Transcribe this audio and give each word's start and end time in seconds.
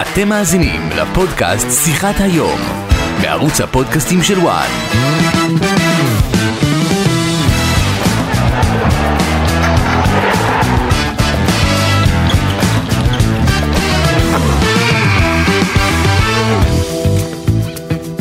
אתם 0.00 0.28
מאזינים 0.28 0.80
לפודקאסט 0.96 1.84
שיחת 1.84 2.14
היום, 2.18 2.60
בערוץ 3.22 3.60
הפודקאסטים 3.60 4.22
של 4.22 4.38
וואן. 4.38 4.68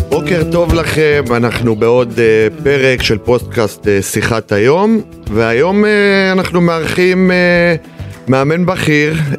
בוקר 0.09 0.43
טוב 0.51 0.73
לכם, 0.73 1.23
אנחנו 1.35 1.75
בעוד 1.75 2.11
uh, 2.11 2.63
פרק 2.63 3.03
של 3.03 3.17
פודקאסט 3.17 3.85
uh, 3.85 4.03
שיחת 4.03 4.51
היום, 4.51 5.01
והיום 5.31 5.83
uh, 5.83 5.87
אנחנו 6.31 6.61
מארחים 6.61 7.31
uh, 7.31 7.98
מאמן 8.29 8.65
בכיר 8.65 9.13
uh, 9.13 9.37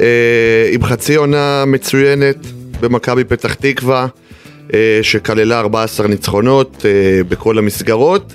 עם 0.72 0.84
חצי 0.84 1.14
עונה 1.14 1.64
מצוינת 1.66 2.36
במכבי 2.80 3.24
פתח 3.24 3.54
תקווה, 3.54 4.06
uh, 4.68 4.72
שכללה 5.02 5.60
14 5.60 6.06
ניצחונות 6.06 6.76
uh, 6.76 6.84
בכל 7.28 7.58
המסגרות, 7.58 8.34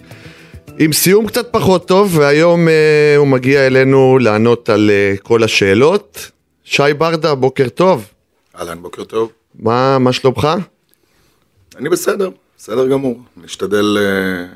עם 0.79 0.93
סיום 0.93 1.27
קצת 1.27 1.47
פחות 1.51 1.87
טוב, 1.87 2.17
והיום 2.17 2.67
uh, 2.67 2.71
הוא 3.17 3.27
מגיע 3.27 3.67
אלינו 3.67 4.17
לענות 4.21 4.69
על 4.69 4.89
uh, 4.89 5.21
כל 5.21 5.43
השאלות. 5.43 6.31
שי 6.63 6.93
ברדה, 6.97 7.35
בוקר 7.35 7.69
טוב. 7.69 8.07
אהלן, 8.59 8.81
בוקר 8.81 9.03
טוב. 9.03 9.31
מה, 9.59 9.99
מה 9.99 10.13
שלומך? 10.13 10.47
אני 11.77 11.89
בסדר, 11.89 12.29
בסדר 12.57 12.87
גמור. 12.87 13.19
נשתדל 13.43 13.97
uh, 13.97 14.55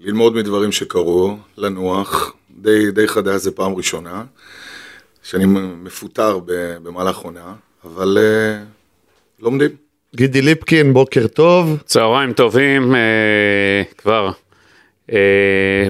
ללמוד 0.00 0.34
מדברים 0.34 0.72
שקרו, 0.72 1.36
לנוח. 1.56 2.35
די, 2.56 2.90
די 2.90 3.08
חדש, 3.08 3.40
זה 3.42 3.50
פעם 3.50 3.74
ראשונה, 3.74 4.24
שאני 5.22 5.44
מפוטר 5.82 6.38
במהלך 6.82 7.16
עונה, 7.18 7.52
אבל 7.84 8.18
uh, 8.20 9.42
לומדים. 9.44 9.70
גידי 10.16 10.42
ליפקין, 10.42 10.92
בוקר 10.92 11.26
טוב. 11.26 11.78
צהריים 11.84 12.32
טובים, 12.32 12.94
אה, 12.94 13.00
כבר. 13.98 14.30
אה, 15.12 15.88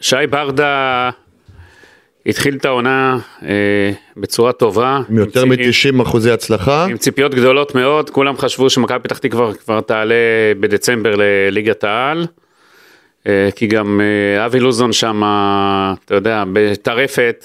שי 0.00 0.16
ברדה 0.30 1.10
התחיל 2.26 2.56
את 2.56 2.64
העונה 2.64 3.18
אה, 3.42 3.48
בצורה 4.16 4.52
טובה. 4.52 5.00
עם 5.10 5.16
יותר 5.18 5.42
עם 5.42 5.56
צי- 5.72 5.90
מ-90 5.90 6.02
אחוזי 6.02 6.30
הצלחה. 6.30 6.86
עם 6.90 6.96
ציפיות 6.96 7.34
גדולות 7.34 7.74
מאוד, 7.74 8.10
כולם 8.10 8.36
חשבו 8.36 8.70
שמכבי 8.70 8.98
פתח 9.02 9.18
תקווה 9.18 9.54
כבר 9.54 9.80
תעלה 9.80 10.14
בדצמבר 10.60 11.14
לליגת 11.16 11.84
העל. 11.84 12.26
אה, 13.26 13.48
כי 13.56 13.66
גם 13.66 14.00
אה, 14.00 14.46
אבי 14.46 14.60
לוזון 14.60 14.92
שם, 14.92 15.22
אתה 16.04 16.14
יודע, 16.14 16.44
בטרפת, 16.52 17.44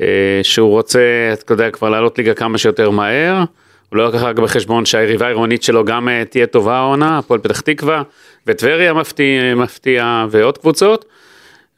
אה, 0.00 0.40
שהוא 0.42 0.70
רוצה, 0.70 1.00
אתה 1.32 1.52
יודע, 1.52 1.70
כבר 1.70 1.90
לעלות 1.90 2.18
ליגה 2.18 2.34
כמה 2.34 2.58
שיותר 2.58 2.90
מהר. 2.90 3.44
הוא 3.88 3.98
לא 3.98 4.08
לקח 4.08 4.22
רק 4.22 4.36
בחשבון 4.38 4.86
שהיריבה 4.86 5.26
העירונית 5.26 5.62
שלו 5.62 5.84
גם 5.84 6.08
תהיה 6.30 6.46
טובה 6.46 6.76
העונה, 6.76 7.18
הפועל 7.18 7.40
פתח 7.40 7.60
תקווה, 7.60 8.02
וטבריה 8.46 8.92
מפתיע, 8.92 9.54
מפתיע 9.54 10.26
ועוד 10.30 10.58
קבוצות. 10.58 11.04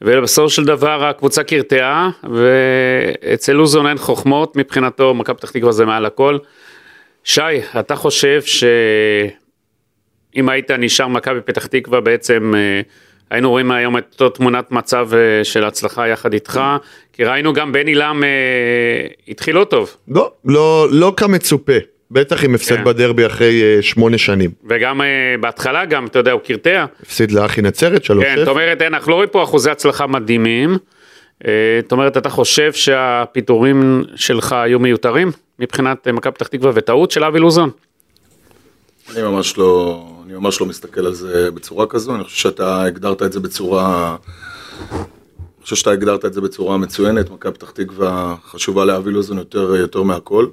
ובסופו 0.01 0.49
של 0.49 0.65
דבר 0.65 1.05
הקבוצה 1.05 1.43
קרטעה, 1.43 2.09
ואצל 2.33 3.53
לוזון 3.53 3.87
אין 3.87 3.97
חוכמות, 3.97 4.55
מבחינתו 4.55 5.13
מכבי 5.13 5.37
פתח 5.37 5.51
תקווה 5.51 5.71
זה 5.71 5.85
מעל 5.85 6.05
הכל. 6.05 6.37
שי, 7.23 7.41
אתה 7.79 7.95
חושב 7.95 8.41
שאם 10.37 10.49
היית 10.49 10.71
נשאר 10.71 11.07
מכבי 11.07 11.41
פתח 11.45 11.65
תקווה 11.65 12.01
בעצם 12.01 12.53
אה, 12.55 12.81
היינו 13.29 13.49
רואים 13.49 13.71
היום 13.71 13.97
את 13.97 14.03
אותו 14.11 14.29
תמונת 14.29 14.71
מצב 14.71 15.09
אה, 15.13 15.43
של 15.43 15.63
הצלחה 15.63 16.07
יחד 16.07 16.33
איתך, 16.33 16.61
כי 17.13 17.23
ראינו 17.23 17.53
גם 17.53 17.71
בן 17.71 17.87
עילם 17.87 18.23
אה, 18.23 19.07
התחיל 19.27 19.55
לא 19.55 19.63
טוב, 19.63 19.95
לא, 20.07 20.31
לא, 20.45 20.87
לא 20.91 21.13
כמצופה. 21.17 21.73
בטח 22.11 22.43
עם 22.43 22.55
הפסד 22.55 22.75
כן. 22.75 22.83
בדרבי 22.83 23.25
אחרי 23.25 23.81
שמונה 23.81 24.17
שנים. 24.17 24.49
וגם 24.69 25.01
בהתחלה 25.39 25.85
גם, 25.85 26.05
אתה 26.05 26.19
יודע, 26.19 26.31
הוא 26.31 26.41
קרטע. 26.41 26.85
הפסיד 27.03 27.31
לאחי 27.31 27.61
נצרת, 27.61 28.03
שלוש 28.03 28.23
כן, 28.23 28.35
זאת 28.37 28.47
אומרת, 28.47 28.81
אין, 28.81 28.93
אנחנו 28.93 29.11
לא 29.11 29.15
רואים 29.15 29.29
פה 29.29 29.43
אחוזי 29.43 29.69
הצלחה 29.69 30.07
מדהימים. 30.07 30.77
זאת 31.81 31.91
אומרת, 31.91 32.17
אתה 32.17 32.29
חושב 32.29 32.73
שהפיטורים 32.73 34.03
שלך 34.15 34.53
היו 34.53 34.79
מיותרים 34.79 35.31
מבחינת 35.59 36.07
מכבי 36.07 36.33
פתח 36.33 36.47
תקווה 36.47 36.71
וטעות 36.75 37.11
של 37.11 37.23
אבי 37.23 37.39
לוזון? 37.39 37.69
אני 39.15 39.21
ממש 39.21 39.57
לא, 39.57 40.03
אני 40.27 40.35
ממש 40.35 40.61
לא 40.61 40.67
מסתכל 40.67 41.05
על 41.05 41.13
זה 41.13 41.51
בצורה 41.51 41.87
כזו, 41.87 42.15
אני 42.15 42.23
חושב 42.23 42.37
שאתה 42.37 42.81
הגדרת 42.83 43.23
את 43.23 43.33
זה 43.33 43.39
בצורה... 43.39 44.15
אני 44.81 45.63
חושב 45.63 45.75
שאתה 45.75 45.91
הגדרת 45.91 46.25
את 46.25 46.33
זה 46.33 46.41
בצורה 46.41 46.77
מצוינת, 46.77 47.29
מכבי 47.29 47.53
פתח 47.53 47.71
תקווה 47.71 48.35
חשובה 48.43 48.85
לאבי 48.85 49.11
לוזון 49.11 49.37
יותר, 49.37 49.75
יותר 49.75 50.03
מהכל. 50.03 50.47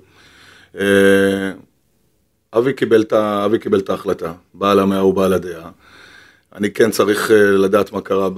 אה, 0.78 1.52
אבי 2.52 2.72
קיבל, 2.72 3.02
את 3.02 3.12
אבי 3.12 3.58
קיבל 3.58 3.78
את 3.78 3.90
ההחלטה, 3.90 4.32
בעל 4.54 4.78
המאה 4.78 4.98
הוא 4.98 5.14
בעל 5.14 5.32
הדעה. 5.32 5.70
אני 6.54 6.70
כן 6.70 6.90
צריך 6.90 7.30
אה, 7.30 7.50
לדעת 7.50 7.92
מה 7.92 8.00
קרה 8.00 8.30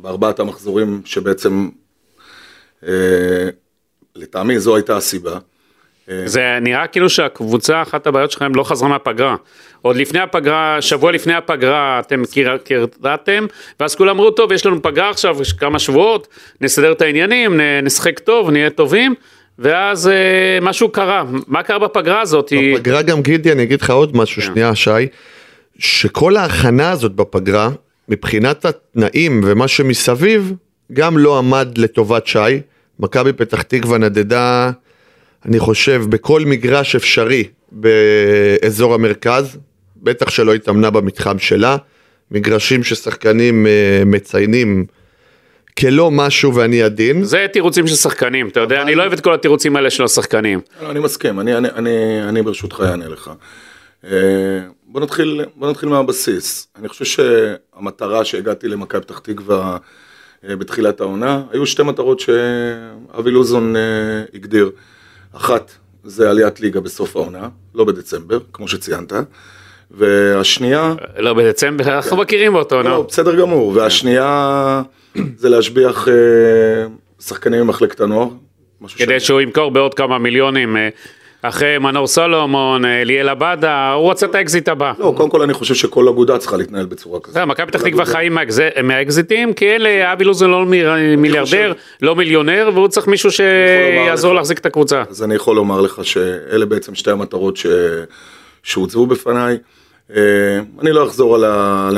בארבעת 0.00 0.40
המחזורים 0.40 1.02
שבעצם, 1.04 1.68
אה, 2.86 3.48
לטעמי 4.16 4.60
זו 4.60 4.76
הייתה 4.76 4.96
הסיבה. 4.96 5.38
זה 6.24 6.58
נראה 6.60 6.86
כאילו 6.86 7.10
שהקבוצה, 7.10 7.82
אחת 7.82 8.06
הבעיות 8.06 8.30
שלכם 8.30 8.54
לא 8.54 8.64
חזרה 8.64 8.88
מהפגרה. 8.88 9.36
עוד 9.82 9.96
לפני 9.96 10.20
הפגרה, 10.20 10.76
שבוע 10.80 11.12
לפני 11.12 11.34
הפגרה 11.34 12.00
אתם 12.00 12.22
קרטעתם, 12.64 13.46
ואז 13.80 13.94
כולם 13.94 14.10
אמרו, 14.10 14.30
טוב, 14.30 14.52
יש 14.52 14.66
לנו 14.66 14.82
פגרה 14.82 15.10
עכשיו, 15.10 15.36
יש 15.40 15.52
כמה 15.52 15.78
שבועות, 15.78 16.28
נסדר 16.60 16.92
את 16.92 17.02
העניינים, 17.02 17.60
נשחק 17.82 18.18
טוב, 18.18 18.50
נהיה 18.50 18.70
טובים, 18.70 19.14
ואז 19.58 20.08
אה, 20.08 20.58
משהו 20.62 20.88
קרה. 20.88 21.24
מה 21.46 21.62
קרה 21.62 21.78
בפגרה 21.78 22.20
הזאת? 22.20 22.52
בפגרה 22.52 23.02
גם 23.02 23.22
גידי, 23.22 23.52
אני 23.52 23.62
אגיד 23.62 23.80
לך 23.80 23.90
עוד 23.90 24.16
משהו, 24.16 24.42
כן. 24.42 24.48
שנייה, 24.48 24.74
שי, 24.74 24.90
שכל 25.78 26.36
ההכנה 26.36 26.90
הזאת 26.90 27.12
בפגרה, 27.12 27.70
מבחינת 28.08 28.64
התנאים 28.64 29.40
ומה 29.44 29.68
שמסביב, 29.68 30.52
גם 30.92 31.18
לא 31.18 31.38
עמד 31.38 31.78
לטובת 31.78 32.26
שי. 32.26 32.60
מכבי 33.00 33.32
פתח 33.32 33.62
תקווה 33.62 33.98
נדדה, 33.98 34.70
אני 35.44 35.58
חושב, 35.58 36.02
בכל 36.08 36.42
מגרש 36.46 36.96
אפשרי 36.96 37.44
באזור 37.72 38.94
המרכז, 38.94 39.58
בטח 39.96 40.30
שלא 40.30 40.54
התאמנה 40.54 40.90
במתחם 40.90 41.38
שלה. 41.38 41.76
מגרשים 42.30 42.82
ששחקנים 42.82 43.66
אה, 43.66 44.02
מציינים 44.06 44.86
כלא 45.78 46.10
משהו 46.10 46.54
ואני 46.54 46.82
עדין. 46.82 47.24
זה 47.24 47.46
תירוצים 47.52 47.86
של 47.86 47.94
שחקנים, 47.94 48.48
אתה 48.48 48.60
יודע, 48.60 48.82
אני 48.82 48.94
לא 48.94 49.02
אוהב 49.02 49.12
את 49.12 49.20
כל 49.20 49.34
התירוצים 49.34 49.76
האלה 49.76 49.90
של 49.90 50.04
השחקנים. 50.04 50.60
לא, 50.82 50.90
אני 50.90 51.00
מסכים, 51.00 51.40
אני, 51.40 51.56
אני, 51.56 51.68
אני, 51.68 52.22
אני 52.28 52.42
ברשותך 52.42 52.82
אענה 52.86 53.08
לך. 53.08 53.30
אה, 54.04 54.10
בוא 54.86 55.00
נתחיל, 55.00 55.44
בוא 55.56 55.70
נתחיל 55.70 55.88
מהבסיס. 55.88 56.68
אני 56.78 56.88
חושב 56.88 57.04
שהמטרה 57.04 58.24
שהגעתי 58.24 58.68
למכבי 58.68 59.00
פתח 59.00 59.18
תקווה 59.18 59.76
אה, 60.48 60.56
בתחילת 60.56 61.00
העונה, 61.00 61.42
היו 61.52 61.66
שתי 61.66 61.82
מטרות 61.82 62.20
שאבי 62.20 63.30
לוזון 63.30 63.74
הגדיר. 64.34 64.70
אחת, 65.36 65.70
זה 66.04 66.30
עליית 66.30 66.60
ליגה 66.60 66.80
בסוף 66.80 67.16
העונה, 67.16 67.48
לא 67.74 67.84
בדצמבר, 67.84 68.38
כמו 68.52 68.68
שציינת. 68.68 69.12
והשנייה, 69.90 70.94
לא 71.18 71.34
בדצמבר, 71.34 71.96
אנחנו 71.96 72.16
מכירים 72.16 72.54
אותו, 72.54 72.82
לא, 72.82 72.90
נו. 72.90 73.04
בסדר 73.04 73.34
גמור, 73.40 73.68
והשנייה 73.76 74.82
זה 75.36 75.48
להשביח 75.48 76.08
אה, 76.08 76.14
שחקנים 77.20 77.60
ממחלקת 77.60 78.00
הנוער. 78.00 78.28
כדי 78.96 79.20
שהוא 79.20 79.40
ימכור 79.40 79.70
בעוד 79.70 79.94
כמה 79.94 80.18
מיליונים. 80.18 80.76
אה, 81.44 81.48
אחרי 81.48 81.78
מנור 81.78 82.06
סולומון, 82.06 82.84
אה, 82.84 83.04
ליאל 83.04 83.28
עבדה, 83.28 83.92
הוא 83.92 84.02
רוצה 84.02 84.26
את 84.26 84.34
האקזיט 84.34 84.68
הבא. 84.68 84.92
לא, 84.98 85.14
קודם 85.16 85.30
כל 85.30 85.42
אני 85.42 85.52
חושב 85.52 85.74
שכל 85.74 86.08
אגודה 86.08 86.38
צריכה 86.38 86.56
להתנהל 86.56 86.86
בצורה 86.86 87.20
כזאת. 87.20 87.36
מכבי 87.46 87.66
פתח 87.66 87.82
תקווה. 87.82 88.04
חיים 88.04 88.38
מהאקז- 88.38 88.82
מהאקזיטים, 88.82 89.52
כי 89.52 89.70
אלה, 89.70 90.12
אבי 90.12 90.24
לוזון 90.24 90.50
לא 90.50 90.64
מי- 90.66 91.16
מיליארדר, 91.16 91.72
לא 92.02 92.16
מיליונר, 92.16 92.70
והוא 92.74 92.88
צריך 92.88 93.06
מישהו 93.06 93.30
שיעזור. 93.30 94.34
להחזיק 94.34 94.58
את 94.58 94.66
הקבוצה. 94.66 95.02
אז 95.10 95.22
אני 95.22 95.34
יכול 95.34 95.56
לומר 95.56 95.80
לך 95.80 96.04
שאלה 96.04 96.66
בעצם 96.66 96.94
שתי 96.94 97.10
המטרות. 97.10 97.58
שהוצבו 98.62 99.06
בפניי. 99.06 99.56
אה, 100.16 100.20
אני 100.80 100.92
לא 100.92 101.04
אחזור 101.06 101.34
על, 101.34 101.44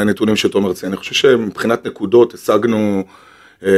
הנתונים 0.01 0.37
שתומר 0.37 0.73
ציין, 0.73 0.93
אני 0.93 0.97
חושב 0.97 1.15
שמבחינת 1.15 1.87
נקודות 1.87 2.35
השגנו 2.35 3.05
אה, 3.67 3.71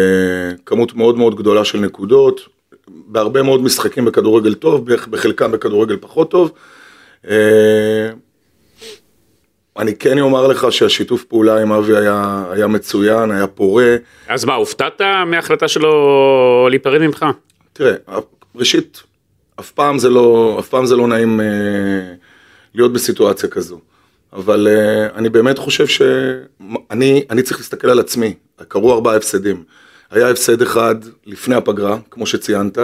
כמות 0.66 0.94
מאוד 0.94 1.19
מאוד 1.19 1.34
גדולה 1.37 1.64
של 1.64 1.78
נקודות, 1.81 2.40
בהרבה 2.90 3.43
מאוד 3.43 3.62
משחקים 3.62 4.05
בכדורגל 4.05 4.55
טוב, 4.55 4.93
בח- 4.93 5.06
בחלקם 5.06 5.52
בכדורגל 5.52 5.96
פחות 6.00 6.31
טוב. 6.31 6.52
אה, 7.29 8.11
אני 9.79 9.96
כן 9.96 10.19
אומר 10.19 10.46
לך 10.46 10.67
שהשיתוף 10.73 11.25
פעולה 11.25 11.62
עם 11.62 11.73
אבי 11.73 11.96
היה, 11.96 12.44
היה 12.50 12.67
מצוין, 12.67 13.31
היה 13.31 13.46
פורה. 13.46 13.96
אז 14.29 14.44
מה, 14.44 14.55
הופתעת 14.55 15.00
מההחלטה 15.26 15.69
שלו 15.69 15.93
להיפרד 16.70 17.00
ממך? 17.00 17.26
תראה, 17.73 17.94
ראשית, 18.56 19.02
אף 19.61 19.70
פעם 19.70 19.99
זה 19.99 20.08
לא, 20.11 20.56
אף 20.61 20.69
פעם 20.69 20.87
זה 20.87 20.96
לא 20.96 21.06
נעים 21.08 21.40
אה, 21.40 21.46
להיות 22.75 22.93
בסיטואציה 22.93 23.49
כזו. 23.49 23.79
אבל 24.32 24.69
אה, 24.70 25.06
אני 25.19 25.29
באמת 25.29 25.58
חושב 25.58 25.87
שאני 25.87 27.25
אני 27.31 27.43
צריך 27.43 27.58
להסתכל 27.58 27.90
על 27.90 27.99
עצמי. 28.00 28.35
קרו 28.69 28.93
ארבעה 28.94 29.17
הפסדים. 29.17 29.62
היה 30.10 30.31
הפסד 30.31 30.62
אחד 30.62 30.94
לפני 31.26 31.55
הפגרה, 31.55 31.99
כמו 32.10 32.26
שציינת, 32.26 32.78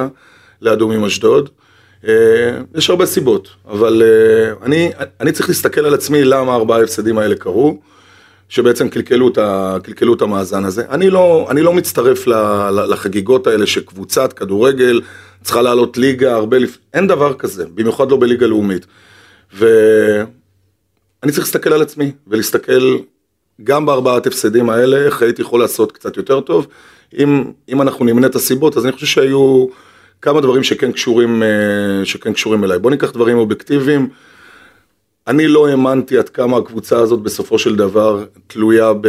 לאדומים 0.63 1.05
אשדוד. 1.05 1.51
יש 2.75 2.91
הרבה 2.91 3.07
סיבות, 3.07 3.49
אבל 3.69 4.03
אה, 4.03 4.67
אני, 4.67 4.91
אני 5.21 5.33
צריך 5.33 5.49
להסתכל 5.49 5.87
על 5.87 5.95
עצמי 5.95 6.25
למה 6.25 6.55
ארבעה 6.55 6.79
ההפסדים 6.79 7.19
האלה 7.19 7.35
קרו, 7.35 7.81
שבעצם 8.49 8.89
קלקלו 8.89 9.29
את, 9.29 9.39
ה, 9.39 9.77
קלקלו 9.83 10.15
את 10.15 10.23
המאזן 10.23 10.65
הזה. 10.65 10.83
אני 10.91 11.11
לא, 11.11 11.47
אני 11.51 11.63
לא 11.63 11.73
מצטרף 11.73 12.27
לחגיגות 12.89 13.47
האלה 13.47 13.67
שקבוצת 13.67 14.33
כדורגל 14.33 15.01
צריכה 15.43 15.63
לעלות 15.63 15.99
ליגה 15.99 16.35
הרבה 16.35 16.59
לפני, 16.59 16.83
אין 16.95 17.07
דבר 17.07 17.35
כזה, 17.35 17.65
במיוחד 17.75 18.11
לא 18.11 18.17
בליגה 18.17 18.47
לאומית. 18.47 18.87
ואני 19.53 21.33
צריך 21.33 21.39
להסתכל 21.39 21.73
על 21.73 21.83
עצמי 21.83 22.13
ולהסתכל 22.27 22.97
גם 23.63 23.87
בארבעת 23.87 24.27
הפסדים 24.27 24.71
האלה, 24.71 24.97
איך 24.97 25.23
הייתי 25.23 25.43
יכול 25.43 25.61
לעשות 25.61 25.93
קצת 25.93 26.17
יותר 26.17 26.41
טוב. 26.41 26.67
אם, 27.19 27.45
אם 27.69 27.83
אנחנו 27.83 28.05
נמנה 28.05 28.27
את 28.27 28.35
הסיבות, 28.35 28.77
אז 28.77 28.85
אני 28.85 28.93
חושב 28.93 29.07
שהיו 29.07 29.67
כמה 30.23 30.41
דברים 30.41 30.63
שכן 30.63 30.93
קשורים, 30.93 31.43
אה, 31.43 32.05
שכן 32.05 32.33
קשורים 32.33 32.65
אליי. 32.65 32.79
בוא 32.79 32.91
ניקח 32.91 33.13
דברים 33.13 33.39
אובייקטיביים. 33.39 34.09
אני 35.27 35.49
לא 35.49 35.69
האמנתי 35.69 36.19
עד 36.19 36.29
כמה 36.29 36.57
הקבוצה 36.57 36.99
הזאת 36.99 37.21
בסופו 37.21 37.59
של 37.59 37.77
דבר 37.77 38.25
תלויה 38.47 38.93
ב... 38.93 39.09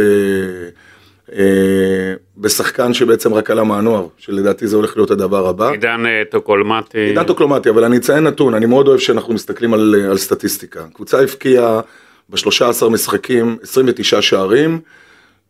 אה, 1.32 2.14
בשחקן 2.36 2.94
שבעצם 2.94 3.34
רק 3.34 3.50
עלה 3.50 3.64
מהנוער, 3.64 4.06
שלדעתי 4.18 4.66
זה 4.66 4.76
הולך 4.76 4.96
להיות 4.96 5.10
הדבר 5.10 5.48
הבא. 5.48 5.70
עידן 5.70 6.06
אה, 6.06 6.22
טוקולמטי. 6.30 6.98
עידן 6.98 7.24
טוקולמטי, 7.24 7.70
אבל 7.70 7.84
אני 7.84 7.96
אציין 7.96 8.24
נתון, 8.24 8.54
אני 8.54 8.66
מאוד 8.66 8.88
אוהב 8.88 8.98
שאנחנו 9.00 9.34
מסתכלים 9.34 9.74
על, 9.74 9.94
על 10.10 10.18
סטטיסטיקה. 10.18 10.84
קבוצה 10.92 11.20
הבקיעה 11.22 11.80
ב-13 12.28 12.88
משחקים 12.88 13.56
29 13.62 14.22
שערים, 14.22 14.80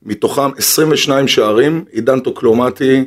מתוכם 0.02 0.50
22 0.56 1.28
שערים, 1.28 1.84
עידן 1.90 2.20
טוקלומטי 2.20 3.04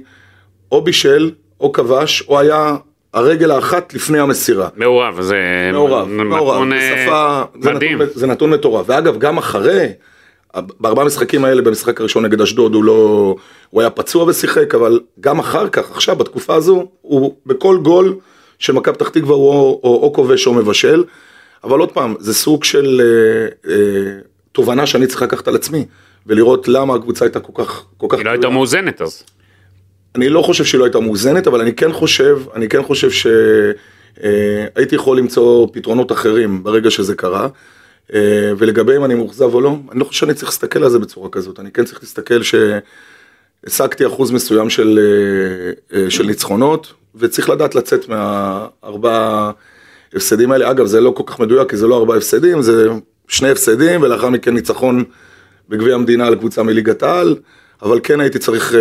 או 0.71 0.81
בישל 0.81 1.31
או 1.59 1.71
כבש 1.71 2.21
או 2.21 2.39
היה 2.39 2.75
הרגל 3.13 3.51
האחת 3.51 3.93
לפני 3.93 4.19
המסירה. 4.19 4.69
מעורב, 4.75 5.21
זה 5.21 5.37
מעורב, 5.73 6.07
מעורב, 6.07 6.55
נתון, 6.55 6.73
אה, 6.73 7.05
בשפה, 7.05 7.43
זה 7.61 7.73
מדהים. 7.73 8.01
נתון, 8.01 8.07
זה 8.13 8.27
נתון 8.27 8.49
מטורף. 8.49 8.85
ואגב, 8.89 9.17
גם 9.17 9.37
אחרי, 9.37 9.87
בארבעה 10.79 11.05
משחקים 11.05 11.45
האלה, 11.45 11.61
במשחק 11.61 11.99
הראשון 11.99 12.25
נגד 12.25 12.41
אשדוד, 12.41 12.73
הוא 12.73 12.83
לא, 12.83 13.35
הוא 13.69 13.81
היה 13.81 13.89
פצוע 13.89 14.23
ושיחק, 14.23 14.75
אבל 14.75 14.99
גם 15.19 15.39
אחר 15.39 15.69
כך, 15.69 15.91
עכשיו, 15.91 16.15
בתקופה 16.15 16.55
הזו, 16.55 16.87
הוא 17.01 17.35
בכל 17.45 17.77
גול 17.77 18.15
של 18.59 18.73
מכבי 18.73 18.95
פתח 18.95 19.09
תקווה 19.09 19.35
הוא 19.35 19.49
או, 19.49 19.79
או, 19.83 20.03
או 20.03 20.13
כובש 20.13 20.47
או 20.47 20.53
מבשל. 20.53 21.03
אבל 21.63 21.79
עוד 21.79 21.91
פעם, 21.91 22.15
זה 22.19 22.33
סוג 22.33 22.63
של 22.63 23.01
אה, 23.01 23.71
אה, 23.71 24.19
תובנה 24.51 24.87
שאני 24.87 25.07
צריך 25.07 25.21
לקחת 25.21 25.47
על 25.47 25.55
עצמי, 25.55 25.85
ולראות 26.27 26.67
למה 26.67 26.95
הקבוצה 26.95 27.25
הייתה 27.25 27.39
כל 27.39 27.63
כך, 27.63 27.85
כל 27.97 28.07
כך... 28.09 28.17
היא 28.17 28.25
לא 28.25 28.31
הייתה 28.31 28.49
מאוזנת 28.49 29.01
אז. 29.01 29.23
אני 30.15 30.29
לא 30.29 30.41
חושב 30.41 30.65
שהיא 30.65 30.79
לא 30.79 30.85
הייתה 30.85 30.99
מאוזנת, 30.99 31.47
אבל 31.47 31.61
אני 31.61 31.73
כן 31.73 31.93
חושב, 31.93 32.39
אני 32.55 32.69
כן 32.69 32.83
חושב 32.83 33.09
שהייתי 33.11 34.95
יכול 34.95 35.17
למצוא 35.17 35.67
פתרונות 35.73 36.11
אחרים 36.11 36.63
ברגע 36.63 36.91
שזה 36.91 37.15
קרה. 37.15 37.47
אה, 38.13 38.51
ולגבי 38.57 38.97
אם 38.97 39.05
אני 39.05 39.15
מאוכזב 39.15 39.53
או 39.53 39.61
לא, 39.61 39.75
אני 39.91 39.99
לא 39.99 40.05
חושב 40.05 40.19
שאני 40.19 40.33
צריך 40.33 40.49
להסתכל 40.49 40.83
על 40.83 40.89
זה 40.89 40.99
בצורה 40.99 41.29
כזאת, 41.29 41.59
אני 41.59 41.71
כן 41.71 41.85
צריך 41.85 41.99
להסתכל 42.01 42.41
שהשגתי 42.43 44.07
אחוז 44.07 44.31
מסוים 44.31 44.69
של, 44.69 44.99
אה, 44.99 45.99
אה, 45.99 46.09
של 46.09 46.25
ניצחונות, 46.25 46.93
וצריך 47.15 47.49
לדעת 47.49 47.75
לצאת 47.75 48.09
מהארבעה 48.09 49.51
הפסדים 50.15 50.51
האלה. 50.51 50.71
אגב, 50.71 50.85
זה 50.85 51.01
לא 51.01 51.11
כל 51.11 51.23
כך 51.25 51.39
מדויק, 51.39 51.69
כי 51.69 51.77
זה 51.77 51.87
לא 51.87 51.97
ארבעה 51.97 52.17
הפסדים, 52.17 52.61
זה 52.61 52.87
שני 53.27 53.49
הפסדים, 53.49 54.01
ולאחר 54.01 54.29
מכן 54.29 54.53
ניצחון 54.53 55.03
בגביע 55.69 55.95
המדינה 55.95 56.27
על 56.27 56.35
קבוצה 56.35 56.63
מליגת 56.63 57.03
העל, 57.03 57.35
אבל 57.81 57.99
כן 58.03 58.19
הייתי 58.19 58.39
צריך 58.39 58.75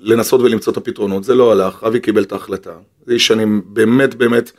לנסות 0.00 0.40
ולמצוא 0.40 0.72
את 0.72 0.76
הפתרונות, 0.76 1.24
זה 1.24 1.34
לא 1.34 1.52
הלך, 1.52 1.84
אבי 1.84 2.00
קיבל 2.00 2.22
את 2.22 2.32
ההחלטה. 2.32 2.70
זה 3.06 3.12
איש 3.14 3.26
שאני 3.26 3.44
באמת 3.66 4.14
באמת 4.14 4.50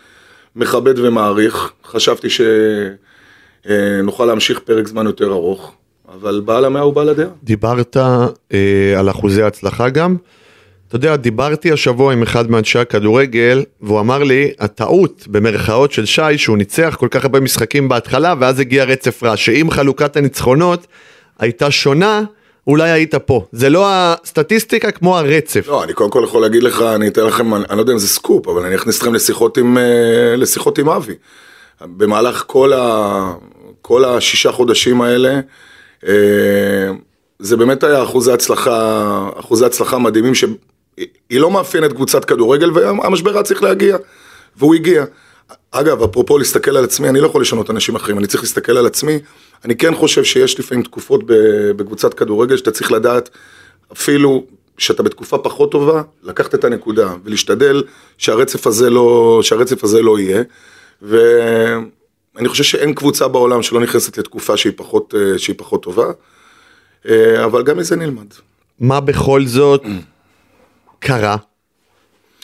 מכבד 0.56 1.00
ומעריך, 1.00 1.72
חשבתי 1.86 2.28
שנוכל 3.66 4.26
להמשיך 4.26 4.60
פרק 4.60 4.88
זמן 4.88 5.06
יותר 5.06 5.32
ארוך, 5.32 5.74
אבל 6.14 6.42
בעל 6.46 6.66
המאה 6.66 6.82
הוא 6.82 6.94
בעל 6.94 7.10
הדעה. 7.10 7.28
דיברת 7.44 7.98
אה, 7.98 9.00
על 9.00 9.10
אחוזי 9.10 9.44
הצלחה 9.44 9.90
גם. 9.90 10.16
אתה 10.92 10.98
יודע, 10.98 11.16
דיברתי 11.16 11.72
השבוע 11.72 12.14
עם 12.14 12.24
אחד 12.24 12.52
מאנשי 12.52 12.80
הכדורגל, 12.80 13.64
והוא 13.82 14.00
אמר 14.00 14.24
לי, 14.24 14.52
הטעות 14.60 15.26
במרכאות 15.28 15.92
של 15.92 16.06
שי, 16.06 16.38
שהוא 16.38 16.58
ניצח 16.58 16.96
כל 17.00 17.08
כך 17.12 17.24
הרבה 17.24 17.40
משחקים 17.40 17.90
בהתחלה, 17.90 18.34
ואז 18.40 18.60
הגיע 18.60 18.84
רצף 18.84 19.24
רע, 19.24 19.38
שאם 19.38 19.68
חלוקת 19.72 20.18
הניצחונות 20.18 20.88
הייתה 21.40 21.72
שונה, 21.72 22.24
אולי 22.68 22.90
היית 22.90 23.16
פה. 23.16 23.46
זה 23.52 23.70
לא 23.70 23.88
הסטטיסטיקה 23.90 24.92
כמו 24.92 25.18
הרצף. 25.18 25.68
לא, 25.68 25.84
אני 25.84 25.94
קודם 25.94 26.12
כל 26.12 26.22
יכול 26.24 26.42
להגיד 26.42 26.64
לך, 26.64 26.82
אני 26.82 27.08
אתן 27.08 27.26
לכם, 27.26 27.54
אני, 27.54 27.64
אני 27.70 27.78
לא 27.78 27.82
יודע 27.82 27.94
אם 27.94 27.98
זה 27.98 28.08
סקופ, 28.08 28.48
אבל 28.48 28.66
אני 28.66 28.76
אכניס 28.76 28.98
אתכם 28.98 29.14
לשיחות 29.14 29.58
עם, 29.58 29.78
אה, 29.78 30.36
לשיחות 30.38 30.78
עם 30.78 30.90
אבי. 30.90 31.16
במהלך 31.82 32.44
כל, 32.48 32.74
ה, 32.74 33.34
כל 33.82 34.06
השישה 34.06 34.52
חודשים 34.52 35.02
האלה, 35.02 35.40
אה, 36.08 36.14
זה 37.40 37.58
באמת 37.58 37.84
היה 37.84 38.04
אחוזי 38.04 38.32
הצלחה, 38.32 39.30
אחוזי 39.40 39.66
הצלחה 39.66 39.98
מדהימים, 39.98 40.36
שהיא 40.98 41.40
לא 41.40 41.52
מאפיינת 41.52 41.94
קבוצת 41.94 42.26
כדורגל, 42.26 42.72
והמשבר 42.72 43.34
היה 43.34 43.44
צריך 43.44 43.64
להגיע, 43.64 43.98
והוא 44.58 44.76
הגיע. 44.76 45.06
אגב, 45.72 46.04
אפרופו 46.04 46.38
להסתכל 46.38 46.78
על 46.78 46.84
עצמי, 46.84 47.10
אני 47.10 47.20
לא 47.20 47.26
יכול 47.26 47.42
לשנות 47.42 47.70
אנשים 47.70 47.96
אחרים, 47.96 48.18
אני 48.18 48.28
צריך 48.28 48.44
להסתכל 48.44 48.78
על 48.78 48.86
עצמי. 48.86 49.20
אני 49.66 49.76
כן 49.76 49.96
חושב 49.96 50.24
שיש 50.24 50.60
לפעמים 50.60 50.84
תקופות 50.84 51.22
בקבוצת 51.76 52.14
כדורגל 52.14 52.58
שאתה 52.58 52.72
צריך 52.72 52.92
לדעת, 52.92 53.30
אפילו 53.94 54.46
שאתה 54.78 55.04
בתקופה 55.04 55.38
פחות 55.38 55.72
טובה, 55.72 56.02
לקחת 56.24 56.56
את 56.56 56.64
הנקודה 56.64 57.14
ולהשתדל 57.24 57.84
שהרצף 58.18 58.68
הזה 58.68 58.90
לא, 58.90 59.40
שהרצף 59.44 59.84
הזה 59.84 60.02
לא 60.02 60.20
יהיה. 60.20 60.44
ואני 61.02 62.48
חושב 62.48 62.64
שאין 62.64 62.94
קבוצה 62.94 63.28
בעולם 63.28 63.64
שלא 63.64 63.80
נכנסת 63.80 64.18
לתקופה 64.18 64.58
שהיא 64.58 64.74
פחות, 64.76 65.14
שהיא 65.38 65.56
פחות 65.58 65.84
טובה, 65.84 66.12
אבל 67.46 67.64
גם 67.64 67.78
מזה 67.78 67.96
נלמד. 67.96 68.28
מה 68.80 69.00
בכל 69.00 69.46
זאת 69.46 69.84
קרה? 71.02 71.36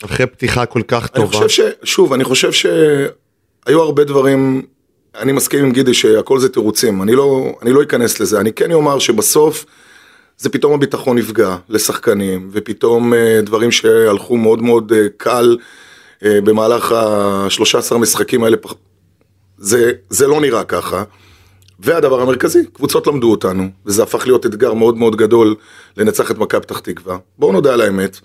אחרי 0.06 0.26
פתיחה 0.26 0.66
כל 0.66 0.82
כך 0.88 1.08
טובה. 1.08 1.38
אני 1.38 1.48
חושב 1.48 1.50
ש... 1.50 1.62
שוב, 1.84 2.14
אני 2.14 2.24
חושב 2.24 2.52
שהיו 2.52 3.82
הרבה 3.82 4.04
דברים, 4.04 4.62
אני 5.16 5.32
מסכים 5.32 5.66
עם 5.66 5.72
גידי 5.72 5.94
שהכל 5.94 6.40
זה 6.40 6.50
תירוצים, 6.50 7.02
אני 7.02 7.16
לא, 7.16 7.56
אני 7.62 7.72
לא 7.72 7.84
אכנס 7.84 8.20
לזה, 8.20 8.40
אני 8.40 8.54
כן 8.54 8.72
אומר 8.72 9.00
שבסוף 9.00 9.66
זה 10.38 10.50
פתאום 10.50 10.74
הביטחון 10.74 11.18
נפגע 11.18 11.56
לשחקנים, 11.70 12.50
ופתאום 12.52 13.14
אה, 13.14 13.40
דברים 13.44 13.72
שהלכו 13.72 14.38
מאוד 14.38 14.62
מאוד 14.62 14.94
אה, 14.94 15.08
קל 15.18 15.58
אה, 16.26 16.42
במהלך 16.42 16.92
ה-13 16.92 17.98
משחקים 17.98 18.44
האלה, 18.44 18.58
זה, 19.58 19.92
זה 20.10 20.28
לא 20.28 20.42
נראה 20.42 20.64
ככה. 20.64 21.04
והדבר 21.80 22.22
המרכזי, 22.22 22.66
קבוצות 22.74 23.08
למדו 23.08 23.32
אותנו, 23.32 23.70
וזה 23.86 24.04
הפך 24.04 24.28
להיות 24.28 24.46
אתגר 24.46 24.74
מאוד 24.74 24.98
מאוד 24.98 25.16
גדול 25.16 25.56
לנצח 25.98 26.32
את 26.32 26.38
מכבי 26.38 26.62
פתח 26.62 26.80
תקווה. 26.80 27.18
בואו 27.38 27.52
נודה 27.52 27.74
על 27.74 27.82
האמת. 27.82 28.20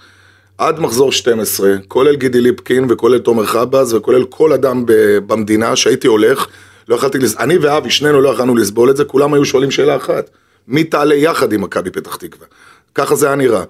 עד 0.62 0.81
מחזור 0.81 1.12
12, 1.12 1.75
כולל 1.88 2.16
גידי 2.16 2.40
ליפקין 2.40 2.87
וכולל 2.88 3.19
תומר 3.19 3.47
חבאז 3.47 3.95
וכולל 3.95 4.25
כל 4.25 4.52
אדם 4.52 4.85
במדינה 5.26 5.76
שהייתי 5.76 6.07
הולך, 6.07 6.47
לא 6.88 6.95
יכלתי, 6.95 7.19
לס... 7.19 7.37
אני 7.37 7.59
ואבי, 7.59 7.90
שנינו 7.90 8.21
לא 8.21 8.28
יכלנו 8.28 8.57
לסבול 8.57 8.90
את 8.90 8.97
זה, 8.97 9.04
כולם 9.04 9.35
היו 9.35 9.45
שואלים 9.45 9.71
שאלה 9.71 9.97
אחת, 9.97 10.31
מי 10.69 10.85
תעלה 10.85 11.14
יחד 11.14 11.52
עם 11.52 11.61
מכבי 11.61 11.90
פתח 11.90 12.16
תקווה? 12.16 12.47
ככה 12.95 13.14
זה 13.14 13.26
היה 13.26 13.37
נראה. 13.37 13.64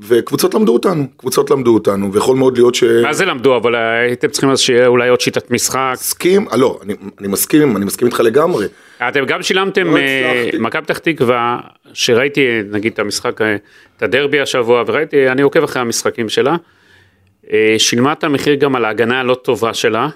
וקבוצות 0.00 0.54
למדו 0.54 0.72
אותנו, 0.72 1.06
קבוצות 1.16 1.50
למדו 1.50 1.74
אותנו, 1.74 2.12
ויכול 2.12 2.36
מאוד 2.36 2.58
להיות 2.58 2.74
ש... 2.74 2.84
מה 2.84 3.12
זה 3.12 3.24
למדו, 3.24 3.56
אבל 3.56 3.74
הייתם 3.74 4.28
צריכים 4.28 4.50
אז 4.50 4.60
שיהיה 4.60 4.86
אולי 4.86 5.08
עוד 5.08 5.20
שיטת 5.20 5.50
משחק. 5.50 5.90
מסכים, 5.92 6.48
אה, 6.48 6.56
לא, 6.56 6.78
אני, 6.82 6.94
אני 7.20 7.28
מסכים, 7.28 7.76
אני 7.76 7.84
מסכים 7.84 8.08
איתך 8.08 8.20
לגמרי. 8.20 8.66
אתם 9.08 9.24
גם 9.24 9.42
שילמתם, 9.42 9.86
לא 9.90 9.96
אה, 9.96 10.40
הצלחתי. 10.42 10.58
מכבי 10.58 10.82
פתח 10.82 10.98
תקווה, 10.98 11.60
שראיתי 11.92 12.60
נגיד 12.70 12.92
את 12.92 12.98
המשחק, 12.98 13.40
אה, 13.40 13.56
את 13.96 14.02
הדרבי 14.02 14.40
השבוע, 14.40 14.84
וראיתי, 14.86 15.28
אני 15.28 15.42
עוקב 15.42 15.64
אחרי 15.64 15.82
המשחקים 15.82 16.28
שלה, 16.28 16.56
אה, 17.52 17.74
שילמה 17.78 18.12
את 18.12 18.24
המחיר 18.24 18.54
גם 18.54 18.76
על 18.76 18.84
ההגנה 18.84 19.20
הלא 19.20 19.34
טובה 19.34 19.74
שלה. 19.74 20.08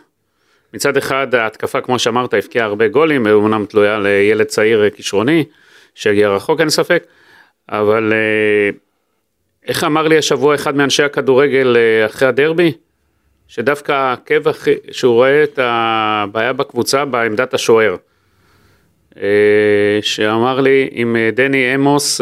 מצד 0.75 0.97
אחד 0.97 1.35
ההתקפה, 1.35 1.81
כמו 1.81 1.99
שאמרת, 1.99 2.35
הבקיעה 2.35 2.67
הרבה 2.67 2.89
גולים, 2.89 3.27
אומנם 3.27 3.65
תלויה 3.65 3.99
לילד 3.99 4.47
צעיר 4.47 4.85
אה, 4.85 4.91
כישרוני, 4.91 5.45
שהגיע 5.95 6.29
רחוק 6.29 6.61
אין 6.61 6.71
ספק, 6.71 7.05
אבל 7.69 8.13
אה, 8.13 8.71
איך 9.67 9.85
אמר 9.85 10.09
לי 10.09 10.19
השבוע 10.19 10.55
אחד 10.55 10.77
מאנשי 10.77 11.03
הכדורגל 11.03 11.77
אה, 11.77 12.07
אחרי 12.07 12.29
הדרבי? 12.29 12.73
שדווקא 13.49 14.15
הכי, 14.47 14.75
שהוא 14.91 15.15
רואה 15.15 15.43
את 15.45 15.59
הבעיה 15.63 16.53
בקבוצה 16.53 17.05
בעמדת 17.05 17.55
השוער. 17.55 17.97
אה, 19.23 19.29
שאמר 20.03 20.61
לי 20.61 20.89
עם 20.91 21.17
אה, 21.17 21.31
דני 21.35 21.75
אמוס, 21.75 22.21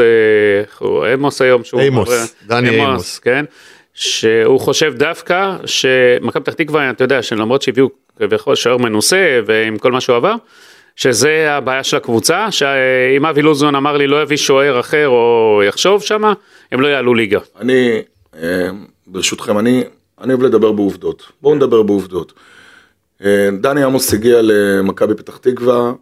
הוא 0.79 1.05
עמוס 1.05 1.43
היום, 1.43 1.65
שהוא 1.65 1.81
עמוס, 1.81 2.09
אומר- 2.09 2.25
דני 2.47 2.81
עמוס. 2.81 3.19
כן, 3.19 3.45
שהוא 3.95 4.61
חושב 4.61 4.95
דווקא 4.97 5.57
שמכבי 5.65 6.43
פתח 6.45 6.53
תקווה, 6.53 6.91
אתה 6.91 7.05
יודע, 7.05 7.23
שלמרות 7.23 7.63
שהביאו 7.63 7.89
כביכול 8.19 8.55
שוער 8.55 8.77
מנוסה 8.77 9.41
ועם 9.47 9.79
כל 9.79 9.93
מה 9.93 10.01
שהוא 10.01 10.17
עבר, 10.17 10.35
שזה 10.97 11.53
הבעיה 11.53 11.85
של 11.85 11.97
הקבוצה, 11.97 12.51
שאם 12.51 13.27
אבי 13.27 13.43
לוזון 13.43 13.75
אמר 13.75 13.97
לי 13.97 14.07
לא 14.07 14.23
יביא 14.23 14.37
שוער 14.37 14.81
אחר 14.81 15.09
או 15.09 15.61
יחשוב 15.69 16.03
שמה, 16.03 16.33
הם 16.73 16.81
לא 16.81 16.87
יעלו 16.87 17.15
ליגה. 17.15 17.41
אני, 17.61 18.03
אה, 18.43 18.69
ברשותכם, 19.07 19.59
אני, 19.59 19.85
אני 20.21 20.33
אוהב 20.33 20.43
לדבר 20.43 20.73
בעובדות. 20.73 21.33
בואו 21.43 21.55
נדבר 21.55 21.83
בעובדות. 21.83 22.33
אה, 23.25 23.49
דני 23.61 23.83
עמוס 23.83 24.15
הגיע 24.15 24.39
למכבי 24.43 25.15
פתח 25.15 25.37
תקווה. 25.37 25.93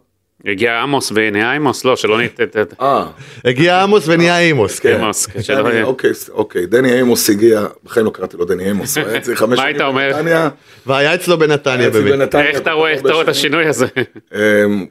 הגיע 0.45 0.81
עמוס 0.81 1.11
ונהיה 1.15 1.51
עמוס, 1.51 1.85
לא, 1.85 1.95
שלא 1.95 2.17
ניתן... 2.17 2.43
אה, 2.81 3.05
הגיע 3.45 3.83
עמוס 3.83 4.03
ונהיה 4.07 4.51
כן. 4.81 4.99
עמוס, 4.99 5.25
כן, 5.25 5.39
דני, 5.55 5.69
יהיה. 5.69 5.83
אוקיי, 5.83 6.11
אוקיי, 6.31 6.65
דני 6.65 6.99
עמוס 6.99 7.29
הגיע, 7.29 7.65
בחיים 7.83 8.05
לא 8.05 8.11
קראתי 8.11 8.37
לו 8.37 8.45
דני 8.45 8.69
עמוס, 8.69 8.97
הוא 8.97 9.07
היה 9.07 9.17
אצלי 9.17 9.35
חמש 9.35 9.49
מה 9.49 9.55
שנים 9.55 9.67
היית 9.67 9.81
אומר? 9.81 10.11
בנתניה, 10.13 10.49
והיה 10.85 11.15
אצלו 11.15 11.37
בנתניה 11.37 11.89
באמת. 11.89 12.35
איך 12.35 12.57
אתה 12.57 12.71
רואה, 12.71 12.93
את. 12.93 13.27
השינוי 13.27 13.65
הזה? 13.65 13.85
אמ, 14.33 14.85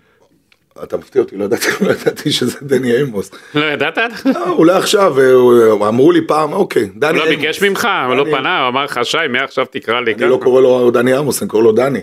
אתה 0.82 0.96
מפתיע 0.96 1.22
אותי, 1.22 1.36
לא 1.36 1.44
ידעתי, 1.44 1.66
לא 1.80 1.90
ידעתי 1.90 2.32
שזה 2.32 2.58
דני 2.62 3.00
עמוס. 3.00 3.30
לא 3.54 3.64
ידעת? 3.64 3.98
אה, 3.98 4.04
אולי 4.48 4.72
עכשיו, 4.72 5.20
אה, 5.20 5.88
אמרו 5.88 6.12
לי 6.12 6.26
פעם, 6.26 6.52
אוקיי, 6.52 6.90
דני 6.96 7.18
הוא 7.18 7.26
עמוס. 7.26 7.34
לא 7.34 7.42
ביקש 7.42 7.62
ממך, 7.62 7.88
הוא 8.06 8.14
לא 8.14 8.24
פנה, 8.24 8.60
הוא 8.60 8.68
אמר 8.68 8.84
לך, 8.84 9.00
שי, 9.02 9.18
מעכשיו 9.30 9.66
תקרא 9.70 10.00
לי 10.00 10.14
אני 10.14 10.30
לא. 10.30 10.40
קורא 10.42 10.60
לו 10.60 10.90
דני 10.90 11.14
עמוס, 11.14 11.42
אני 11.42 11.50
קורא 11.50 11.62
לו 11.62 11.72
דני. 11.72 12.00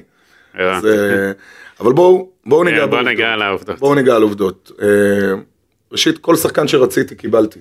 אה, 0.60 0.74
אה, 0.74 1.32
אבל 1.80 1.94
בואו, 1.94 2.31
בואו 2.46 2.64
ניגע 2.64 2.78
כן, 2.78 2.82
בוא 2.86 2.90
בעובדות. 2.90 3.08
ניגע 3.08 3.36
לעובדות. 3.36 3.80
בואו 3.80 3.96
ניגע 3.96 4.16
על 4.16 4.22
עובדות. 4.22 4.72
אה, 4.82 4.88
ראשית, 5.92 6.18
כל 6.18 6.36
שחקן 6.36 6.68
שרציתי 6.68 7.16
קיבלתי. 7.16 7.60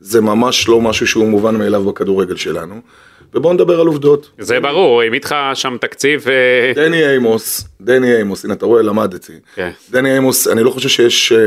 זה 0.00 0.20
ממש 0.20 0.68
לא 0.68 0.80
משהו 0.80 1.06
שהוא 1.06 1.28
מובן 1.28 1.56
מאליו 1.56 1.84
בכדורגל 1.84 2.36
שלנו. 2.36 2.80
ובואו 3.34 3.52
נדבר 3.52 3.80
על 3.80 3.86
עובדות. 3.86 4.30
זה 4.38 4.60
ברור, 4.60 5.02
העמיד 5.02 5.24
לך 5.24 5.34
שם 5.54 5.76
תקציב, 5.80 6.26
אה, 6.28 6.72
דני 6.74 7.12
אימוס, 7.12 7.68
דני 7.80 8.16
אימוס, 8.16 8.44
הנה 8.44 8.54
אתה 8.54 8.66
רואה, 8.66 8.82
למדתי. 8.82 9.32
כן. 9.54 9.70
דני 9.90 10.14
אימוס, 10.14 10.48
אני 10.48 10.62
לא 10.62 10.70
חושב 10.70 10.88
שיש 10.88 11.32
אה, 11.32 11.38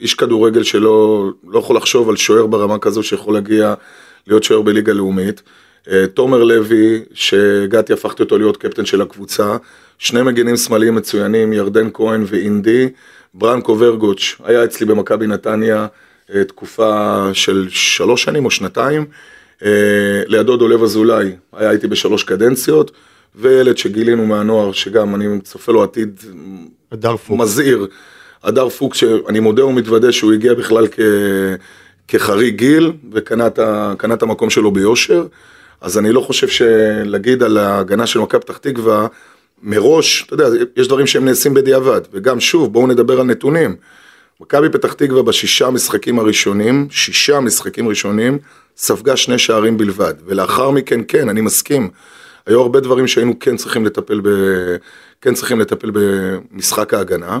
איש 0.00 0.14
כדורגל 0.14 0.62
שלא 0.62 1.28
לא 1.48 1.58
יכול 1.58 1.76
לחשוב 1.76 2.08
על 2.08 2.16
שוער 2.16 2.46
ברמה 2.46 2.78
כזו 2.78 3.02
שיכול 3.02 3.34
להגיע 3.34 3.74
להיות 4.26 4.44
שוער 4.44 4.62
בליגה 4.62 4.92
לאומית. 4.92 5.42
תומר 6.14 6.44
לוי, 6.44 7.02
שהגעתי, 7.14 7.92
הפכתי 7.92 8.22
אותו 8.22 8.38
להיות 8.38 8.56
קפטן 8.56 8.84
של 8.84 9.02
הקבוצה. 9.02 9.56
שני 9.98 10.22
מגינים 10.22 10.56
שמאליים 10.56 10.94
מצוינים, 10.94 11.52
ירדן 11.52 11.88
כהן 11.94 12.24
ואינדי. 12.26 12.88
ברנקו 13.34 13.76
ורגוץ' 13.78 14.36
היה 14.44 14.64
אצלי 14.64 14.86
במכבי 14.86 15.26
נתניה 15.26 15.86
אה, 16.34 16.44
תקופה 16.44 17.24
של 17.32 17.66
שלוש 17.70 18.22
שנים 18.22 18.44
או 18.44 18.50
שנתיים. 18.50 19.06
אה, 19.64 20.22
לידו 20.26 20.56
דולב 20.56 20.82
אזולאי, 20.82 21.32
היה 21.52 21.70
איתי 21.70 21.86
בשלוש 21.86 22.22
קדנציות. 22.22 22.90
וילד 23.34 23.78
שגילינו 23.78 24.26
מהנוער, 24.26 24.72
שגם 24.72 25.14
אני 25.14 25.40
צופה 25.40 25.72
לו 25.72 25.82
עתיד. 25.82 26.20
מזהיר, 27.30 27.86
הדר 28.42 28.68
פוקס, 28.68 28.96
שאני 28.96 29.40
מודה 29.40 29.66
ומתוודה 29.66 30.12
שהוא 30.12 30.32
הגיע 30.32 30.54
בכלל 30.54 30.86
כ... 30.90 31.00
כחריג 32.08 32.56
גיל, 32.56 32.92
וקנה 33.12 33.46
את 34.14 34.22
המקום 34.22 34.50
שלו 34.50 34.70
ביושר, 34.70 35.26
אז 35.80 35.98
אני 35.98 36.12
לא 36.12 36.20
חושב 36.20 36.48
שלהגיד 36.48 37.42
על 37.42 37.58
ההגנה 37.58 38.06
של 38.06 38.18
מכבי 38.18 38.40
פתח 38.40 38.56
תקווה, 38.56 39.06
מראש, 39.62 40.24
אתה 40.26 40.34
יודע, 40.34 40.64
יש 40.76 40.88
דברים 40.88 41.06
שהם 41.06 41.24
נעשים 41.24 41.54
בדיעבד, 41.54 42.00
וגם 42.12 42.40
שוב, 42.40 42.72
בואו 42.72 42.86
נדבר 42.86 43.20
על 43.20 43.26
נתונים. 43.26 43.76
מכבי 44.40 44.68
פתח 44.68 44.92
תקווה 44.92 45.22
בשישה 45.22 45.70
משחקים 45.70 46.18
הראשונים, 46.18 46.88
שישה 46.90 47.40
משחקים 47.40 47.88
ראשונים, 47.88 48.38
ספגה 48.76 49.16
שני 49.16 49.38
שערים 49.38 49.76
בלבד, 49.76 50.14
ולאחר 50.26 50.70
מכן, 50.70 51.00
כן, 51.08 51.28
אני 51.28 51.40
מסכים, 51.40 51.90
היו 52.46 52.60
הרבה 52.60 52.80
דברים 52.80 53.06
שהיינו 53.06 53.38
כן 53.38 53.56
צריכים 53.56 53.86
לטפל, 53.86 54.20
ב... 54.24 54.28
כן 55.20 55.34
צריכים 55.34 55.60
לטפל 55.60 55.90
במשחק 55.92 56.94
ההגנה, 56.94 57.38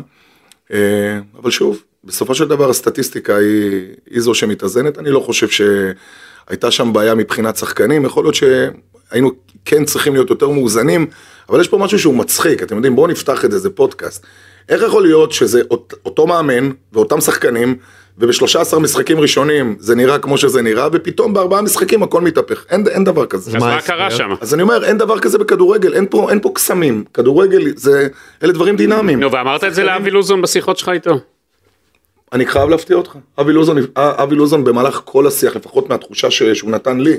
אה, 0.72 1.18
אבל 1.42 1.50
שוב, 1.50 1.82
בסופו 2.04 2.34
של 2.34 2.48
דבר 2.48 2.70
הסטטיסטיקה 2.70 3.36
היא, 3.36 3.86
היא 4.10 4.20
זו 4.20 4.34
שמתאזנת, 4.34 4.98
אני 4.98 5.10
לא 5.10 5.20
חושב 5.20 5.48
שהייתה 5.48 6.70
שם 6.70 6.92
בעיה 6.92 7.14
מבחינת 7.14 7.56
שחקנים, 7.56 8.04
יכול 8.04 8.24
להיות 8.24 8.34
שהיינו 8.34 9.32
כן 9.64 9.84
צריכים 9.84 10.12
להיות 10.12 10.30
יותר 10.30 10.48
מאוזנים, 10.48 11.06
אבל 11.50 11.60
יש 11.60 11.68
פה 11.68 11.78
משהו 11.78 11.98
שהוא 11.98 12.14
מצחיק, 12.14 12.62
אתם 12.62 12.76
יודעים, 12.76 12.96
בואו 12.96 13.06
נפתח 13.06 13.44
את 13.44 13.50
זה, 13.50 13.58
זה 13.58 13.70
פודקאסט. 13.70 14.26
איך 14.68 14.82
יכול 14.82 15.02
להיות 15.02 15.32
שזה 15.32 15.60
אות- 15.70 15.94
אותו 16.04 16.26
מאמן 16.26 16.70
ואותם 16.92 17.20
שחקנים, 17.20 17.76
וב-13 18.18 18.78
משחקים 18.78 19.20
ראשונים 19.20 19.76
זה 19.78 19.94
נראה 19.94 20.18
כמו 20.18 20.38
שזה 20.38 20.62
נראה, 20.62 20.88
ופתאום 20.92 21.34
בארבעה 21.34 21.62
משחקים 21.62 22.02
הכל 22.02 22.20
מתהפך, 22.20 22.64
אין, 22.70 22.84
אין 22.88 23.04
דבר 23.04 23.26
כזה. 23.26 23.56
אז 23.56 23.62
מה? 23.62 23.80
קרה 23.82 24.10
שם? 24.10 24.30
אז 24.40 24.54
אני 24.54 24.62
אומר, 24.62 24.84
אין 24.84 24.98
דבר 24.98 25.18
כזה 25.18 25.38
בכדורגל, 25.38 25.94
אין 25.94 26.06
פה, 26.10 26.30
אין 26.30 26.40
פה 26.40 26.50
קסמים, 26.54 27.04
כדורגל 27.14 27.72
זה, 27.76 28.08
אלה 28.42 28.52
דברים 28.52 28.76
דינמיים. 28.76 29.20
נו, 29.20 29.32
ואמרת 29.32 29.64
את 29.64 29.74
זה 29.74 29.84
לאבי 29.84 30.10
לוזון 30.10 30.42
בשיחות 30.42 30.78
שלך 30.78 30.88
איתו? 30.88 31.18
אני 32.32 32.46
חייב 32.46 32.68
להפתיע 32.68 32.96
אותך. 32.96 33.12
אבי 33.40 33.52
לוזון, 33.52 33.76
אבי 33.96 34.34
לוזון 34.36 34.64
במהלך 34.64 35.00
כל 35.04 35.26
השיח, 35.26 35.56
לפחות 35.56 35.88
מהתחושה 35.88 36.30
ש- 36.30 36.42
שהוא 36.42 36.70
נתן 36.70 37.00
לי, 37.00 37.16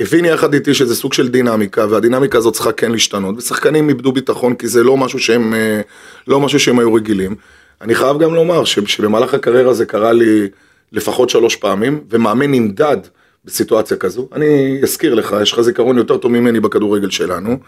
הבין 0.00 0.24
יחד 0.24 0.54
איתי 0.54 0.74
שזה 0.74 0.94
סוג 0.94 1.12
של 1.12 1.28
דינמיקה, 1.28 1.86
והדינמיקה 1.90 2.38
הזאת 2.38 2.54
צריכה 2.54 2.72
כן 2.72 2.92
להשתנות, 2.92 3.38
ושחקנים 3.38 3.88
איבדו 3.88 4.12
ביטחון 4.12 4.54
כי 4.54 4.68
זה 4.68 4.84
לא 4.84 4.96
משהו 4.96 5.18
שהם, 5.18 5.54
אה, 5.54 5.80
לא 6.28 6.40
משהו 6.40 6.60
שהם 6.60 6.78
היו 6.78 6.94
רגילים. 6.94 7.34
אני 7.80 7.94
חייב 7.94 8.18
גם 8.18 8.34
לומר 8.34 8.64
שבמהלך 8.64 9.34
הקריירה 9.34 9.74
זה 9.74 9.86
קרה 9.86 10.12
לי 10.12 10.48
לפחות 10.92 11.30
שלוש 11.30 11.56
פעמים, 11.56 12.04
ומאמן 12.10 12.50
נמדד 12.50 12.96
בסיטואציה 13.44 13.96
כזו. 13.96 14.28
אני 14.32 14.80
אזכיר 14.82 15.14
לך, 15.14 15.36
יש 15.42 15.52
לך 15.52 15.60
זיכרון 15.60 15.98
יותר 15.98 16.16
טוב 16.16 16.32
ממני 16.32 16.60
בכדורגל 16.60 17.10
שלנו. 17.10 17.58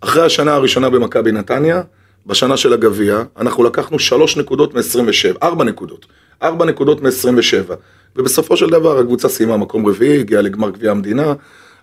אחרי 0.00 0.22
השנה 0.22 0.54
הראשונה 0.54 0.90
במכבי 0.90 1.32
נתניה, 1.32 1.82
בשנה 2.26 2.56
של 2.56 2.72
הגביע, 2.72 3.22
אנחנו 3.36 3.64
לקחנו 3.64 3.98
שלוש 3.98 4.36
נקודות 4.36 4.74
מ-27, 4.74 5.36
ארבע 5.42 5.64
נקודות, 5.64 6.06
ארבע 6.42 6.64
נקודות 6.64 7.02
מ-27, 7.02 7.72
ובסופו 8.16 8.56
של 8.56 8.70
דבר 8.70 8.98
הקבוצה 8.98 9.28
סיימה 9.28 9.56
מקום 9.56 9.86
רביעי, 9.86 10.20
הגיעה 10.20 10.42
לגמר 10.42 10.70
גביע 10.70 10.90
המדינה, 10.90 11.34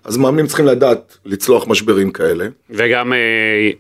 אז 0.04 0.18
מאמנים 0.18 0.48
צריכים 0.48 0.66
לדעת 0.66 1.18
לצלוח 1.26 1.68
משברים 1.68 2.12
כאלה. 2.12 2.48
וגם 2.70 3.14
אה, 3.14 3.18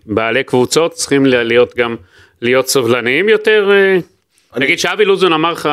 בעלי 0.05 0.43
קבוצות 0.43 0.91
צריכים 0.91 1.25
להיות 1.25 1.75
גם, 1.77 1.95
להיות 2.41 2.67
סובלניים 2.67 3.29
יותר. 3.29 3.69
אה, 3.71 3.99
נגיד 4.59 4.79
שאבי 4.79 5.05
לוזון 5.05 5.33
אמר 5.33 5.51
לך, 5.51 5.69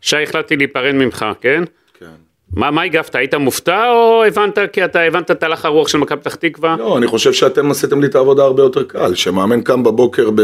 שי 0.00 0.22
החלטתי 0.22 0.56
להיפרד 0.56 0.94
ממך, 0.94 1.26
כן? 1.40 1.64
כן. 2.00 2.06
מה, 2.52 2.70
מה 2.70 2.82
הגבת? 2.82 3.14
היית 3.14 3.34
מופתע 3.34 3.90
או 3.90 4.24
הבנת 4.24 4.58
כי 4.72 4.84
אתה 4.84 5.00
הבנת 5.00 5.30
את 5.30 5.42
הלך 5.42 5.64
הרוח 5.64 5.88
של 5.88 5.98
מכבי 5.98 6.20
פתח 6.20 6.34
תקווה? 6.34 6.76
לא, 6.78 6.98
אני 6.98 7.06
חושב 7.06 7.32
שאתם 7.32 7.70
עשיתם 7.70 8.00
לי 8.00 8.06
את 8.06 8.14
העבודה 8.14 8.42
הרבה 8.42 8.62
יותר 8.62 8.84
קל, 8.84 9.14
שמאמן 9.14 9.60
קם 9.60 9.82
בבוקר 9.82 10.30
ב... 10.34 10.42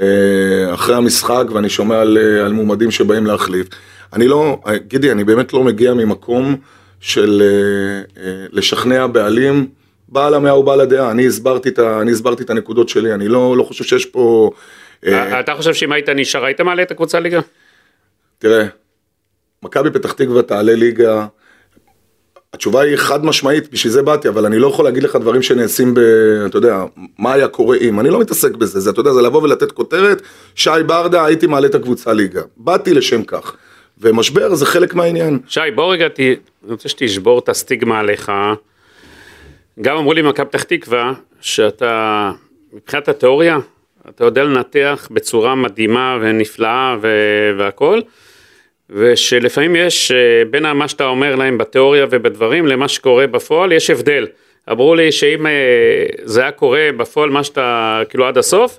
אה, 0.00 0.74
אחרי 0.74 0.94
המשחק 0.94 1.44
ואני 1.54 1.68
שומע 1.68 2.00
על, 2.00 2.18
אה, 2.18 2.46
על 2.46 2.52
מועמדים 2.52 2.90
שבאים 2.90 3.26
להחליף. 3.26 3.66
אני 4.12 4.28
לא, 4.28 4.58
אה, 4.66 4.78
גידי, 4.78 5.12
אני 5.12 5.24
באמת 5.24 5.52
לא 5.52 5.64
מגיע 5.64 5.94
ממקום 5.94 6.56
של 7.00 7.42
לשכנע 8.52 9.06
בעלים, 9.06 9.68
בעל 10.08 10.34
המאה 10.34 10.50
הוא 10.50 10.64
בעל 10.64 10.80
הדעה, 10.80 11.10
אני 11.10 11.26
הסברתי 11.26 11.68
את, 11.68 11.78
אני 11.78 12.12
הסברתי 12.12 12.42
את 12.42 12.50
הנקודות 12.50 12.88
שלי, 12.88 13.14
אני 13.14 13.28
לא, 13.28 13.56
לא 13.56 13.62
חושב 13.62 13.84
שיש 13.84 14.06
פה... 14.06 14.50
אתה 15.40 15.54
חושב 15.56 15.74
שאם 15.74 15.92
היית 15.92 16.08
נשאר, 16.08 16.44
היית 16.44 16.60
מעלה 16.60 16.82
את 16.82 16.90
הקבוצה 16.90 17.20
ליגה? 17.20 17.40
תראה, 18.38 18.66
מכבי 19.62 19.90
פתח 19.90 20.12
תקווה 20.12 20.42
תעלה 20.42 20.74
ליגה, 20.74 21.26
התשובה 22.52 22.80
היא 22.80 22.96
חד 22.96 23.24
משמעית, 23.24 23.72
בשביל 23.72 23.92
זה 23.92 24.02
באתי, 24.02 24.28
אבל 24.28 24.46
אני 24.46 24.58
לא 24.58 24.66
יכול 24.66 24.84
להגיד 24.84 25.02
לך 25.02 25.16
דברים 25.16 25.42
שנעשים 25.42 25.94
ב... 25.94 26.00
אתה 26.46 26.58
יודע, 26.58 26.84
מה 27.18 27.32
היה 27.32 27.48
קורה 27.48 27.76
אם, 27.76 28.00
אני 28.00 28.10
לא 28.10 28.20
מתעסק 28.20 28.50
בזה, 28.56 28.80
זה, 28.80 28.90
אתה 28.90 29.00
יודע, 29.00 29.12
זה 29.12 29.22
לבוא 29.22 29.42
ולתת 29.42 29.72
כותרת, 29.72 30.22
שי 30.54 30.70
ברדה, 30.86 31.24
הייתי 31.24 31.46
מעלה 31.46 31.66
את 31.66 31.74
הקבוצה 31.74 32.12
ליגה. 32.12 32.42
באתי 32.56 32.94
לשם 32.94 33.22
כך, 33.22 33.56
ומשבר 33.98 34.54
זה 34.54 34.66
חלק 34.66 34.94
מהעניין. 34.94 35.38
שי, 35.48 35.60
בוא 35.74 35.92
רגע, 35.92 36.08
ת... 36.08 36.20
אני 36.20 36.72
רוצה 36.72 36.88
שתשבור 36.88 37.38
את 37.38 37.48
הסטיגמה 37.48 37.98
עליך. 37.98 38.32
גם 39.80 39.96
אמרו 39.96 40.12
לי 40.12 40.22
במכבי 40.22 40.46
פתח 40.46 40.62
תקווה, 40.62 41.12
שאתה, 41.40 42.30
מבחינת 42.72 43.08
התיאוריה, 43.08 43.58
אתה 44.08 44.24
יודע 44.24 44.44
לנתח 44.44 45.08
בצורה 45.10 45.54
מדהימה 45.54 46.18
ונפלאה 46.20 46.96
ו... 47.02 47.08
והכל, 47.58 48.00
ושלפעמים 48.90 49.76
יש, 49.76 50.12
אה, 50.12 50.16
בין 50.50 50.72
מה 50.72 50.88
שאתה 50.88 51.04
אומר 51.04 51.34
להם 51.36 51.58
בתיאוריה 51.58 52.06
ובדברים, 52.10 52.66
למה 52.66 52.88
שקורה 52.88 53.26
בפועל, 53.26 53.72
יש 53.72 53.90
הבדל. 53.90 54.26
אמרו 54.72 54.94
לי 54.94 55.12
שאם 55.12 55.46
אה, 55.46 55.52
זה 56.24 56.40
היה 56.42 56.50
קורה 56.50 56.88
בפועל, 56.96 57.30
מה 57.30 57.44
שאתה, 57.44 58.02
כאילו 58.08 58.26
עד 58.26 58.38
הסוף, 58.38 58.78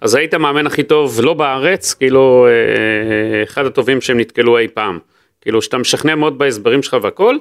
אז 0.00 0.14
היית 0.14 0.34
המאמן 0.34 0.66
הכי 0.66 0.82
טוב, 0.82 1.20
לא 1.22 1.34
בארץ, 1.34 1.94
כאילו 1.94 2.46
אה, 2.48 3.42
אחד 3.42 3.66
הטובים 3.66 4.00
שהם 4.00 4.20
נתקלו 4.20 4.58
אי 4.58 4.68
פעם. 4.68 4.98
כאילו 5.40 5.62
שאתה 5.62 5.78
משכנע 5.78 6.14
מאוד 6.14 6.38
בהסברים 6.38 6.82
שלך 6.82 6.96
והכל, 7.02 7.36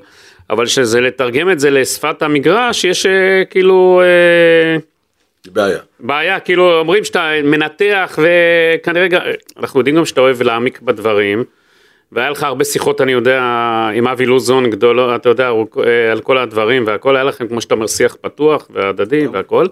אבל 0.49 0.65
שזה 0.65 1.01
לתרגם 1.01 1.51
את 1.51 1.59
זה 1.59 1.69
לשפת 1.69 2.21
המגרש, 2.21 2.83
יש 2.85 3.05
כאילו 3.49 4.01
בעיה. 5.45 5.77
בעיה, 5.99 6.39
כאילו 6.39 6.79
אומרים 6.79 7.03
שאתה 7.03 7.31
מנתח 7.43 8.19
וכנראה, 8.21 9.07
גם- 9.07 9.21
אנחנו 9.59 9.79
יודעים 9.79 9.95
גם 9.95 10.05
שאתה 10.05 10.21
אוהב 10.21 10.41
להעמיק 10.41 10.81
בדברים. 10.81 11.43
והיה 12.11 12.29
לך 12.29 12.43
הרבה 12.43 12.65
שיחות, 12.65 13.01
אני 13.01 13.11
יודע, 13.11 13.41
עם 13.95 14.07
אבי 14.07 14.25
לוזון 14.25 14.69
גדולו, 14.69 15.15
אתה 15.15 15.29
יודע, 15.29 15.49
אה, 15.49 16.11
על 16.11 16.19
כל 16.21 16.37
הדברים 16.37 16.83
והכל, 16.87 17.15
היה 17.15 17.23
לכם, 17.23 17.47
כמו 17.47 17.61
שאתה 17.61 17.73
אומר, 17.73 17.87
שיח 17.87 18.15
פתוח 18.21 18.67
והדדי 18.69 19.27
והכל. 19.27 19.65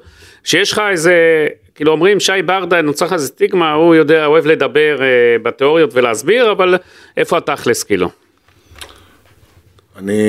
שיש 0.44 0.72
לך 0.72 0.82
איזה, 0.89 1.48
כאילו 1.75 1.91
אומרים, 1.91 2.20
שי 2.20 2.41
ברדה, 2.46 2.82
נוצר 2.82 3.06
לך 3.06 3.13
איזה 3.13 3.27
סטיגמה, 3.27 3.74
הוא 3.74 3.96
יודע, 3.96 4.25
אוהב 4.25 4.46
לדבר 4.46 5.01
אה, 5.01 5.08
בתיאוריות 5.44 5.89
ולהסביר, 5.94 6.51
אבל 6.51 6.75
איפה 7.17 7.38
התכלס, 7.38 7.84
כאילו? 7.84 8.10
אני, 9.98 10.22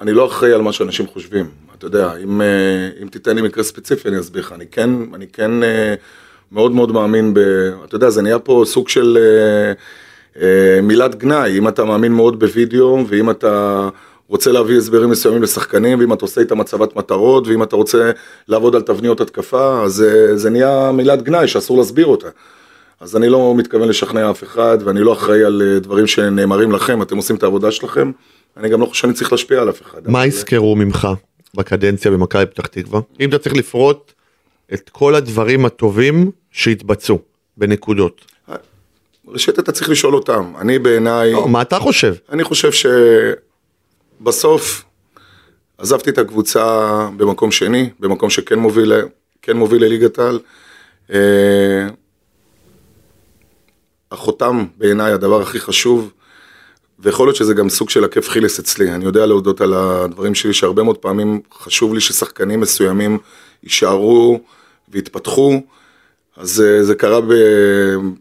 אני 0.00 0.12
לא 0.12 0.26
אחראי 0.26 0.52
על 0.52 0.62
מה 0.62 0.72
שאנשים 0.72 1.06
חושבים. 1.06 1.46
אתה 1.78 1.86
יודע, 1.86 2.12
אם, 2.24 2.40
אה, 2.40 2.88
אם 3.02 3.08
תיתן 3.08 3.36
לי 3.36 3.42
מקרה 3.42 3.64
ספציפי 3.64 4.08
אני 4.08 4.18
אסביר 4.18 4.42
לך, 4.42 4.52
אני 4.52 4.66
כן, 4.66 4.90
אני 5.14 5.26
כן 5.26 5.62
אה, 5.62 5.94
מאוד 6.52 6.72
מאוד 6.72 6.92
מאמין 6.92 7.34
ב... 7.34 7.38
אתה 7.84 7.96
יודע, 7.96 8.10
זה 8.10 8.22
נהיה 8.22 8.38
פה 8.38 8.62
סוג 8.66 8.88
של 8.88 9.18
אה, 9.20 9.72
מילת 10.82 11.14
גנאי, 11.14 11.58
אם 11.58 11.68
אתה 11.68 11.84
מאמין 11.84 12.12
מאוד 12.12 12.40
בווידאו, 12.40 13.04
ואם 13.08 13.30
אתה 13.30 13.88
רוצה 14.28 14.52
להביא 14.52 14.76
הסברים 14.76 15.10
מסוימים 15.10 15.42
לשחקנים, 15.42 16.00
ואם 16.00 16.12
אתה 16.12 16.24
עושה 16.24 16.40
איתם 16.40 16.60
הצבת 16.60 16.96
מטרות, 16.96 17.46
ואם 17.46 17.62
אתה 17.62 17.76
רוצה 17.76 18.10
לעבוד 18.48 18.74
על 18.74 18.82
תבניות 18.82 19.20
התקפה, 19.20 19.82
אז 19.84 19.92
זה, 19.92 20.36
זה 20.36 20.50
נהיה 20.50 20.90
מילת 20.92 21.22
גנאי 21.22 21.48
שאסור 21.48 21.78
להסביר 21.78 22.06
אותה. 22.06 22.28
אז 23.00 23.16
אני 23.16 23.28
לא 23.28 23.54
מתכוון 23.56 23.88
לשכנע 23.88 24.30
אף 24.30 24.42
אחד, 24.42 24.78
ואני 24.84 25.00
לא 25.00 25.12
אחראי 25.12 25.44
על 25.44 25.62
אה, 25.62 25.78
דברים 25.78 26.06
שנאמרים 26.06 26.72
לכם, 26.72 27.02
אתם 27.02 27.16
עושים 27.16 27.36
את 27.36 27.42
העבודה 27.42 27.70
שלכם, 27.70 28.12
אני 28.56 28.68
גם 28.68 28.80
לא 28.80 28.86
חושב 28.86 29.02
שאני 29.02 29.12
צריך 29.12 29.32
להשפיע 29.32 29.60
על 29.60 29.70
אף 29.70 29.82
אחד. 29.82 30.10
מה 30.10 30.26
יזכרו 30.26 30.76
ממך 30.76 31.08
בקדנציה 31.54 32.10
במכבי 32.10 32.46
פתח 32.46 32.66
תקווה? 32.66 33.00
אם 33.20 33.28
אתה 33.28 33.38
צריך 33.38 33.54
לפרוט 33.54 34.12
את 34.74 34.90
כל 34.90 35.14
הדברים 35.14 35.66
הטובים 35.66 36.30
שהתבצעו 36.50 37.18
בנקודות. 37.56 38.24
ראשית 39.32 39.58
אתה 39.58 39.72
צריך 39.72 39.90
לשאול 39.90 40.14
אותם, 40.14 40.52
אני 40.58 40.78
בעיניי, 40.78 41.32
לא, 41.32 41.48
מה 41.48 41.62
אתה 41.62 41.78
חושב? 41.78 42.14
אני 42.32 42.44
חושב 42.44 42.70
שבסוף 44.20 44.84
עזבתי 45.78 46.10
את 46.10 46.18
הקבוצה 46.18 47.08
במקום 47.16 47.50
שני, 47.50 47.90
במקום 48.00 48.30
שכן 48.30 48.58
מוביל, 48.58 48.92
כן 49.42 49.56
מוביל 49.56 49.84
לליגת 49.84 50.18
העל. 50.18 50.40
אה, 51.12 51.88
החותם 54.12 54.64
בעיניי 54.76 55.12
הדבר 55.12 55.42
הכי 55.42 55.60
חשוב, 55.60 56.12
ויכול 56.98 57.26
להיות 57.26 57.36
שזה 57.36 57.54
גם 57.54 57.68
סוג 57.68 57.90
של 57.90 58.04
עקב 58.04 58.20
חילס 58.20 58.58
אצלי, 58.58 58.90
אני 58.90 59.04
יודע 59.04 59.26
להודות 59.26 59.60
על 59.60 59.74
הדברים 59.74 60.34
שלי 60.34 60.54
שהרבה 60.54 60.82
מאוד 60.82 60.96
פעמים 60.96 61.40
חשוב 61.52 61.94
לי 61.94 62.00
ששחקנים 62.00 62.60
מסוימים 62.60 63.18
יישארו 63.62 64.40
ויתפתחו, 64.88 65.62
אז 66.38 66.50
זה, 66.50 66.84
זה 66.84 66.94
קרה 66.94 67.20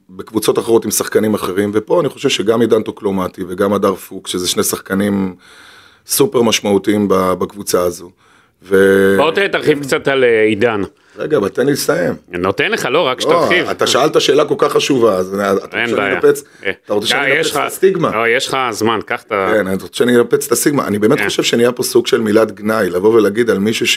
בקבוצות 0.09 0.59
אחרות 0.59 0.86
עם 0.86 0.91
שחקנים 0.91 1.33
אחרים, 1.33 1.71
ופה 1.74 2.01
אני 2.01 2.09
חושב 2.09 2.29
שגם 2.29 2.62
עידן 2.62 2.81
טוקלומטי 2.81 3.43
וגם 3.47 3.74
הדר 3.74 3.95
פוק, 3.95 4.27
שזה 4.27 4.47
שני 4.47 4.63
שחקנים 4.63 5.36
סופר 6.07 6.41
משמעותיים 6.41 7.07
בקבוצה 7.09 7.81
הזו. 7.81 8.12
ו... 8.63 9.15
בוא 9.17 9.31
תרחיב 9.51 9.81
קצת 9.81 10.07
על 10.07 10.24
אה, 10.24 10.43
עידן. 10.43 10.81
רגע, 11.17 11.38
אבל 11.38 11.50
תן 11.50 11.65
לי 11.65 11.71
לסיים. 11.71 12.13
נותן 12.29 12.71
לך, 12.71 12.88
לא, 12.91 13.07
רק 13.07 13.24
לא, 13.24 13.29
שתרחיב. 13.29 13.69
אתה 13.69 13.88
שאלת 13.88 14.21
שאלה 14.21 14.45
כל 14.45 14.55
כך 14.57 14.71
חשובה, 14.71 15.15
אז 15.15 15.33
אתה 15.33 15.63
רוצה 15.63 15.77
שאני. 15.88 16.13
אנפץ, 16.13 16.43
אה, 16.65 16.71
אתה 16.86 16.93
רוצה 16.93 17.07
שאני 17.07 17.31
אה, 17.31 17.38
אנפץ 17.38 17.55
את 17.55 17.65
הסטיגמה? 17.65 18.12
לא, 18.15 18.27
יש 18.27 18.47
לך 18.47 18.57
זמן, 18.71 19.00
קח 19.05 19.24
את 19.24 19.31
ה... 19.31 19.51
כן, 19.53 19.67
אני 19.67 19.75
רוצה 19.81 19.97
שאני 19.97 20.17
אנפץ 20.17 20.45
את 20.45 20.51
הסיגמה. 20.51 20.88
אני 20.88 21.00
באמת 21.00 21.17
כן. 21.17 21.25
חושב 21.25 21.43
שנהיה 21.43 21.71
פה 21.71 21.83
סוג 21.83 22.07
של 22.07 22.21
מילת 22.21 22.51
גנאי, 22.51 22.89
לבוא 22.89 23.13
ולהגיד 23.13 23.50
על 23.50 23.59
מישהו 23.59 23.88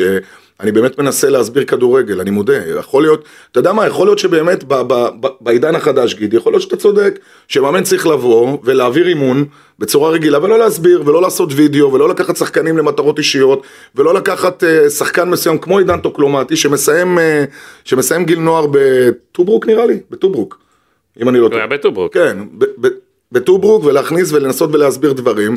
שאני 0.60 0.72
באמת 0.72 0.98
מנסה 0.98 1.28
להסביר 1.30 1.64
כדורגל, 1.64 2.20
אני 2.20 2.30
מודה. 2.30 2.66
יכול 2.78 3.02
להיות, 3.02 3.24
אתה 3.52 3.60
יודע 3.60 3.72
מה, 3.72 3.86
יכול 3.86 4.06
להיות 4.06 4.18
שבאמת 4.18 4.64
ב- 4.64 4.74
ב- 4.74 5.08
ב- 5.20 5.28
בעידן 5.40 5.74
החדש, 5.74 6.14
גידי, 6.14 6.36
יכול 6.36 6.52
להיות 6.52 6.62
שאתה 6.62 6.76
צודק, 6.76 7.18
שמאמן 7.48 7.82
צריך 7.82 8.06
לבוא 8.06 8.58
ולהעביר 8.64 9.08
אימון 9.08 9.44
בצורה 9.78 10.10
רגילה, 10.10 10.44
ולא 10.44 10.58
להסביר, 10.58 11.02
ולא 11.06 11.22
לעשות 11.22 11.48
וידאו, 11.52 11.92
ולא 11.92 12.08
לקחת 12.08 12.36
שחקנים 12.36 12.78
למטרות 12.78 13.18
אישיות, 13.18 13.62
ולא 13.94 14.14
לקחת 14.14 14.64
אה, 14.64 14.90
שחקן 14.90 15.30
מסוים 15.30 15.58
כמו 15.58 15.78
עידן 15.78 16.00
טוקלומטי, 16.00 16.56
שמסיים, 16.56 17.18
אה, 17.18 17.44
שמסיים 17.84 18.24
גיל 18.24 18.38
נוער 18.38 18.66
בטוברוק 18.70 19.66
נראה 19.66 19.86
לי, 19.86 20.00
בטוברוק. 20.10 20.58
אם 21.22 21.28
אני 21.28 21.38
לא 21.38 21.46
הוא 21.46 21.54
היה 21.54 21.66
בטוברוק. 21.66 22.14
כן, 22.14 22.38
בטוברוק 23.32 23.84
ולהכניס 23.84 24.32
ולנסות 24.32 24.74
ולהסביר 24.74 25.12
דברים. 25.12 25.56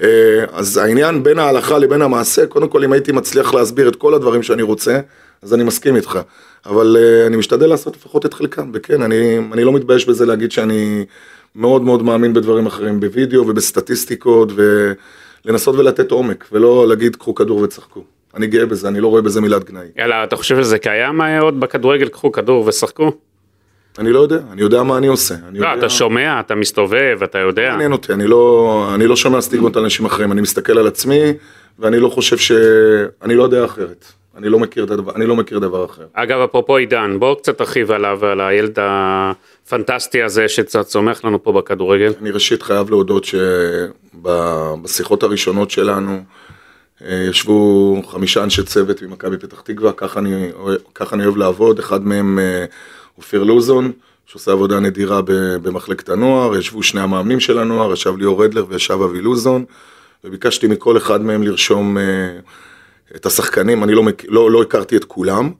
אה, 0.00 0.44
אז 0.52 0.76
העניין 0.76 1.22
בין 1.22 1.38
ההלכה 1.38 1.78
לבין 1.78 2.02
המעשה, 2.02 2.46
קודם 2.46 2.68
כל 2.68 2.84
אם 2.84 2.92
הייתי 2.92 3.12
מצליח 3.12 3.54
להסביר 3.54 3.88
את 3.88 3.96
כל 3.96 4.14
הדברים 4.14 4.42
שאני 4.42 4.62
רוצה, 4.62 5.00
אז 5.42 5.54
אני 5.54 5.64
מסכים 5.64 5.96
איתך. 5.96 6.20
אבל 6.66 6.96
אה, 7.00 7.26
אני 7.26 7.36
משתדל 7.36 7.66
לעשות 7.66 7.96
לפחות 7.96 8.26
את 8.26 8.34
חלקם, 8.34 8.70
וכן, 8.74 9.02
אני, 9.02 9.38
אני 9.52 9.64
לא 9.64 9.72
מתבייש 9.72 10.06
בזה 10.06 10.26
להגיד 10.26 10.52
שאני 10.52 11.04
מאוד 11.56 11.82
מאוד 11.82 12.02
מאמין 12.02 12.32
בדברים 12.32 12.66
אחרים, 12.66 13.00
בווידאו 13.00 13.48
ובסטטיסטיקות, 13.48 14.52
ולנסות 15.44 15.74
ולתת 15.76 16.10
עומק, 16.10 16.48
ולא 16.52 16.88
להגיד 16.88 17.16
קחו 17.16 17.34
כדור 17.34 17.58
וצחקו. 17.58 18.04
אני 18.34 18.46
גאה 18.46 18.66
בזה, 18.66 18.88
אני 18.88 19.00
לא 19.00 19.08
רואה 19.08 19.22
בזה 19.22 19.40
מילת 19.40 19.64
גנאי. 19.64 19.86
יאללה, 19.96 20.24
אתה 20.24 20.36
חושב 20.36 20.62
שזה 20.62 20.78
קיים 20.78 21.20
אה, 21.20 21.40
עוד 21.40 21.60
בכדורגל? 21.60 22.08
קחו 22.08 22.32
כדור 22.32 22.66
ושחקו? 22.66 23.12
אני 23.98 24.12
לא 24.12 24.20
יודע, 24.20 24.38
אני 24.52 24.62
יודע 24.62 24.82
מה 24.82 24.98
אני 24.98 25.06
עושה. 25.06 25.34
אני 25.48 25.58
לא, 25.58 25.68
יודע... 25.68 25.78
אתה 25.78 25.88
שומע, 25.88 26.40
אתה 26.40 26.54
מסתובב, 26.54 27.18
אתה 27.24 27.38
יודע. 27.38 27.70
מעניין 27.70 27.92
אותי, 27.92 28.12
אני 28.12 28.26
לא, 28.26 28.88
אני 28.94 29.06
לא 29.06 29.16
שומע 29.16 29.40
סטיגמות 29.40 29.76
על 29.76 29.82
אנשים 29.82 30.06
אחרים, 30.06 30.32
אני 30.32 30.40
מסתכל 30.40 30.78
על 30.78 30.86
עצמי, 30.86 31.32
ואני 31.78 31.98
לא 31.98 32.08
חושב 32.08 32.38
ש... 32.38 32.52
אני 33.22 33.34
לא 33.34 33.42
יודע 33.42 33.64
אחרת. 33.64 34.04
אני 34.36 34.48
לא 34.48 34.58
מכיר, 34.58 34.82
הדבר, 34.82 35.12
אני 35.14 35.26
לא 35.26 35.36
מכיר 35.36 35.58
דבר 35.58 35.84
אחר. 35.84 36.04
אגב, 36.12 36.40
אפרופו 36.40 36.76
עידן, 36.76 37.16
בוא 37.18 37.34
קצת 37.34 37.58
תרחיב 37.58 37.90
עליו, 37.90 38.26
על 38.26 38.40
הילד 38.40 38.78
הפנטסטי 38.80 40.22
הזה 40.22 40.48
שקצת 40.48 40.86
צומח 40.86 41.24
לנו 41.24 41.42
פה 41.42 41.52
בכדורגל. 41.52 42.12
אני 42.20 42.30
ראשית 42.30 42.62
חייב 42.62 42.90
להודות 42.90 43.26
שבשיחות 44.14 45.22
הראשונות 45.22 45.70
שלנו, 45.70 46.22
אה, 47.04 47.26
ישבו 47.30 48.02
חמישה 48.06 48.44
אנשי 48.44 48.62
צוות 48.62 49.02
ממכבי 49.02 49.38
פתח 49.38 49.60
תקווה, 49.60 49.92
ככה 49.92 50.20
אני, 50.20 50.50
ככה 50.94 51.16
אני 51.16 51.24
אוהב 51.24 51.36
לעבוד, 51.36 51.78
אחד 51.78 52.06
מהם 52.06 52.38
אה, 52.38 52.64
אופיר 53.22 53.42
לוזון, 53.42 53.92
שעושה 54.26 54.52
עבודה 54.52 54.80
נדירה 54.80 55.20
במחלקת 55.62 56.08
הנוער, 56.08 56.56
ישבו 56.56 56.82
שני 56.82 57.00
המאמנים 57.00 57.40
של 57.40 57.58
הנוער, 57.58 57.92
ישב 57.92 58.16
ליאור 58.16 58.44
רדלר 58.44 58.64
וישב 58.68 58.98
אבי 59.02 59.20
לוזון, 59.20 59.64
וביקשתי 60.24 60.66
מכל 60.66 60.96
אחד 60.96 61.22
מהם 61.22 61.42
לרשום 61.42 61.98
אה, 61.98 62.02
את 63.16 63.26
השחקנים, 63.26 63.84
אני 63.84 63.94
לא, 63.94 64.02
לא, 64.28 64.50
לא 64.50 64.62
הכרתי 64.62 64.96
את 64.96 65.04
כולם, 65.04 65.50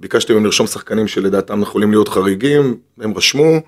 ביקשתי 0.00 0.32
מהם 0.32 0.44
לרשום 0.44 0.66
שחקנים 0.66 1.08
שלדעתם 1.08 1.62
יכולים 1.62 1.90
להיות 1.90 2.08
חריגים, 2.08 2.76
הם 3.00 3.16
רשמו, 3.16 3.60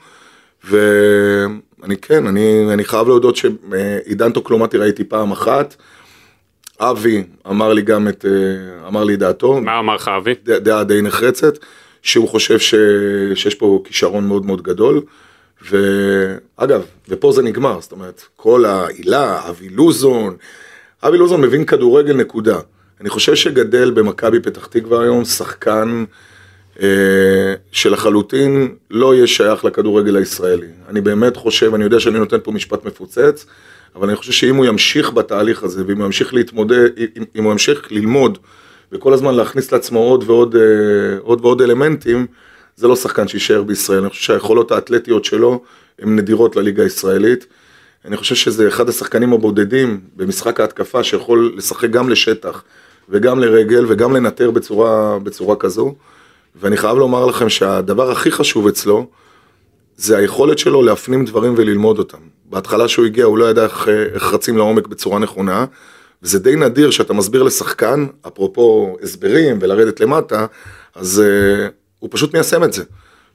ואני 0.64 1.96
כן, 2.02 2.26
אני, 2.26 2.72
אני 2.72 2.84
חייב 2.84 3.08
להודות 3.08 3.36
שעידן 3.36 4.32
טוקלומטי 4.32 4.78
ראיתי 4.78 5.04
פעם 5.04 5.32
אחת, 5.32 5.74
אבי 6.80 7.24
אמר 7.46 7.72
לי 7.72 7.82
גם 7.82 8.08
את, 8.08 8.24
אה, 8.28 8.88
אמר 8.88 9.04
לי 9.04 9.16
דעתו, 9.16 9.60
מה 9.60 9.78
אמר 9.78 9.94
לך 9.94 10.08
אבי? 10.08 10.34
דעה 10.44 10.84
די 10.84 11.02
נחרצת, 11.02 11.54
שהוא 12.04 12.28
חושב 12.28 12.58
ש... 12.58 12.74
שיש 13.34 13.54
פה 13.54 13.82
כישרון 13.84 14.28
מאוד 14.28 14.46
מאוד 14.46 14.62
גדול. 14.62 15.00
ואגב, 15.70 16.82
ופה 17.08 17.32
זה 17.32 17.42
נגמר, 17.42 17.80
זאת 17.80 17.92
אומרת, 17.92 18.22
כל 18.36 18.64
העילה, 18.64 19.48
אבי 19.48 19.68
לוזון, 19.68 20.36
אבי 21.02 21.18
לוזון 21.18 21.40
מבין 21.40 21.64
כדורגל 21.64 22.16
נקודה. 22.16 22.58
אני 23.00 23.10
חושב 23.10 23.34
שגדל 23.34 23.90
במכבי 23.90 24.40
פתח 24.40 24.66
תקווה 24.66 25.02
היום 25.02 25.24
שחקן 25.24 26.04
אה, 26.82 27.54
שלחלוטין 27.72 28.74
לא 28.90 29.14
יהיה 29.14 29.26
שייך 29.26 29.64
לכדורגל 29.64 30.16
הישראלי. 30.16 30.66
אני 30.88 31.00
באמת 31.00 31.36
חושב, 31.36 31.74
אני 31.74 31.84
יודע 31.84 32.00
שאני 32.00 32.18
נותן 32.18 32.38
פה 32.42 32.52
משפט 32.52 32.84
מפוצץ, 32.84 33.46
אבל 33.96 34.08
אני 34.08 34.16
חושב 34.16 34.32
שאם 34.32 34.56
הוא 34.56 34.66
ימשיך 34.66 35.12
בתהליך 35.12 35.62
הזה, 35.62 35.82
ואם 35.86 35.98
הוא 35.98 36.06
ימשיך 36.06 36.34
להתמודד, 36.34 36.88
אם, 36.98 37.24
אם 37.36 37.44
הוא 37.44 37.52
ימשיך 37.52 37.92
ללמוד, 37.92 38.38
וכל 38.92 39.12
הזמן 39.12 39.34
להכניס 39.34 39.72
לעצמו 39.72 39.98
עוד 39.98 40.24
ועוד, 40.26 40.56
אה, 40.56 41.18
עוד 41.22 41.40
ועוד 41.40 41.62
אלמנטים, 41.62 42.26
זה 42.76 42.88
לא 42.88 42.96
שחקן 42.96 43.28
שיישאר 43.28 43.62
בישראל. 43.62 44.00
אני 44.00 44.10
חושב 44.10 44.22
שהיכולות 44.22 44.72
האתלטיות 44.72 45.24
שלו 45.24 45.62
הן 45.98 46.16
נדירות 46.16 46.56
לליגה 46.56 46.82
הישראלית. 46.82 47.46
אני 48.04 48.16
חושב 48.16 48.34
שזה 48.34 48.68
אחד 48.68 48.88
השחקנים 48.88 49.32
הבודדים 49.32 50.00
במשחק 50.16 50.60
ההתקפה 50.60 51.04
שיכול 51.04 51.54
לשחק 51.56 51.90
גם 51.90 52.08
לשטח 52.08 52.62
וגם 53.08 53.38
לרגל 53.38 53.84
וגם 53.88 54.16
לנטר 54.16 54.50
בצורה, 54.50 55.18
בצורה 55.18 55.56
כזו. 55.56 55.94
ואני 56.56 56.76
חייב 56.76 56.98
לומר 56.98 57.26
לכם 57.26 57.48
שהדבר 57.48 58.10
הכי 58.10 58.30
חשוב 58.30 58.66
אצלו 58.66 59.06
זה 59.96 60.16
היכולת 60.16 60.58
שלו 60.58 60.82
להפנים 60.82 61.24
דברים 61.24 61.54
וללמוד 61.56 61.98
אותם. 61.98 62.18
בהתחלה 62.50 62.88
שהוא 62.88 63.04
הגיע 63.04 63.24
הוא 63.24 63.38
לא 63.38 63.50
ידע 63.50 63.64
איך, 63.64 63.88
איך 64.14 64.34
רצים 64.34 64.56
לעומק 64.56 64.86
בצורה 64.86 65.18
נכונה, 65.18 65.64
וזה 66.24 66.38
די 66.38 66.56
נדיר 66.56 66.90
שאתה 66.90 67.12
מסביר 67.12 67.42
לשחקן, 67.42 68.06
אפרופו 68.26 68.96
הסברים 69.02 69.58
ולרדת 69.60 70.00
למטה, 70.00 70.46
אז 70.94 71.22
uh, 71.24 71.70
הוא 71.98 72.10
פשוט 72.12 72.34
מיישם 72.34 72.64
את 72.64 72.72
זה. 72.72 72.82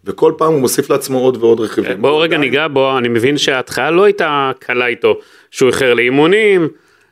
וכל 0.06 0.34
פעם 0.38 0.54
הוא 0.54 0.62
מוסיף 0.62 0.90
לעצמו 0.90 1.20
עוד 1.20 1.38
ועוד 1.38 1.60
רכיבים. 1.60 2.02
בואו 2.02 2.18
רגע 2.18 2.38
ניגע 2.38 2.68
בו, 2.68 2.98
אני 2.98 3.08
מבין 3.08 3.38
שההתחלה 3.38 3.92
לא 3.92 4.04
הייתה 4.04 4.52
קלה 4.60 4.88
איתו, 4.88 5.20
שהוא 5.52 5.70
איחר 5.70 5.94
לאימונים, 5.94 6.68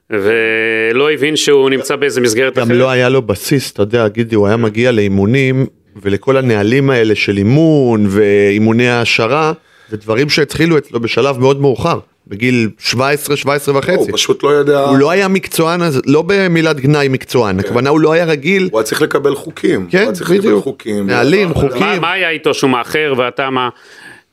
ולא 0.10 1.12
הבין 1.12 1.36
שהוא 1.36 1.70
נמצא 1.70 1.96
באיזה 1.96 2.22
מסגרת 2.22 2.56
גם 2.56 2.64
אחרת. 2.64 2.78
לא 2.78 2.90
היה 2.90 3.10
לו 3.10 3.22
בסיס, 3.22 3.72
אתה 3.72 3.82
יודע, 3.82 4.08
גידי, 4.08 4.36
הוא 4.36 4.48
היה 4.48 4.58
מגיע 4.58 4.92
לאימונים, 4.92 5.66
ולכל 6.02 6.38
הנהלים 6.38 6.90
האלה 6.90 7.16
של 7.16 7.38
אימון 7.38 8.06
ואימוני 8.10 8.90
העשרה, 8.90 9.54
זה 9.90 9.98
דברים 9.98 10.30
שהתחילו 10.30 10.78
אצלו 10.78 11.00
בשלב 11.00 11.40
מאוד 11.40 11.62
מאוחר, 11.62 12.00
בגיל 12.30 12.70
17, 12.78 13.38
17 13.38 13.74
לא, 13.74 13.80
וחצי. 13.80 13.94
הוא 13.94 14.08
פשוט 14.14 14.44
לא 14.44 14.60
ידע, 14.60 14.80
הוא 14.80 14.98
לא 14.98 15.12
היה 15.12 15.28
מקצוען, 15.28 15.82
לא 16.06 16.24
במילת 16.28 16.80
גנאי 16.80 17.08
מקצוען, 17.08 17.60
הכוונה 17.60 17.90
הוא 17.90 18.00
לא 18.00 18.12
היה 18.12 18.26
רגיל, 18.26 18.70
הוא 18.72 18.80
היה 18.80 18.86
צריך 18.86 19.02
לקבל 19.02 19.36
חוקים. 19.36 19.82
הוא 19.82 19.92
כן, 19.92 19.98
היה 19.98 20.12
צריך 20.12 20.30
לקבל 20.30 20.40
בדיוק, 20.42 20.64
חוקים. 20.64 21.08
נהלים, 21.08 21.54
חוקים. 21.54 22.02
מה, 22.02 22.12
היה 22.12 22.30
איתו 22.30 22.54
שהוא 22.54 22.70
מאחר 22.70 23.14
ואתה 23.18 23.50
מה... 23.50 23.70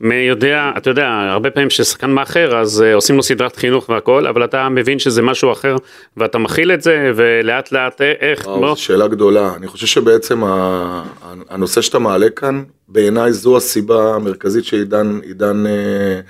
יודע, 0.00 0.70
אתה 0.76 0.90
יודע, 0.90 1.07
הרבה 1.09 1.50
פעמים 1.50 1.68
כששחקן 1.68 2.11
מאחר 2.11 2.61
אז 2.61 2.85
uh, 2.90 2.94
עושים 2.94 3.16
לו 3.16 3.22
סדרת 3.22 3.57
חינוך 3.57 3.88
והכל, 3.88 4.26
אבל 4.26 4.44
אתה 4.44 4.68
מבין 4.68 4.98
שזה 4.98 5.22
משהו 5.22 5.52
אחר 5.52 5.76
ואתה 6.16 6.38
מכיל 6.38 6.72
את 6.72 6.83
זה 6.83 7.12
ולאט 7.16 7.72
לאט 7.72 8.00
אה, 8.00 8.12
איך, 8.20 8.46
וואו, 8.46 8.62
לא? 8.62 8.74
זו 8.74 8.83
שאלה 8.83 9.09
גדולה. 9.09 9.52
אני 9.57 9.66
חושב 9.66 9.87
שבעצם 9.87 10.44
ה- 10.44 11.02
הנושא 11.50 11.80
שאתה 11.80 11.98
מעלה 11.98 12.30
כאן, 12.30 12.62
בעיניי 12.88 13.33
זו 13.33 13.57
הסיבה 13.57 14.14
המרכזית 14.14 14.64
שעידן, 14.64 15.18
עידן, 15.22 15.66
אה, 15.66 16.20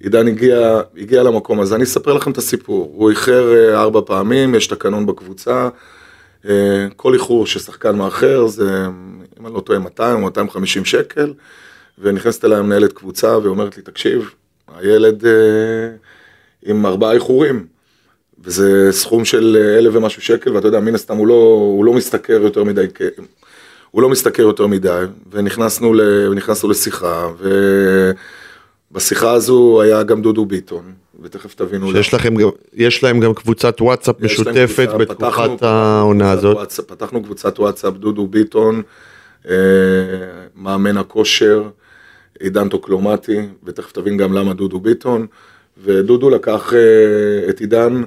עידן 0.00 0.28
הגיע, 0.28 0.80
הגיע 0.96 1.22
למקום 1.22 1.60
הזה. 1.60 1.74
אני 1.74 1.84
אספר 1.84 2.12
לכם 2.12 2.30
את 2.30 2.38
הסיפור. 2.38 2.92
הוא 2.94 3.10
איחר 3.10 3.54
אה, 3.54 3.80
ארבע 3.80 4.00
פעמים, 4.06 4.54
יש 4.54 4.66
תקנון 4.66 5.06
בקבוצה. 5.06 5.68
אה, 6.48 6.86
כל 6.96 7.14
איחור 7.14 7.46
ששחקן 7.46 7.96
מאחר 7.96 8.46
זה, 8.46 8.86
אם 9.40 9.46
אני 9.46 9.54
לא 9.54 9.60
טועה, 9.60 9.78
200 9.78 10.16
או 10.16 10.20
250 10.20 10.84
שקל. 10.84 11.32
ונכנסת 11.98 12.44
אליי 12.44 12.62
מנהלת 12.62 12.92
קבוצה 12.92 13.38
ואומרת 13.38 13.76
לי, 13.76 13.82
תקשיב, 13.82 14.30
הילד 14.76 15.26
אה, 15.26 15.32
עם 16.64 16.86
ארבעה 16.86 17.12
איחורים. 17.12 17.66
וזה 18.44 18.88
סכום 18.92 19.24
של 19.24 19.56
אלף 19.78 19.94
ומשהו 19.94 20.22
שקל, 20.22 20.52
ואתה 20.52 20.68
יודע, 20.68 20.80
מן 20.80 20.94
הסתם 20.94 21.16
הוא 21.16 21.26
לא, 21.26 21.34
הוא 21.74 21.84
לא 21.84 21.92
משתכר 21.92 22.32
יותר 22.42 22.64
מדי, 22.64 22.86
הוא 23.90 24.02
לא 24.02 24.08
משתכר 24.08 24.42
יותר 24.42 24.66
מדי, 24.66 25.04
ונכנסנו, 25.32 25.94
ל, 25.94 26.00
לשיחה, 26.70 27.28
ובשיחה 28.96 29.32
הזו 29.32 29.82
היה 29.82 30.02
גם 30.02 30.22
דודו 30.22 30.46
ביטון, 30.46 30.92
ותכף 31.22 31.54
תבינו. 31.54 31.92
שיש 31.92 32.14
לכם 32.14 32.34
גם, 32.34 32.48
יש 32.74 33.04
להם 33.04 33.20
גם 33.20 33.34
קבוצת 33.34 33.80
וואטסאפ 33.80 34.20
משותפת 34.20 34.88
קבוצה, 34.88 34.98
בתקופת 34.98 35.62
העונה 35.62 36.30
הזאת. 36.30 36.56
וואטסאפ, 36.56 36.84
פתחנו 36.84 37.22
קבוצת 37.22 37.58
וואטסאפ, 37.58 37.94
דודו 37.94 38.26
ביטון, 38.26 38.82
אה, 39.48 39.54
מאמן 40.56 40.96
הכושר, 40.96 41.62
עידן 42.40 42.68
טוקלומטי, 42.68 43.40
ותכף 43.64 43.92
תבין 43.92 44.16
גם 44.16 44.32
למה 44.32 44.54
דודו 44.54 44.80
ביטון, 44.80 45.26
ודודו 45.84 46.30
לקח 46.30 46.72
אה, 46.74 47.50
את 47.50 47.60
עידן 47.60 48.02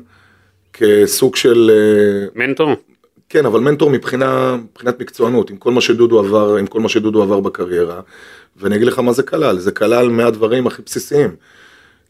כסוג 0.74 1.36
של, 1.36 1.72
אה, 1.74 2.28
מנטור? 2.36 2.76
כן, 3.30 3.46
אבל 3.46 3.60
מנטור 3.60 3.90
מבחינה, 3.90 4.58
מבחינת 4.72 5.00
מקצוענות, 5.00 5.50
עם 5.50 5.58
כל 5.58 5.72
מה 5.72 5.82
שדודו 5.82 6.20
עבר, 6.20 6.56
עם 6.56 6.68
כל 6.68 6.80
מה 6.80 6.90
שדודו 6.90 7.24
עבר 7.24 7.40
בקריירה, 7.40 8.02
ואני 8.60 8.76
אגיד 8.76 8.88
לך 8.88 9.00
מה 9.00 9.14
זה 9.14 9.24
כלל, 9.24 9.60
זה 9.60 9.72
כלל 9.72 10.10
מהדברים 10.10 10.68
הכי 10.68 10.82
בסיסיים. 10.86 11.36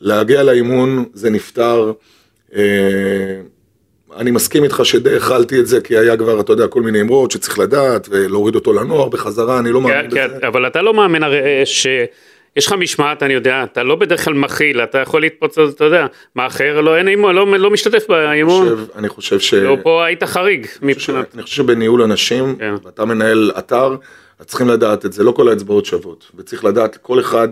להגיע 0.02 0.44
לאימון 0.44 1.06
זה 1.14 1.30
נפתר, 1.30 1.92
אה, 2.56 2.62
אני 4.18 4.32
מסכים 4.32 4.64
איתך 4.64 4.82
שדי 4.84 5.16
הכלתי 5.16 5.60
את 5.60 5.68
זה, 5.68 5.82
כי 5.82 5.98
היה 5.98 6.18
כבר, 6.18 6.40
אתה 6.40 6.54
יודע, 6.54 6.68
כל 6.68 6.82
מיני 6.82 7.02
אמרות 7.02 7.32
שצריך 7.32 7.60
לדעת, 7.60 8.08
ולהוריד 8.12 8.56
אותו 8.56 8.74
לנוער 8.74 9.10
בחזרה, 9.10 9.60
אני 9.60 9.72
לא 9.72 9.82
מאמין 9.82 10.02
כן, 10.02 10.08
בזה. 10.08 10.40
כן, 10.40 10.48
אבל 10.48 10.68
אתה 10.68 10.82
לא 10.82 10.94
מאמן 10.94 11.24
הרי 11.24 11.40
אה, 11.40 11.66
שיש 11.66 12.68
לך 12.68 12.74
משמעת, 12.74 13.24
אני 13.24 13.34
יודע, 13.34 13.64
אתה 13.64 13.84
לא 13.84 13.96
בדרך 13.96 14.26
כלל 14.26 14.34
מכיל, 14.34 14.82
אתה 14.82 14.98
יכול 14.98 15.22
להתפוצץ, 15.22 15.60
אתה 15.76 15.86
יודע, 15.86 16.06
מאחר, 16.36 16.82
לא, 16.82 16.98
אין 16.98 17.08
אימון, 17.08 17.36
לא, 17.36 17.58
לא 17.58 17.72
משתתף 17.72 18.06
באימון, 18.10 18.70
חושב- 18.70 18.98
אני 18.98 19.10
חושב 19.10 19.40
ש... 19.40 19.54
לא, 19.54 19.78
פה 19.84 20.06
היית 20.06 20.24
חריג 20.24 20.68
מבחינת, 20.82 21.26
אני 21.36 21.44
חושב 21.44 21.56
שבניהול 21.56 22.02
אנשים, 22.02 22.56
כן. 22.60 22.74
ואתה 22.84 23.06
מנהל 23.06 23.52
אתר, 23.58 23.96
אז 24.40 24.46
צריכים 24.46 24.68
לדעת 24.68 25.06
את 25.06 25.14
זה, 25.14 25.24
לא 25.24 25.32
כל 25.32 25.50
האצבעות 25.50 25.86
שוות, 25.86 26.32
וצריך 26.36 26.66
לדעת 26.66 26.98
כל 26.98 27.20
אחד, 27.20 27.48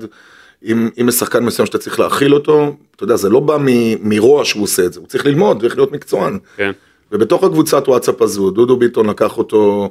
אם, 0.66 0.90
אם 1.02 1.10
יש 1.10 1.16
שחקן 1.16 1.46
מסוים 1.46 1.66
שאתה 1.66 1.78
צריך 1.78 2.00
להכיל 2.00 2.34
אותו, 2.34 2.76
אתה 2.96 3.04
יודע, 3.04 3.16
זה 3.16 3.30
לא 3.30 3.40
בא 3.40 3.58
מ- 3.60 4.10
מרוע 4.10 4.46
שהוא 4.46 4.64
עושה 4.64 4.86
את 4.86 4.94
זה, 4.94 5.00
הוא 5.00 5.08
צריך 5.08 5.26
ללמוד 5.26 5.64
ואיך 5.64 5.76
להיות 5.76 5.92
מקצוען. 5.92 6.40
כן, 6.58 6.72
ובתוך 7.12 7.44
הקבוצת 7.44 7.88
וואטסאפ 7.88 8.22
הזו, 8.22 8.50
דודו 8.52 8.78
ביטון 8.78 9.10
לקח 9.10 9.38
אותו, 9.38 9.90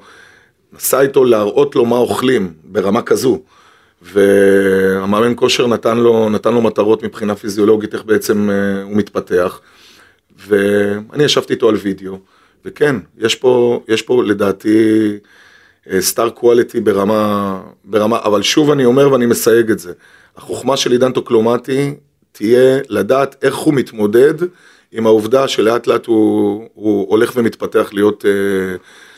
נסע 0.72 1.00
איתו 1.00 1.24
להראות 1.24 1.76
לו 1.76 1.84
מה 1.84 1.96
אוכלים 1.96 2.52
ברמה 2.64 3.02
כזו. 3.02 3.40
והמאמן 4.02 5.32
כושר 5.36 5.66
נתן 5.66 5.98
לו, 5.98 6.28
נתן 6.30 6.54
לו 6.54 6.62
מטרות 6.62 7.02
מבחינה 7.02 7.34
פיזיולוגית, 7.34 7.94
איך 7.94 8.04
בעצם 8.04 8.50
אה, 8.50 8.82
הוא 8.82 8.96
מתפתח. 8.96 9.60
ואני 10.46 11.24
ישבתי 11.24 11.52
איתו 11.52 11.68
על 11.68 11.74
וידאו, 11.74 12.18
וכן, 12.64 12.96
יש 13.18 13.34
פה, 13.34 13.80
יש 13.88 14.02
פה 14.02 14.24
לדעתי 14.24 15.08
סטאר 16.00 16.30
קואליטי 16.30 16.80
ברמה, 16.80 17.60
ברמה, 17.84 18.18
אבל 18.24 18.42
שוב 18.42 18.70
אני 18.70 18.84
אומר 18.84 19.12
ואני 19.12 19.26
מסייג 19.26 19.70
את 19.70 19.78
זה, 19.78 19.92
החוכמה 20.36 20.76
של 20.76 20.92
עידן 20.92 21.12
טוקלומטי 21.12 21.94
תהיה 22.32 22.78
לדעת 22.88 23.36
איך 23.42 23.54
הוא 23.54 23.74
מתמודד 23.74 24.34
עם 24.92 25.06
העובדה 25.06 25.48
שלאט 25.48 25.86
לאט 25.86 26.06
הוא, 26.06 26.68
הוא 26.74 27.10
הולך 27.10 27.32
ומתפתח 27.36 27.90
להיות, 27.92 28.24
אה, 28.26 28.30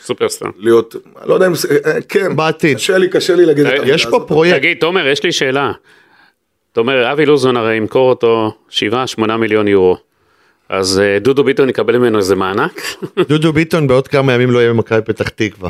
סופרסטאר. 0.03 0.47
להיות, 0.57 0.95
אני 1.21 1.29
לא 1.29 1.33
יודע 1.33 1.47
אם, 1.47 1.55
זה- 1.55 1.77
אה, 1.85 2.01
כן, 2.09 2.35
בעתיד. 2.35 2.77
קשה 2.77 2.97
לי, 2.97 3.09
קשה 3.09 3.35
לי 3.35 3.45
להגיד 3.45 3.65
את 3.65 3.79
המילה 3.79 3.95
יש 3.95 4.05
פה. 4.05 4.25
פרויקט, 4.27 4.57
תגיד, 4.57 4.77
תומר, 4.79 5.07
יש 5.07 5.23
לי 5.23 5.31
שאלה. 5.31 5.71
אתה 6.71 6.79
אומר, 6.79 7.11
אבי 7.11 7.25
לוזון 7.25 7.57
הרי 7.57 7.75
ימכור 7.75 8.09
אותו 8.09 8.53
7-8 8.69 8.81
מיליון 9.37 9.67
יורו. 9.67 9.97
אז 10.69 10.99
אה, 10.99 11.19
דודו 11.19 11.43
ביטון 11.43 11.69
יקבל 11.69 11.97
ממנו 11.97 12.17
איזה 12.17 12.35
מענק? 12.35 12.81
דודו 13.29 13.53
ביטון 13.53 13.87
בעוד 13.87 14.07
כמה 14.07 14.33
ימים 14.33 14.51
לא 14.51 14.59
יהיה 14.59 14.69
במכבי 14.69 15.01
פתח 15.05 15.29
תקווה. 15.29 15.69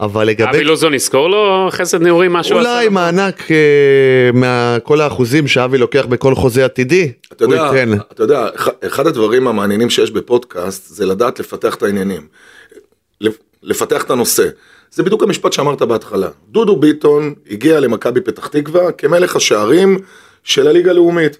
אבל 0.00 0.22
אבי 0.22 0.30
לגבי, 0.30 0.64
לוזון 0.64 0.94
יזכור 0.94 1.30
לו 1.30 1.68
חסד 1.70 2.02
נעורים 2.02 2.36
עשה? 2.36 2.54
אולי 2.54 2.88
מענק 2.88 3.42
אה, 3.50 4.30
מכל 4.34 5.00
האחוזים 5.00 5.46
שאבי 5.48 5.78
לוקח 5.78 6.06
בכל 6.06 6.34
חוזה 6.34 6.64
עתידי, 6.64 7.12
אתה 7.32 7.44
הוא 7.44 7.54
יודע, 7.54 7.70
ייתן. 7.76 7.92
אתה 8.12 8.22
יודע, 8.22 8.46
אחד- 8.86 9.06
הדברים 9.06 9.46
המעניינים 9.48 9.90
שיש 9.90 10.10
בפודקאסט 10.10 10.94
זה 10.94 11.06
לדעת 11.06 11.40
לפתח 11.40 11.74
את 11.74 11.82
העניינים. 11.82 12.26
לפ- 13.20 13.38
לפתח 13.62 14.02
את 14.04 14.10
הנושא. 14.10 14.48
זה 14.90 15.02
בדיוק 15.02 15.22
המשפט 15.22 15.52
שאמרת 15.52 15.82
בהתחלה. 15.82 16.28
דודו 16.48 16.76
ביטון 16.76 17.34
הגיע 17.50 17.80
למכבי 17.80 18.20
פתח 18.20 18.46
תקווה 18.46 18.92
כמלך 18.92 19.36
השערים 19.36 19.98
של 20.44 20.66
הליגה 20.66 20.90
הלאומית. 20.90 21.38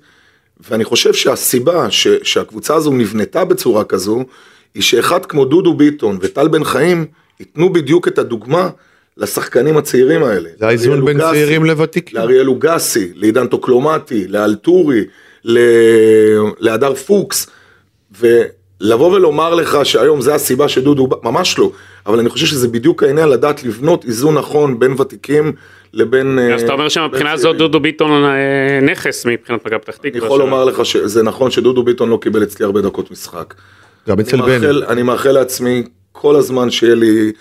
ואני 0.70 0.84
חושב 0.84 1.12
שהסיבה 1.14 1.90
ש, 1.90 2.08
שהקבוצה 2.22 2.74
הזו 2.74 2.90
נבנתה 2.92 3.44
בצורה 3.44 3.84
כזו, 3.84 4.24
היא 4.74 4.82
שאחד 4.82 5.26
כמו 5.26 5.44
דודו 5.44 5.74
ביטון 5.74 6.18
וטל 6.20 6.48
בן 6.48 6.64
חיים 6.64 7.06
ייתנו 7.40 7.72
בדיוק 7.72 8.08
את 8.08 8.18
הדוגמה 8.18 8.68
לשחקנים 9.16 9.76
הצעירים 9.76 10.24
האלה. 10.24 10.48
זה 10.58 10.66
האיזון 10.66 11.04
בין 11.04 11.16
לוגסי, 11.16 11.32
צעירים 11.32 11.64
לוותיקים. 11.64 12.18
לאריאל 12.18 12.42
לוגסי, 12.42 13.12
לעידן 13.14 13.46
טוקלומטי, 13.46 14.28
לאלטורי, 14.28 15.04
ל... 15.44 15.58
להדר 16.58 16.94
פוקס, 16.94 17.46
ולבוא 18.20 19.16
ולומר 19.16 19.54
לך 19.54 19.78
שהיום 19.84 20.20
זה 20.20 20.34
הסיבה 20.34 20.68
שדודו, 20.68 21.08
ממש 21.22 21.58
לא, 21.58 21.70
אבל 22.06 22.18
אני 22.18 22.28
חושב 22.28 22.46
שזה 22.46 22.68
בדיוק 22.68 23.02
העניין 23.02 23.28
לדעת 23.28 23.64
לבנות 23.64 24.04
איזון 24.04 24.34
נכון 24.34 24.78
בין 24.78 24.92
ותיקים 25.00 25.52
לבין... 25.92 26.38
אז 26.38 26.60
אה, 26.60 26.64
אתה 26.64 26.72
אומר 26.72 26.88
שמבחינה 26.88 27.32
הזאת. 27.32 27.56
דודו 27.56 27.80
ביטון 27.80 28.24
אה, 28.24 28.80
נכס 28.82 29.26
מבחינת 29.26 29.66
מכבי 29.66 29.78
פתח 29.78 29.96
תקווה. 29.96 30.10
אני 30.10 30.24
יכול 30.24 30.38
לומר 30.38 30.64
לך 30.64 30.84
שזה 30.86 31.22
נכון 31.22 31.50
שדודו 31.50 31.82
ביטון 31.82 32.08
לא 32.08 32.18
קיבל 32.22 32.42
אצלי 32.42 32.64
הרבה 32.64 32.80
דקות 32.80 33.10
משחק. 33.10 33.54
גם 34.08 34.20
אצל 34.20 34.42
אני 34.42 34.58
בן. 34.58 34.82
אני 34.88 35.02
מאחל 35.02 35.32
לעצמי 35.32 35.82
כל 36.12 36.36
הזמן 36.36 36.70
שיהיה 36.70 36.94
לי 36.94 37.32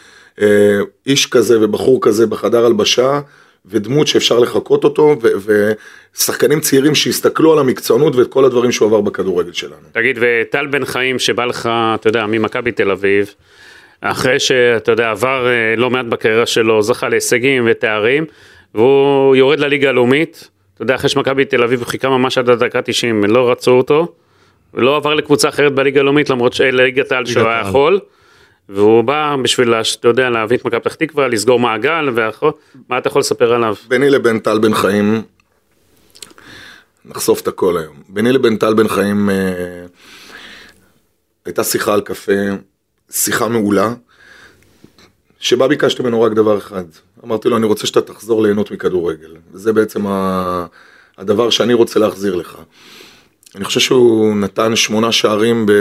אה, 0.42 0.80
איש 1.08 1.26
כזה 1.26 1.58
ובחור 1.62 2.00
כזה 2.02 2.28
בחדר 2.28 2.66
הלבשה, 2.66 3.20
ודמות 3.66 4.08
שאפשר 4.08 4.40
לחקות 4.40 4.84
אותו, 4.84 5.16
ו- 5.22 5.74
ושחקנים 6.16 6.60
צעירים 6.60 6.96
שיסתכלו 6.96 7.54
על 7.54 7.60
המקצוענות 7.60 8.16
ואת 8.16 8.28
כל 8.28 8.46
הדברים 8.46 8.72
שהוא 8.72 8.88
עבר 8.88 9.02
בכדורגל 9.02 9.52
שלנו. 9.52 9.76
תגיד, 9.92 10.20
וטל 10.22 10.68
בן 10.68 10.86
חיים 10.86 11.20
שבא 11.20 11.46
לך, 11.46 11.70
אתה 11.96 12.08
יודע, 12.08 12.26
ממכבי 12.26 12.72
תל 12.72 12.92
אביב, 12.92 13.34
אחרי 14.02 14.40
שאתה 14.40 14.92
יודע, 14.92 15.12
עבר 15.12 15.48
אה, 15.48 15.76
לא 15.78 15.90
מעט 15.90 16.06
בקריירה 16.06 16.46
שלו, 16.46 16.82
זכה 16.82 17.10
להישגים 17.10 17.68
ותארים, 17.72 18.26
והוא 18.76 19.36
יורד 19.36 19.60
לליגה 19.60 19.90
הלאומית, 19.90 20.50
אתה 20.74 20.84
יודע, 20.84 20.96
אחרי 20.96 21.10
שמכבי 21.10 21.46
תל 21.46 21.64
אביב 21.64 21.80
הוא 21.80 21.88
חיכה 21.88 22.10
ממש 22.10 22.38
עד 22.38 22.50
הדקה 22.50 22.82
90, 22.82 23.24
לא 23.24 23.52
רצו 23.52 23.72
אותו, 23.72 24.14
ולא 24.74 24.96
עבר 24.96 25.14
לקבוצה 25.14 25.50
אחרת 25.50 25.74
בליגה 25.74 26.00
הלאומית, 26.00 26.30
למרות 26.30 26.54
שליגת 26.54 27.12
העל 27.12 27.26
שהוא 27.26 27.48
היה. 27.48 27.62
יכול. 27.62 28.00
והוא 28.70 29.02
בא 29.02 29.36
בשביל, 29.44 29.74
אתה 30.00 30.08
יודע, 30.08 30.30
להביא 30.30 30.58
את 30.58 30.66
מכבי 30.66 30.80
פתח 30.80 30.96
תקווה, 30.96 31.28
לסגור 31.28 31.60
מעגל, 31.60 32.10
והכל, 32.16 32.52
מה 32.90 32.98
אתה 32.98 33.08
יכול 33.08 33.20
לספר 33.20 33.54
עליו? 33.54 33.76
ביני 33.88 34.10
לבין 34.10 34.40
טל 34.40 34.60
בן 34.60 34.74
חיים, 34.74 35.22
נחשוף 37.06 37.42
את 37.42 37.48
הכל 37.48 37.78
היום. 37.78 37.96
ביני 38.10 38.32
לבין 38.32 38.58
טל 38.58 38.74
בן 38.74 38.88
חיים 38.88 39.30
אה, 39.30 39.86
הייתה 41.46 41.64
שיחה 41.64 41.94
על 41.94 42.02
קפה, 42.02 42.32
שיחה 43.12 43.48
מעולה, 43.48 43.94
שבה 45.40 45.68
ביקשתי 45.68 46.04
ממנו 46.04 46.22
רק 46.22 46.32
דבר 46.32 46.58
אחד. 46.58 46.84
אמרתי 47.26 47.50
לו, 47.50 47.58
אני 47.58 47.66
רוצה 47.66 47.88
שאתה 47.88 48.02
תחזור 48.02 48.44
ליהנות 48.44 48.72
מכדורגל. 48.72 49.36
וזה 49.54 49.74
בעצם 49.74 50.08
ה... 50.08 50.66
הדבר 51.18 51.50
שאני 51.50 51.74
רוצה 51.74 52.00
להחזיר 52.00 52.36
לך. 52.36 52.58
אני 53.56 53.66
חושב 53.66 53.80
שהוא 53.80 54.36
נתן 54.36 54.76
שמונה 54.76 55.12
שערים 55.12 55.66
ב... 55.66 55.72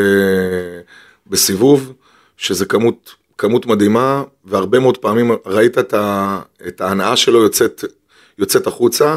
בסיבוב, 1.27 1.93
שזה 2.39 2.67
כמות, 2.67 3.15
כמות 3.39 3.67
מדהימה, 3.67 4.23
והרבה 4.45 4.79
מאוד 4.79 4.99
פעמים 4.99 5.31
ראית 5.47 5.79
את, 5.79 5.95
ה... 5.95 6.41
את 6.69 6.81
ההנאה 6.81 7.17
שלו 7.17 7.43
יוצאת, 7.43 7.85
יוצאת 8.39 8.67
החוצה. 8.67 9.17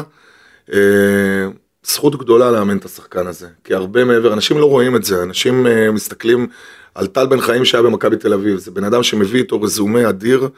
אה, 0.72 1.48
זכות 1.86 2.16
גדולה 2.16 2.50
לאמן 2.50 2.76
את 2.76 2.84
השחקן 2.84 3.26
הזה, 3.26 3.48
כי 3.64 3.74
הרבה 3.74 4.04
מעבר, 4.04 4.32
אנשים 4.32 4.58
לא 4.58 4.66
רואים 4.66 4.96
את 4.96 5.04
זה, 5.04 5.22
אנשים 5.22 5.66
אה, 5.66 5.90
מסתכלים 5.90 6.46
על 6.94 7.06
טל 7.06 7.26
בן 7.26 7.40
חיים 7.40 7.64
שהיה 7.64 7.82
במכבי 7.82 8.16
תל 8.16 8.32
אביב, 8.32 8.58
זה 8.58 8.70
בן 8.70 8.84
אדם 8.84 9.02
שמביא 9.02 9.40
איתו 9.40 9.62
רזומה 9.62 10.08
אדיר, 10.08 10.48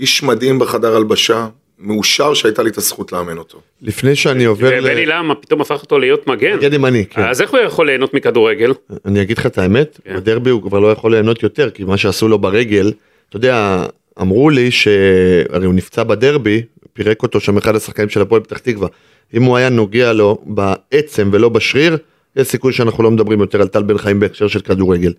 איש 0.00 0.22
מדהים 0.22 0.58
בחדר 0.58 0.96
הלבשה, 0.96 1.48
מאושר 1.78 2.34
שהייתה 2.34 2.62
לי 2.62 2.70
את 2.70 2.78
הזכות 2.78 3.12
לאמן 3.12 3.38
אותו. 3.38 3.60
לפני 3.82 4.16
שאני 4.16 4.44
עובר 4.44 4.80
ל... 4.80 4.84
ובני 4.84 5.06
למה 5.06 5.34
פתאום 5.34 5.60
הפך 5.60 5.82
אותו 5.82 5.98
להיות 5.98 6.26
מגן? 6.26 6.56
מגן 6.56 6.72
ימני, 6.72 7.04
כן. 7.10 7.22
אז 7.22 7.40
איך 7.42 7.50
הוא 7.50 7.60
יכול 7.60 7.86
ליהנות 7.86 8.14
מכדורגל? 8.14 8.72
אני 9.04 9.22
אגיד 9.22 9.38
לך 9.38 9.46
את 9.46 9.58
האמת, 9.58 10.00
כן. 10.04 10.16
בדרבי 10.16 10.50
הוא 10.50 10.62
כבר 10.62 10.78
לא 10.78 10.92
יכול 10.92 11.12
ליהנות 11.12 11.42
יותר, 11.42 11.70
כי 11.70 11.84
מה 11.84 11.96
שעשו 11.96 12.28
לו 12.28 12.38
ברגל, 12.38 12.92
אתה 13.28 13.36
יודע, 13.36 13.86
אמרו 14.20 14.50
לי 14.50 14.70
שהרי 14.70 15.66
הוא 15.66 15.74
נפצע 15.74 16.02
בדרבי, 16.04 16.62
פירק 16.92 17.22
אותו 17.22 17.40
שם 17.40 17.56
אחד 17.56 17.76
השחקנים 17.76 18.08
של 18.08 18.20
הפועל 18.20 18.42
פתח 18.42 18.58
תקווה. 18.58 18.88
אם 19.34 19.42
הוא 19.42 19.56
היה 19.56 19.68
נוגע 19.68 20.12
לו 20.12 20.38
בעצם 20.46 21.28
ולא 21.32 21.48
בשריר, 21.48 21.96
יש 22.36 22.46
סיכוי 22.48 22.72
שאנחנו 22.72 23.02
לא 23.04 23.10
מדברים 23.10 23.40
יותר 23.40 23.60
על 23.60 23.68
טל 23.68 23.82
בן 23.82 23.98
חיים 23.98 24.20
בהקשר 24.20 24.48
של 24.48 24.60
כדורגל. 24.60 25.12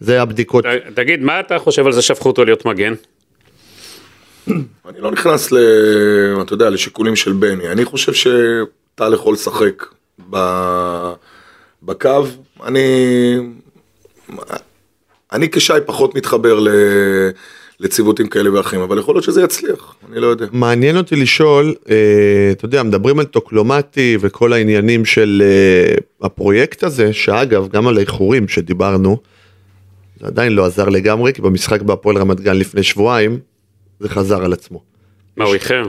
זה 0.00 0.22
הבדיקות. 0.22 0.64
ת- 0.66 0.68
תגיד, 0.94 1.22
מה 1.22 1.40
אתה 1.40 1.58
חושב 1.58 1.86
על 1.86 1.92
זה 1.92 2.02
שהפכו 2.02 2.28
אותו 2.28 2.44
להיות 2.44 2.64
מגן? 2.64 2.94
אני 4.88 5.00
לא 5.00 5.10
נכנס 5.10 5.52
ל... 5.52 5.58
אתה 6.42 6.54
יודע, 6.54 6.70
לשיקולים 6.70 7.16
של 7.16 7.32
בני. 7.32 7.68
אני 7.68 7.84
חושב 7.84 8.12
שטל 8.12 9.14
יכול 9.14 9.34
לשחק. 9.34 9.84
בקו. 11.82 12.26
אני... 12.64 13.36
אני 15.32 15.50
כשי 15.50 15.72
פחות 15.86 16.14
מתחבר 16.14 16.60
ל... 16.60 16.68
לציוותים 17.80 18.26
כאלה 18.26 18.52
ואחרים, 18.52 18.82
אבל 18.82 18.98
יכול 18.98 19.14
להיות 19.14 19.24
שזה 19.24 19.42
יצליח, 19.42 19.94
אני 20.10 20.20
לא 20.20 20.26
יודע. 20.26 20.46
מעניין 20.52 20.96
אותי 20.96 21.16
לשאול, 21.16 21.74
אה, 21.90 22.50
אתה 22.52 22.64
יודע, 22.64 22.82
מדברים 22.82 23.18
על 23.18 23.24
טוקלומטי 23.24 24.16
וכל 24.20 24.52
העניינים 24.52 25.04
של 25.04 25.42
אה, 25.44 25.94
הפרויקט 26.22 26.84
הזה, 26.84 27.12
שאגב, 27.12 27.68
גם 27.68 27.86
על 27.86 27.96
האיחורים 27.96 28.48
שדיברנו, 28.48 29.16
זה 30.20 30.26
עדיין 30.26 30.52
לא 30.52 30.66
עזר 30.66 30.88
לגמרי, 30.88 31.32
כי 31.32 31.42
במשחק 31.42 31.82
בהפועל 31.82 32.16
רמת 32.16 32.40
גן 32.40 32.56
לפני 32.56 32.82
שבועיים, 32.82 33.38
זה 34.04 34.08
חזר 34.08 34.44
על 34.44 34.52
עצמו. 34.52 34.82
מה, 35.36 35.44
הוא 35.44 35.54
איחר? 35.54 35.82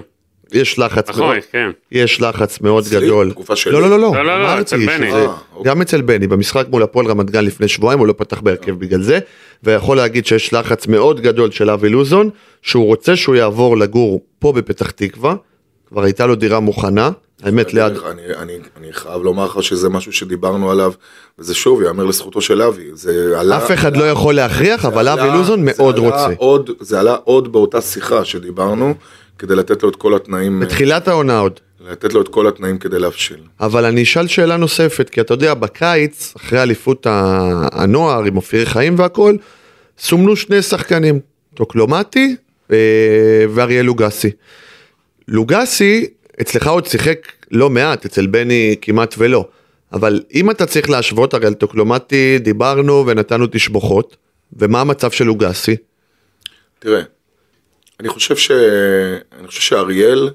יש 0.54 0.80
לחץ 0.80 1.10
נכון, 1.10 1.24
מאוד, 1.24 1.38
כן. 1.52 1.70
יש 1.92 2.22
לחץ 2.22 2.62
מאוד 2.62 2.84
אצלי? 2.86 3.06
גדול. 3.06 3.30
בתקופה 3.30 3.56
שלי? 3.56 3.74
לא, 3.74 3.82
לא, 3.82 3.90
לא, 3.90 4.00
לא, 4.00 4.12
לא, 4.16 4.24
לא, 4.24 4.40
לא, 4.42 4.46
אמרתי 4.46 4.62
אצל 4.62 4.78
בני. 4.78 5.08
שזה- 5.10 5.18
אה, 5.18 5.26
אוקיי. 5.54 5.72
גם 5.72 5.82
אצל 5.82 6.02
בני, 6.02 6.28
במשחק 6.28 6.66
מול 6.70 6.84
הפועל 6.84 7.06
רמת 7.08 7.30
גן 7.32 7.46
לפני 7.46 7.68
שבועיים, 7.68 8.00
הוא 8.00 8.08
לא 8.08 8.14
פתח 8.18 8.42
בהרכב 8.42 8.72
בגלל 8.80 9.02
זה, 9.02 9.20
ויכול 9.64 9.98
להגיד 9.98 10.26
שיש 10.26 10.54
לחץ 10.54 10.88
מאוד 10.88 11.22
גדול 11.22 11.52
של 11.52 11.70
אבי 11.70 11.90
לוזון, 11.90 12.30
שהוא 12.62 12.86
רוצה 12.86 13.16
שהוא 13.16 13.36
יעבור 13.36 13.78
לגור 13.78 14.22
פה 14.40 14.52
בפתח 14.54 14.92
תקווה, 14.92 15.36
כבר 15.88 16.04
הייתה 16.04 16.26
לו 16.26 16.36
דירה 16.36 16.60
מוכנה, 16.60 17.10
האמת 17.44 17.74
ליד, 17.74 17.94
אני, 17.98 18.22
אני, 18.38 18.54
אני 18.78 18.94
חייב 18.94 19.22
לומר 19.22 19.46
לך 19.46 19.64
שזה 19.64 19.90
משהו 19.90 20.12
שדיברנו 20.12 20.72
עליו, 20.72 20.94
וזה 21.40 21.56
שוב, 21.56 21.82
יאמר 21.82 22.04
לזכותו 22.04 22.42
של 22.42 22.62
אבי. 22.62 22.90
זה 22.94 23.40
עלה... 23.40 23.58
אף 23.58 23.72
אחד 23.72 23.98
לא 23.98 24.04
יכול 24.04 24.36
להכריח, 24.36 24.86
אבל 24.86 25.08
אבי 25.08 25.38
לוזון 25.38 25.66
מאוד 25.66 25.98
רוצה. 25.98 26.28
עוד, 26.38 26.70
זה 26.80 27.00
עלה 27.00 27.16
עוד 27.24 27.52
באותה 27.52 27.82
שיחה 27.82 28.26
שדיברנו, 28.26 28.94
כדי 29.40 29.56
לתת 29.56 29.84
לו 29.84 29.90
את 29.90 29.96
כל 29.96 30.16
התנאים, 30.16 30.60
בתחילת 30.60 31.08
העונה 31.08 31.40
עוד. 31.40 31.60
לתת 31.90 32.14
לו 32.14 32.22
את 32.22 32.28
כל 32.28 32.48
התנאים 32.48 32.78
כדי 32.78 33.00
להבשיל. 33.00 33.40
אבל 33.60 33.86
אני 33.86 34.04
אשאל 34.04 34.28
שאלה 34.28 34.58
נוספת, 34.58 35.10
כי 35.10 35.22
אתה 35.22 35.34
יודע, 35.34 35.54
בקיץ, 35.54 36.34
אחרי 36.38 36.62
אליפות 36.62 37.08
הנוער 37.72 38.24
עם 38.24 38.38
אופיר 38.38 38.66
חיים 38.66 39.00
והכל, 39.00 39.36
סומנו 40.00 40.36
שני 40.36 40.62
שחקנים, 40.62 41.20
טוקלומטי 41.54 42.36
אה, 42.72 42.78
ואריאל 43.50 43.86
לוגסי. 43.86 44.32
לוגסי, 45.28 46.08
אצלך 46.42 46.68
עוד 46.68 46.86
שיחק 46.86 47.32
לא 47.52 47.70
מעט, 47.70 48.06
אצל 48.06 48.28
בני 48.28 48.76
כמעט 48.82 49.16
ולא. 49.18 49.48
אבל 49.94 50.24
אם 50.34 50.52
אתה 50.52 50.66
צריך 50.66 50.90
להשוות, 50.90 51.34
הרי 51.34 51.48
על 51.48 51.54
טוקלומטי 51.54 52.40
דיברנו 52.40 53.04
ונתנו 53.08 53.46
תשבוכות, 53.52 54.18
ומה 54.54 54.82
המצב 54.82 55.12
של 55.12 55.26
לוגסי? 55.26 55.76
תראה, 56.80 57.02
אני 58.00 58.10
חושב 58.10 58.36
ש... 58.36 58.52
אני 59.40 59.48
חושב 59.48 59.62
שאריאל 59.62 60.30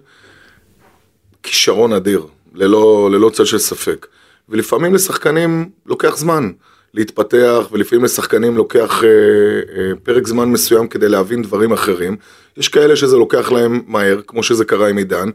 כישרון 1.42 1.92
אדיר, 1.92 2.26
ללא, 2.55 3.09
ללא 3.12 3.31
צל 3.31 3.44
של 3.44 3.59
ספק. 3.59 4.07
ולפעמים 4.48 4.94
לשחקנים 4.94 5.70
לוקח 5.87 6.16
זמן 6.16 6.50
להתפתח, 6.94 7.68
ולפעמים 7.72 8.05
לשחקנים 8.05 8.57
לוקח 8.57 9.05
אה, 9.05 9.09
אה, 9.09 9.92
פרק 10.03 10.26
זמן 10.26 10.48
מסוים 10.48 10.88
כדי 10.88 11.09
להבין 11.09 11.42
דברים 11.42 11.72
אחרים. 11.72 12.16
יש 12.57 12.68
כאלה 12.68 12.96
שזה 12.96 13.16
לוקח 13.16 13.53
להם 13.53 13.83
מהר, 13.87 14.20
כמו 14.26 14.42
שזה 14.42 14.64
קרה 14.64 14.88
עם 14.88 14.96
עידן, 14.96 15.29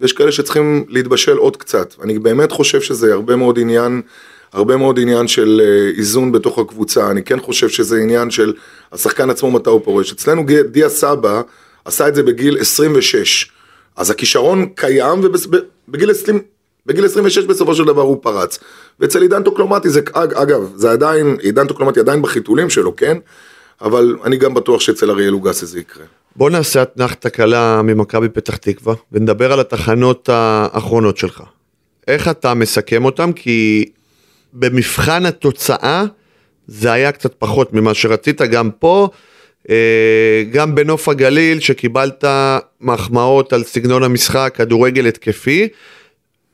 ויש 0.00 0.12
כאלה 0.12 0.32
שצריכים 0.32 0.84
להתבשל 0.88 1.36
עוד 1.36 1.56
קצת. 1.56 1.94
אני 2.02 2.18
באמת 2.18 2.52
חושב 2.52 2.80
שזה 2.80 3.12
הרבה 3.12 3.36
מאוד 3.36 3.58
עניין, 3.58 4.02
הרבה 4.52 4.76
מאוד 4.76 4.98
עניין 4.98 5.28
של 5.28 5.60
אה, 5.64 5.98
איזון 5.98 6.32
בתוך 6.32 6.58
הקבוצה. 6.58 7.10
אני 7.10 7.22
כן 7.22 7.40
חושב 7.40 7.68
שזה 7.68 8.00
עניין 8.00 8.30
של 8.30 8.52
השחקן 8.92 9.30
עצמו 9.30 9.50
מתי 9.50 9.70
הוא 9.70 9.80
פורש. 9.84 10.12
אצלנו 10.12 10.44
דיה 10.70 10.88
סבא 10.88 11.42
עשה 11.84 12.08
את 12.08 12.14
זה 12.14 12.22
בגיל 12.22 12.58
26. 12.60 13.50
אז 13.96 14.10
הכישרון 14.10 14.66
קיים, 14.74 15.20
ובגיל 15.88 16.10
20... 16.10 16.40
בגיל 16.86 17.04
26 17.04 17.44
בסופו 17.44 17.74
של 17.74 17.84
דבר 17.84 18.02
הוא 18.02 18.18
פרץ. 18.22 18.58
ואצל 19.00 19.22
עידן 19.22 19.42
טוקלומטי 19.42 19.88
זה, 19.88 20.00
אג- 20.12 20.34
אגב, 20.34 20.72
זה 20.74 20.90
עדיין, 20.90 21.36
עידן 21.40 21.66
טוקלומטי 21.66 22.00
עדיין 22.00 22.22
בחיתולים 22.22 22.70
שלו, 22.70 22.96
כן? 22.96 23.16
אבל 23.80 24.16
אני 24.24 24.36
גם 24.36 24.54
בטוח 24.54 24.80
שאצל 24.80 25.10
אריאל 25.10 25.30
לוגסי 25.30 25.66
זה 25.66 25.80
יקרה. 25.80 26.04
בוא 26.36 26.50
נעשה 26.50 26.82
אתנחתא 26.82 27.28
קלה 27.28 27.82
ממכבי 27.82 28.28
פתח 28.28 28.56
תקווה, 28.56 28.94
ונדבר 29.12 29.52
על 29.52 29.60
התחנות 29.60 30.28
האחרונות 30.32 31.16
שלך. 31.16 31.42
איך 32.08 32.28
אתה 32.28 32.54
מסכם 32.54 33.04
אותם? 33.04 33.32
כי 33.32 33.84
במבחן 34.52 35.26
התוצאה 35.26 36.04
זה 36.66 36.92
היה 36.92 37.12
קצת 37.12 37.34
פחות 37.38 37.72
ממה 37.72 37.94
שרצית, 37.94 38.42
גם 38.42 38.70
פה, 38.78 39.08
אה, 39.70 40.42
גם 40.52 40.74
בנוף 40.74 41.08
הגליל, 41.08 41.60
שקיבלת 41.60 42.24
מחמאות 42.80 43.52
על 43.52 43.64
סגנון 43.64 44.02
המשחק, 44.02 44.52
כדורגל 44.56 45.06
התקפי. 45.06 45.68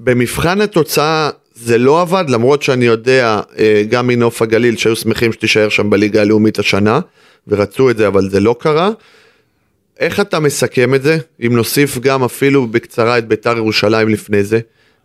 במבחן 0.01 0.61
התוצאה 0.61 1.31
זה 1.55 1.79
לא 1.79 2.01
עבד, 2.01 2.25
למרות 2.29 2.63
שאני 2.63 2.85
יודע 2.85 3.41
אה, 3.59 3.83
גם 3.89 4.07
מנוף 4.07 4.43
הגליל 4.43 4.77
שהיו 4.77 4.97
שמחים 4.97 5.33
שתישאר 5.33 5.69
שם 5.69 5.91
בליגה 5.91 6.21
הלאומית 6.21 6.59
השנה, 6.59 7.01
ורצו 7.49 7.91
את 7.91 7.97
זה, 7.97 8.07
אבל 8.07 8.31
זה 8.31 8.41
לא 8.41 8.57
קרה. 8.59 8.91
איך 9.99 10.21
אתה 10.21 10.41
מסכם 10.41 10.95
את 10.95 11.03
זה, 11.03 11.19
אם 11.47 11.57
נוסיף 11.57 11.99
גם 11.99 12.25
אפילו 12.25 12.67
בקצרה 12.67 13.19
את 13.19 13.29
ביתר 13.29 13.57
ירושלים 13.57 14.09
לפני 14.09 14.45
זה? 14.45 14.61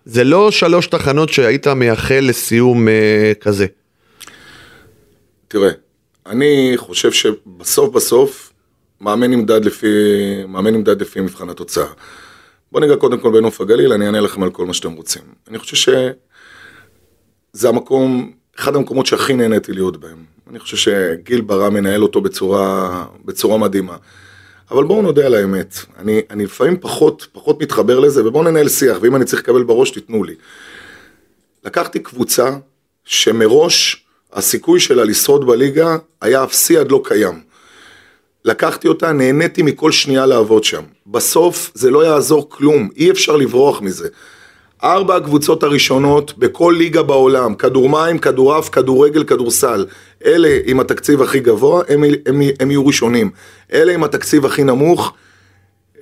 זה 0.06 0.24
לא 0.24 0.52
שלוש 0.52 0.88
תחנות 0.88 1.30
שהיית 1.30 1.68
מייחל 1.68 2.20
לסיום 2.22 2.88
אה, 2.88 3.32
כזה. 3.42 3.66
תראה, 5.48 5.72
אני 6.26 6.74
חושב 6.78 7.12
שבסוף 7.12 7.94
בסוף, 7.94 8.54
מאמן 9.02 9.32
נמדד 9.32 9.66
לפי, 9.66 9.88
לפי 11.00 11.20
מבחן 11.20 11.50
התוצאה. 11.50 11.86
בוא 12.72 12.82
ניגע 12.82 12.96
קודם 12.96 13.20
כל 13.20 13.32
בנוף 13.32 13.62
הגליל, 13.62 13.94
אני 13.94 14.06
אענה 14.06 14.20
לכם 14.20 14.44
על 14.44 14.50
כל 14.52 14.66
מה 14.66 14.74
שאתם 14.74 14.92
רוצים. 14.92 15.22
אני 15.48 15.60
חושב 15.60 15.76
שזה 15.76 17.70
המקום, 17.70 18.32
אחד 18.60 18.76
המקומות 18.76 19.06
שהכי 19.06 19.34
נהניתי 19.34 19.74
להיות 19.74 19.98
בהם. 19.98 20.26
אני 20.50 20.60
חושב 20.60 20.78
שגיל 20.78 21.42
ברא 21.42 21.70
מנהל 21.70 22.04
אותו 22.04 22.22
בצורה, 22.22 23.06
בצורה 23.26 23.58
מדהימה. 23.58 23.98
אבל 24.72 24.84
בואו 24.84 25.02
נודה 25.02 25.26
על 25.26 25.34
האמת, 25.34 25.76
אני, 25.98 26.22
אני 26.30 26.44
לפעמים 26.44 26.78
פחות, 26.80 27.28
פחות 27.32 27.62
מתחבר 27.62 28.00
לזה, 28.00 28.28
ובואו 28.28 28.44
ננהל 28.44 28.70
שיח, 28.70 28.98
ואם 29.02 29.16
אני 29.16 29.26
צריך 29.26 29.42
לקבל 29.42 29.64
בראש, 29.64 29.92
תיתנו 29.92 30.24
לי. 30.24 30.36
לקחתי 31.66 32.00
קבוצה 32.00 32.50
שמראש 33.06 34.06
הסיכוי 34.34 34.80
שלה 34.80 35.04
לשרוד 35.04 35.48
בליגה 35.48 35.98
היה 36.22 36.44
אפסי 36.44 36.78
עד 36.78 36.92
לא 36.92 37.02
קיים. 37.04 37.51
לקחתי 38.46 38.88
אותה, 38.88 39.12
נהניתי 39.12 39.62
מכל 39.62 39.92
שנייה 39.92 40.26
לעבוד 40.26 40.64
שם. 40.64 40.82
בסוף 41.08 41.72
זה 41.74 41.92
לא 41.92 42.06
יעזור 42.06 42.50
כלום, 42.50 42.90
אי 42.98 43.12
אפשר 43.12 43.36
לברוח 43.36 43.82
מזה. 43.82 44.08
ארבע 44.84 45.16
הקבוצות 45.16 45.64
הראשונות 45.64 46.38
בכל 46.38 46.76
ליגה 46.78 47.04
בעולם, 47.04 47.56
כדור 47.56 47.90
מים, 47.90 48.18
כדורעף, 48.18 48.70
כדורגל, 48.70 49.24
כדורסל. 49.24 49.86
אלה 50.26 50.60
עם 50.66 50.80
התקציב 50.80 51.22
הכי 51.22 51.40
גבוה, 51.40 51.84
הם, 51.90 52.04
הם, 52.26 52.42
הם 52.60 52.72
יהיו 52.72 52.86
ראשונים. 52.86 53.30
אלה 53.74 53.94
עם 53.94 54.04
התקציב 54.04 54.46
הכי 54.46 54.64
נמוך, 54.64 55.14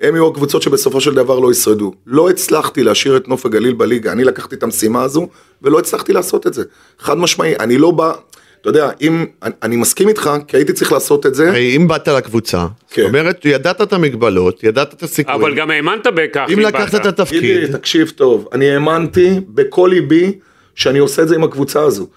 הם 0.02 0.15
יהיו 0.15 0.28
הקבוצות 0.28 0.62
שבסופו 0.62 1.02
של 1.02 1.13
דבר 1.13 1.39
לא 1.39 1.52
ישרדו. 1.52 1.93
לא 2.06 2.30
הצלחתי 2.30 2.84
להשאיר 2.84 3.17
את 3.17 3.28
נוף 3.28 3.45
הגליל 3.45 3.73
בליגה, 3.73 4.12
אני 4.12 4.23
לקחתי 4.23 4.56
את 4.56 4.63
המשימה 4.63 5.04
הזו, 5.04 5.28
ולא 5.62 5.80
הצלחתי 5.80 6.13
לעשות 6.13 6.47
את 6.47 6.54
זה. 6.54 6.63
חד 6.99 7.17
משמעי, 7.17 7.56
אני 7.60 7.78
לא 7.78 7.91
בא, 7.91 8.13
אתה 8.62 8.69
יודע, 8.69 8.89
אם, 9.02 9.26
אני, 9.63 9.76
מסכים 9.76 10.08
איתך, 10.08 10.32
כי 10.48 10.58
הייתי 10.58 10.74
צריך 10.74 10.91
לעשות 10.91 11.26
את 11.26 11.36
זה. 11.36 11.50
הרי 11.50 11.76
אם 11.76 11.88
באת 11.88 12.08
לקבוצה, 12.08 12.65
כן. 12.89 13.02
זאת 13.02 13.10
אומרת, 13.10 13.45
ידעת 13.45 13.82
את 13.82 13.93
המגבלות, 13.93 14.63
ידעת 14.63 14.93
את 14.93 15.04
הסיכוי. 15.04 15.34
אבל 15.34 15.56
גם 15.56 15.72
האמנת 15.72 16.08
בכך. 16.15 16.45
אם 16.54 16.60
לקחת 16.60 16.95
את. 16.95 17.06
התפקיד, 17.06 17.41
גידי, 17.41 17.72
תקשיב 17.72 18.12
טוב, 18.15 18.48
אני 18.54 18.72
האמנתי 18.72 19.39
בכל 19.48 19.89
ליבי 19.93 20.32
שאני 20.76 21.00
עושה 21.00 21.22
את 21.22 21.28
זה 21.28 21.36
עם 21.36 21.43
הקבוצה 21.43 21.82
הזו. 21.82 22.08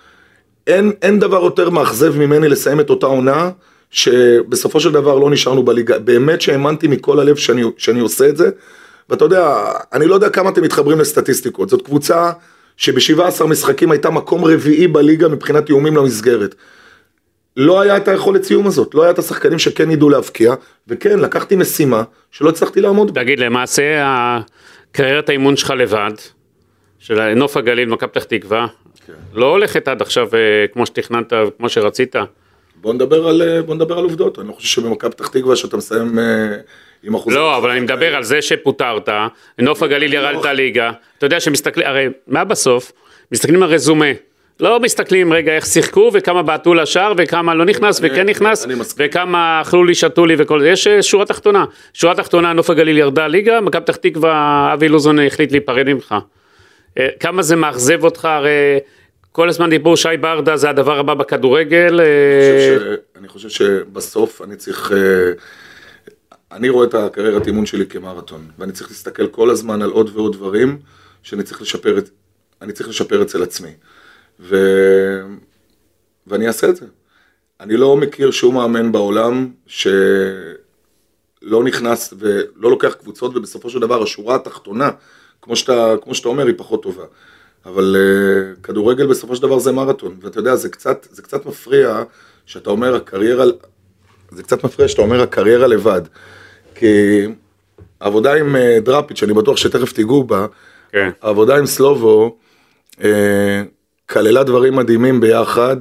אין, 0.66 0.92
אין 1.02 1.18
דבר 1.18 1.44
יותר 1.44 1.70
מאכזב 1.70 2.18
ממני 2.18 2.48
לסיים 2.48 2.80
את 2.80 2.90
אותה 2.90 3.06
עונה, 3.06 3.50
שבסופו 3.90 4.80
של 4.80 4.92
דבר 4.92 5.18
לא 5.18 5.30
נשארנו 5.30 5.62
בליגה. 5.62 5.98
באמת 5.98 6.40
שהאמנתי 6.40 6.88
מכל 6.88 7.20
הלב 7.20 7.36
שאני, 7.36 7.62
שאני 7.76 8.00
עושה 8.00 8.28
את 8.28 8.36
זה, 8.36 8.50
ואתה 9.10 9.24
יודע, 9.24 9.64
אני 9.92 10.06
לא 10.06 10.14
יודע 10.14 10.28
כמה 10.28 10.50
אתם 10.50 10.62
מתחברים 10.62 11.00
לסטטיסטיקות, 11.00 11.68
זאת 11.68 11.82
קבוצה 11.82 12.30
שב-17 12.76 13.46
משחקים 13.46 13.90
הייתה 13.90 14.10
מקום 14.10 14.44
רביעי 14.44 14.88
בליגה 14.88 15.28
מבחינת 15.28 15.68
איומים 15.68 15.96
למסגרת. 15.96 16.54
לא 17.56 17.80
היה 17.80 17.96
את 17.96 18.08
היכולת 18.08 18.44
סיום 18.44 18.66
הזאת, 18.66 18.94
לא 18.94 19.02
היה 19.02 19.10
את 19.10 19.18
השחקנים 19.18 19.58
שכן 19.58 19.90
ידעו 19.90 20.10
להבקיע, 20.10 20.54
וכן, 20.88 21.18
לקחתי 21.18 21.56
משימה 21.56 22.02
שלא 22.30 22.48
הצלחתי 22.48 22.80
לעמוד 22.80 23.14
בה. 23.14 23.20
תגיד, 23.20 23.40
למעשה 23.40 23.82
הקריירת 24.04 25.28
האימון 25.28 25.56
שלך 25.56 25.70
לבד, 25.70 26.12
של 26.98 27.34
נוף 27.34 27.56
הגליל, 27.56 27.88
מכבי 27.88 28.08
פתח 28.08 28.24
תקווה, 28.24 28.66
כן. 29.06 29.12
לא 29.32 29.46
הולכת 29.46 29.88
עד 29.88 30.02
עכשיו 30.02 30.28
אה, 30.34 30.66
כמו 30.72 30.86
שתכננת, 30.86 31.32
כמו 31.58 31.68
שרצית. 31.68 32.16
בוא 32.76 32.94
נדבר 32.94 33.28
על, 33.28 33.42
אה, 33.42 33.62
בוא 33.62 33.74
נדבר 33.74 33.98
על 33.98 34.04
עובדות, 34.04 34.38
אני 34.38 34.48
לא 34.48 34.52
חושב 34.52 34.68
שבמכבי 34.68 35.10
פתח 35.10 35.28
תקווה 35.28 35.56
שאתה 35.56 35.76
מסיים 35.76 36.18
אה, 36.18 36.56
עם 37.02 37.14
אחוז... 37.14 37.34
לא, 37.34 37.56
אבל 37.56 37.70
אני 37.70 37.80
מדבר 37.80 38.16
על 38.16 38.22
זה 38.22 38.42
שפוטרת, 38.42 39.08
נוף 39.58 39.82
הגליל 39.82 40.14
ירדת 40.14 40.44
ליגה, 40.44 40.90
אתה 41.18 41.26
יודע 41.26 41.40
שמסתכלים, 41.40 41.86
הרי 41.86 42.06
מה 42.26 42.44
בסוף? 42.44 42.92
מסתכלים 43.32 43.62
על 43.62 43.68
רזומה. 43.70 44.06
לא 44.60 44.80
מסתכלים 44.80 45.32
רגע 45.32 45.52
איך 45.52 45.66
שיחקו 45.66 46.10
וכמה 46.14 46.42
בעטו 46.42 46.74
לשער 46.74 47.12
וכמה 47.16 47.54
לא 47.54 47.64
נכנס 47.64 48.00
אני- 48.00 48.10
וכן 48.12 48.28
נכנס. 48.28 48.66
וכמה 48.98 49.60
אכלו 49.62 49.84
לי 49.84 49.94
שתו 49.94 50.26
לי 50.26 50.34
וכל 50.38 50.60
זה, 50.60 50.68
יש 50.68 50.86
אה, 50.86 51.02
שורה 51.02 51.24
תחתונה, 51.24 51.64
שורה 51.92 52.14
תחתונה 52.14 52.52
נוף 52.52 52.70
הגליל 52.70 52.98
ירדה 52.98 53.26
ליגה, 53.26 53.60
מכבי 53.60 53.80
פתח 53.84 53.96
תקווה 53.96 54.70
אבי 54.74 54.88
לוזון 54.88 55.18
החליט 55.18 55.50
להיפרד 55.52 55.86
ממך. 55.92 56.14
אה, 56.98 57.08
כמה 57.20 57.42
זה 57.42 57.56
מאכזב 57.56 58.04
אותך 58.04 58.24
הרי 58.24 58.50
כל 59.32 59.48
הזמן 59.48 59.70
דיברו 59.70 59.96
שי 59.96 60.08
ברדה 60.20 60.56
זה 60.56 60.70
הדבר 60.70 60.98
הבא 60.98 61.14
בכדורגל, 61.14 62.00
אה, 62.00 62.06
אני 62.06 62.48
חושב 62.48 62.88
ש- 62.94 63.18
אני 63.18 63.28
חושב 63.28 63.48
שבסוף 63.48 64.42
אני 64.42 64.56
צריך... 64.56 64.92
אני 66.52 66.68
רואה 66.68 66.86
את 66.86 66.94
הקריירת 66.94 67.46
אימון 67.46 67.66
שלי 67.66 67.86
כמרתון, 67.86 68.50
ואני 68.58 68.72
צריך 68.72 68.90
להסתכל 68.90 69.26
כל 69.26 69.50
הזמן 69.50 69.82
על 69.82 69.90
עוד 69.90 70.10
ועוד 70.14 70.32
דברים 70.32 70.78
שאני 71.22 71.42
צריך 71.42 71.62
לשפר, 71.62 71.98
את- 71.98 72.10
אני 72.62 72.72
צריך 72.72 72.88
לשפר 72.88 73.22
אצל 73.22 73.42
עצמי. 73.42 73.70
ו... 74.40 74.56
ואני 76.26 76.46
אעשה 76.48 76.68
את 76.68 76.76
זה. 76.76 76.86
אני 77.60 77.76
לא 77.76 77.96
מכיר 77.96 78.30
שום 78.30 78.54
מאמן 78.54 78.92
בעולם 78.92 79.50
שלא 79.66 80.04
נכנס 81.64 82.14
ולא 82.18 82.70
לוקח 82.70 82.94
קבוצות, 82.94 83.36
ובסופו 83.36 83.70
של 83.70 83.80
דבר 83.80 84.02
השורה 84.02 84.34
התחתונה, 84.34 84.90
כמו 85.42 85.56
שאתה, 85.56 85.94
כמו 86.02 86.14
שאתה 86.14 86.28
אומר, 86.28 86.46
היא 86.46 86.54
פחות 86.58 86.82
טובה. 86.82 87.04
אבל 87.64 87.96
uh, 87.96 88.60
כדורגל 88.62 89.06
בסופו 89.06 89.36
של 89.36 89.42
דבר 89.42 89.58
זה 89.58 89.72
מרתון, 89.72 90.16
ואתה 90.20 90.38
יודע, 90.38 90.56
זה 90.56 90.68
קצת, 90.68 91.06
זה 91.10 91.22
קצת 91.22 91.46
מפריע 91.46 92.02
שאתה 92.46 92.70
אומר 92.70 92.94
הקריירה, 92.94 93.44
זה 94.30 94.42
קצת 94.42 94.64
מפריע 94.64 94.88
שאתה 94.88 95.02
אומר 95.02 95.20
הקריירה 95.22 95.66
לבד. 95.66 96.02
כי 96.82 97.26
העבודה 98.00 98.34
עם 98.34 98.56
אה, 98.56 98.78
דראפיץ', 98.80 99.18
שאני 99.18 99.32
בטוח 99.32 99.56
שתכף 99.56 99.92
תיגעו 99.92 100.24
בה, 100.24 100.46
כן. 100.92 101.10
העבודה 101.22 101.56
עם 101.56 101.66
סלובו 101.66 102.36
אה, 103.04 103.62
כללה 104.10 104.44
דברים 104.44 104.76
מדהימים 104.76 105.20
ביחד. 105.20 105.76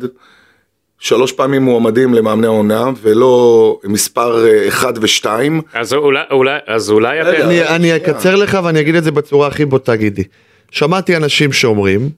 שלוש 0.99 1.31
פעמים 1.31 1.61
מועמדים 1.61 2.13
למאמני 2.13 2.47
העונה, 2.47 2.89
ולא 3.01 3.79
מספר 3.83 4.45
אה, 4.47 4.67
אחד 4.67 4.93
ושתיים. 5.01 5.61
אז 5.73 5.93
אולי, 5.93 6.19
אולי, 6.31 6.59
אז 6.67 6.91
אולי 6.91 7.21
אני, 7.21 7.63
אני 7.63 7.95
אקצר 7.95 8.35
לך 8.35 8.57
ואני 8.63 8.79
אגיד 8.79 8.95
את 8.95 9.03
זה 9.03 9.11
בצורה 9.11 9.47
הכי 9.47 9.65
בוטה 9.65 9.95
גידי. 9.95 10.23
שמעתי 10.71 11.15
אנשים 11.15 11.53
שאומרים, 11.53 12.09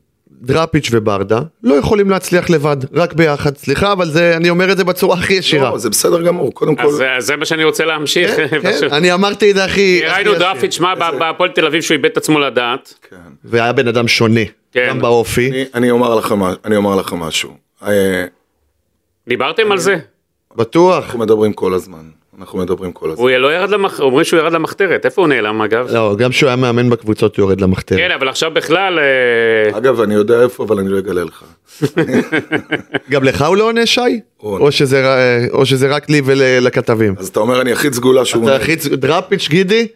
דראפיץ' 0.44 0.90
וברדה 0.92 1.40
לא 1.64 1.74
יכולים 1.74 2.10
להצליח 2.10 2.50
לבד, 2.50 2.78
רק 2.94 3.14
ביחד. 3.14 3.58
סליחה, 3.58 3.92
אבל 3.92 4.10
זה, 4.10 4.38
אני 4.38 4.50
אומר 4.50 4.72
את 4.72 4.78
זה 4.78 4.84
בצורה 4.84 5.18
הכי 5.18 5.34
ישירה. 5.34 5.70
לא, 5.72 5.78
זה 5.78 5.90
בסדר 5.90 6.22
גמור, 6.22 6.54
קודם 6.54 6.76
כל. 6.76 6.82
אז 6.88 6.94
זה- 6.94 7.08
זה 7.20 7.36
מה 7.36 7.46
שאני 7.46 7.64
רוצה 7.64 7.86
להמשיך, 7.86 8.32
כן, 8.50 8.74
פשוט. 8.74 8.92
אני 8.92 9.14
אמרתי 9.14 9.52
את 9.52 9.56
זה 9.56 9.64
הכי... 9.66 10.02
ראינו. 10.08 10.34
דראפיץ', 10.34 10.80
מה, 10.80 10.96
בהפועל 11.20 11.50
תל 11.50 11.66
אביב 11.66 11.82
שהוא 11.82 11.96
איבד 11.96 12.06
את 12.06 12.18
עצמו 12.18 12.40
לדעת. 12.40 12.94
כן. 13.10 13.16
והיה 13.46 13.74
בן 13.74 13.88
אדם 13.88 14.08
שונה, 14.08 14.42
כן. 14.72 14.86
גם 14.90 15.00
באופי. 15.02 15.50
אני, 15.52 15.66
אני, 15.76 15.92
אומר 15.92 16.16
לך, 16.16 16.32
מה- 16.32 16.54
אני 16.66 16.76
אומר 16.76 16.96
לך 16.96 17.14
משהו. 17.14 17.54
אה, 17.88 18.26
דיברתם 19.28 19.72
על 19.72 19.78
זה? 19.78 19.96
בטוח. 20.56 21.04
אנחנו 21.06 21.20
מדברים 21.20 21.54
כל 21.54 21.74
הזמן. 21.74 22.23
אנחנו 22.40 22.60
מדברים 22.60 22.92
כל 22.92 23.10
הזמן. 23.12 23.22
הוא 23.24 23.32
לא 23.32 23.54
ירד 23.56 23.70
למח... 23.70 24.00
אומרים 24.02 24.24
שהוא 24.26 24.40
ירד 24.40 24.54
למחתרת, 24.54 25.06
איפה 25.06 25.22
הוא 25.22 25.28
נעלם 25.30 25.62
אגב? 25.62 25.88
לא, 25.92 26.16
גם 26.18 26.30
כשהוא 26.30 26.48
היה 26.48 26.56
מאמן 26.56 26.90
בקבוצות 26.90 27.38
הוא 27.38 27.44
יורד 27.44 27.62
למחתרת. 27.62 28.00
כן, 28.00 28.12
אבל 28.12 28.30
עכשיו 28.30 28.52
בכלל, 28.54 29.00
אה, 29.00 29.78
אגב, 29.78 30.02
אני 30.02 30.14
יודע 30.14 30.44
איפה, 30.44 30.64
אבל 30.64 30.80
אני 30.80 30.90
לא 30.90 31.00
אגלה 31.00 31.24
לך. 31.24 31.44
גם 33.12 33.24
לך 33.24 33.42
הוא 33.42 33.58
לא 33.58 33.64
עונה 33.64 33.86
שי? 33.86 34.20
או 34.40 34.72
שזה, 34.72 35.02
ר- 35.08 35.52
או 35.52 35.66
שזה 35.66 35.88
רק 35.88 36.10
לי 36.10 36.22
ולכתבים? 36.26 37.16
אז 37.18 37.28
אתה 37.28 37.40
אומר, 37.40 37.62
אני 37.62 37.72
הכי 37.72 37.94
סגולה 37.94 38.26
שהוא... 38.26 38.44
אתה 38.44 38.56
הכי 38.56 38.76
צ- 38.76 38.88
דראפיץ' 38.88 39.50
גידי, 39.50 39.88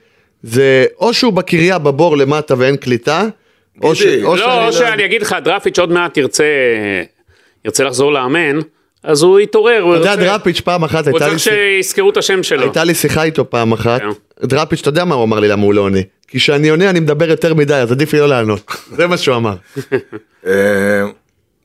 זה 0.43 0.86
או 1.00 1.13
שהוא 1.13 1.34
בקריה 1.34 1.78
בבור 1.78 2.17
למטה 2.17 2.54
ואין 2.58 2.76
קליטה, 2.78 3.23
או 3.84 3.95
ש- 3.95 4.04
גידי, 4.04 4.23
או 4.23 4.36
לא, 4.36 4.38
שאני 4.45 4.67
או 4.67 4.73
שאני 4.73 5.06
אגיד 5.06 5.21
לך, 5.21 5.36
דראפיץ' 5.43 5.80
עוד 5.80 5.91
מעט 5.91 6.17
ירצה 6.17 6.43
ירצה 7.65 7.84
לחזור 7.84 8.12
לאמן, 8.13 8.60
אז 9.04 9.22
הוא 9.24 9.40
יתעורר, 9.40 9.80
הוא 9.82 9.94
אתה 9.96 10.02
יודע, 10.02 10.16
דראפיץ' 10.16 10.60
פעם 10.62 10.84
אחת 10.84 11.08
הוא 11.08 11.14
הייתה 11.14 11.26
לי 11.26 11.32
צריך 11.32 11.44
שיחה- 11.44 11.56
שיזכרו 11.56 12.10
את 12.10 12.18
השם 12.18 12.44
שלו. 12.44 12.62
הייתה 12.62 12.84
לי 12.84 12.96
שיחה 12.96 13.24
איתו 13.24 13.50
פעם 13.50 13.72
אחת, 13.74 14.02
כן. 14.02 14.08
דראפיץ', 14.48 14.80
אתה 14.80 14.90
יודע 14.90 15.06
מה 15.06 15.16
הוא 15.16 15.24
אמר 15.24 15.40
לי 15.40 15.48
למה 15.48 15.64
הוא 15.64 15.74
לא 15.74 15.82
עונה? 15.82 16.00
כי 16.28 16.38
כשאני 16.38 16.70
עונה 16.70 16.90
אני 16.90 17.00
מדבר 17.00 17.30
יותר 17.30 17.54
מדי, 17.54 17.74
אז 17.76 17.92
עדיף 17.92 18.14
לי 18.14 18.20
לא 18.20 18.30
לענות. 18.30 18.72
זה 18.98 19.08
מה 19.08 19.18
שהוא 19.18 19.36
אמר. 19.36 19.56
אה, 20.48 20.52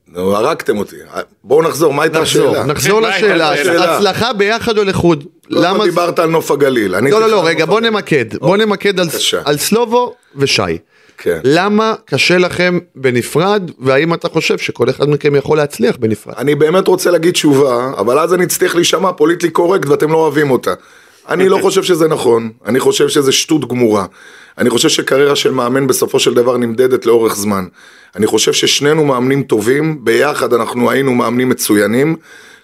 נו, 0.09 0.37
הרגתם 0.37 0.79
אותי. 0.79 0.97
בואו 1.45 1.62
נחזור, 1.62 1.95
מה 1.95 2.03
הייתה 2.03 2.21
נחזור, 2.21 2.49
השאלה? 2.51 2.64
נחזור 2.66 3.01
לשאלה? 3.01 3.53
הצלחה 3.97 4.33
ביחד 4.33 4.79
או 4.79 4.85
לחוד? 4.85 5.25
למה. 5.51 5.85
דיברת 5.85 6.18
על 6.18 6.29
נוף 6.31 6.51
הגליל? 6.51 6.92
לא, 6.99 7.21
לא, 7.21 7.29
לא, 7.31 7.40
על 7.40 7.47
רגע, 7.47 7.61
נוף 7.61 7.68
בוא 7.68 7.77
הגליל. 7.79 7.90
נמקד, 7.92 8.25
בוא 8.40 8.57
נמקד 8.57 9.01
על- 9.01 9.07
בבקשה. 9.07 9.40
על 9.45 9.57
סלובו 9.57 10.14
ושי. 10.37 10.62
כן. 11.22 11.38
למה 11.44 11.94
קשה 12.04 12.38
לכם 12.38 12.78
בנפרד, 12.96 13.70
והאם 13.78 14.14
אתה 14.14 14.28
חושב 14.28 14.58
שכל 14.58 14.90
אחד 14.90 15.08
מכם 15.08 15.37
יכול 15.37 15.56
להצליח 15.56 15.96
בנפרד? 15.96 16.35
אני 16.38 16.54
באמת 16.54 16.88
רוצה 16.88 17.11
להגיד 17.11 17.32
תשובה, 17.32 17.92
אבל 17.98 18.18
אז 18.18 18.35
אני 18.35 18.44
אצטרך 18.44 18.74
להישמע 18.74 19.12
פוליטלי 19.12 19.50
קורקט 19.50 19.88
ואתם 19.88 20.11
לא 20.11 20.16
אוהבים 20.16 20.50
אותה. 20.50 20.74
אני 21.28 21.48
לא 21.48 21.58
חושב 21.62 21.82
שזה 21.82 22.08
נכון, 22.08 22.50
אני 22.66 22.80
חושב 22.80 23.08
שזה 23.08 23.32
שטות 23.32 23.68
גמורה. 23.68 24.06
אני 24.58 24.70
חושב 24.70 24.88
שקריירה 24.88 25.37
של 25.37 25.50
מאמן 25.50 25.87
בסופו 25.87 26.20
של 26.20 26.35
דבר 26.35 26.56
נמדדת 26.56 27.06
לאורך 27.06 27.37
זמן. 27.37 27.64
אני 28.16 28.26
חושב 28.26 28.52
ששנינו 28.52 29.04
מאמנים 29.04 29.42
טובים, 29.42 30.04
ביחד 30.04 30.54
אנחנו 30.54 30.90
היינו 30.90 31.14
מאמנים 31.14 31.48
מצוינים. 31.48 32.16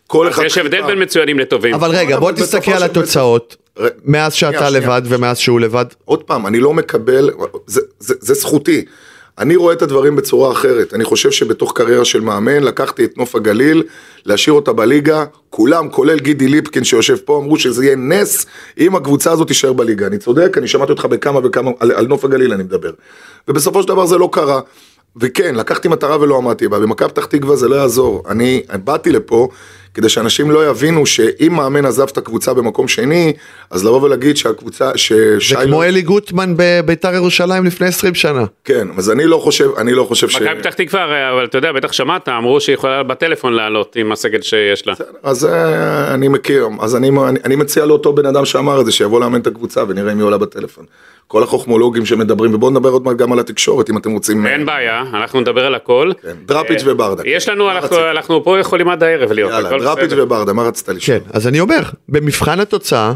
כל 0.09 0.29
אחד... 0.29 0.43
יש 0.45 0.59
הבדל 0.59 0.83
בין 0.87 1.03
מצוינים 1.03 1.39
לטובים. 1.39 1.75
אבל 1.75 1.91
רגע, 1.91 2.19
בוא 2.19 2.33
תסתכל 2.33 2.71
על 2.71 2.83
התוצאות, 2.83 3.57
מאז 4.05 4.35
שאתה. 4.35 4.71
לבד 4.71 5.03
ומאז 5.05 5.39
שהוא 5.39 5.61
לבד. 5.61 5.85
עוד 6.05 6.23
פעם, 6.23 6.47
אני 6.47 6.61
לא 6.61 6.73
מקבל, 6.73 7.31
זה, 7.67 8.35
זכותי. 8.35 8.85
אני 9.39 9.57
רואה 9.57 9.75
את 9.75 9.83
הדברים 9.83 10.17
בצורה 10.17 10.53
אחרת. 10.53 10.95
אני 10.95 11.05
חושב 11.05 11.31
שבתוך 11.31 11.73
קריירה 11.77 12.05
של 12.05 12.21
מאמן, 12.21 12.63
לקחתי 12.63 13.05
את 13.05 13.19
נוף 13.19 13.35
הגליל, 13.35 13.83
להשאיר 14.27 14.55
אותה 14.55 14.73
בליגה, 14.73 15.25
כולם, 15.51 15.89
כולל 15.89 16.19
גידי 16.19 16.49
ליפקין 16.49 16.85
שיושב 16.85 17.17
פה, 17.17 17.39
אמרו 17.39 17.59
שזה 17.59 17.85
יהיה 17.85 17.97
נס 17.97 18.47
אם 18.79 18.97
הקבוצה 18.97 19.33
הזאת 19.33 19.49
תישאר 19.49 19.73
בליגה. 19.73 20.07
אני 20.07 20.19
צודק, 20.19 20.59
אני 20.59 20.69
שמעתי 20.69 20.93
אותך 20.93 21.05
בכמה 21.05 21.41
וכמה, 21.45 21.71
על, 21.81 21.93
על 21.93 22.07
נוף 22.07 22.25
הגליל 22.25 22.53
אני 22.53 22.63
מדבר. 22.63 22.91
ובסופו 23.49 23.83
של 23.83 23.89
דבר 23.89 24.07
זה 24.07 24.19
לא 24.19 24.29
קרה. 24.33 24.61
וכן, 25.17 25.55
לקחתי 25.55 25.89
מטרה 25.89 26.21
ולא 26.21 26.37
עמדתי 26.37 26.69
בה, 26.69 26.79
במכבי 26.79 27.09
פתח 27.09 27.25
תקווה 27.25 27.57
זה 27.57 27.69
לא 27.69 27.77
יעזור. 27.77 28.23
אני 28.29 28.63
באתי 28.85 29.13
לפה 29.13 29.49
כדי 29.99 30.09
שאנשים 30.09 30.51
לא 30.51 30.71
יבינו 30.71 31.07
שאם 31.07 31.53
מאמן 31.57 31.85
עזב 31.85 32.07
את 32.13 32.19
הקבוצה 32.19 32.55
במקום 32.55 32.89
שני, 32.89 33.33
אז 33.71 33.85
לבוא 33.85 34.03
ולהגיד 34.03 34.37
שהקבוצה, 34.37 34.91
ששי... 34.97 35.39
זה 35.49 35.67
כמו 35.67 35.83
אלי 35.83 36.03
גוטמן 36.03 36.55
בביתר 36.57 37.15
ירושלים 37.15 37.65
לפני 37.65 37.87
20 37.87 38.15
שנה. 38.15 38.45
כן, 38.65 38.89
אז 38.97 39.11
אני 39.11 39.27
לא 39.27 39.37
חושב, 39.37 39.71
אני 39.79 39.93
לא 39.93 40.05
חושב 40.05 40.29
ש... 40.29 40.37
מכבי 40.37 40.59
פתח 40.59 40.75
תקווה, 40.75 41.33
אבל 41.33 41.45
אתה 41.45 41.59
יודע, 41.59 41.73
בטח 41.73 41.93
שמעת, 41.93 42.29
אמרו 42.29 42.61
שהיא 42.61 42.75
יכולה 42.75 43.03
בטלפון 43.03 43.53
לעלות 43.53 43.97
עם 43.97 44.13
הסגל 44.13 44.43
שיש 44.43 44.87
לה. 44.87 44.95
אז 45.23 45.45
אה, 45.45 46.15
אני 46.15 46.29
מכיר, 46.29 46.69
אז 46.81 46.97
אני, 46.97 47.11
אני, 47.29 47.39
אני 47.45 47.57
מציע 47.57 47.87
לאותו 47.87 48.13
בן 48.13 48.27
אדם 48.27 48.45
שאמר 48.45 48.81
את 48.81 48.87
זה, 48.87 48.93
שיבוא 48.93 49.21
לאמן 49.21 49.41
את 49.41 49.47
הקבוצה 49.47 49.83
ונראה 49.89 50.13
אם 50.13 50.19
היא 50.19 50.25
עולה 50.25 50.39
בטלפון. 50.39 50.85
כל 51.29 51.43
החוכמולוגים 51.43 52.07
שמדברים, 52.07 52.55
ובואו 52.55 52.71
נדבר 52.71 52.89
עוד 52.89 53.05
מעט 53.05 53.17
גם 53.17 53.33
על 53.33 53.39
התקשורת, 53.39 53.91
אם 53.91 53.97
אתם 53.99 54.11
רוצים... 54.11 54.47
אין 54.47 54.67
בעיה, 54.67 55.01
אנחנו 55.01 55.41
נדבר 55.41 55.67
על 55.67 55.75
הכל. 55.75 56.13
כן, 56.23 56.37
דראפיץ' 56.47 56.83
אה, 56.87 56.93
וברדה. 56.93 57.23
יש 57.27 57.49
לנו, 57.49 57.65
מה 57.65 57.73
אנחנו-? 57.73 58.11
אנחנו 58.11 58.45
פה 58.45 58.59
יכולים 58.59 58.89
עד 58.89 59.03
הערב 59.03 59.33
להיות, 59.33 59.51
יאללה, 59.51 59.79
דראפיץ'. 59.79 60.13
וברדה, 60.17 60.53
מה 60.53 60.63
רצית 60.63 60.89
לשאול? 60.89 61.19
כן, 61.19 61.25
אז 61.33 61.47
אני 61.47 61.61
אומר, 61.61 61.81
במבחן 62.09 62.61
התוצאה, 62.61 63.13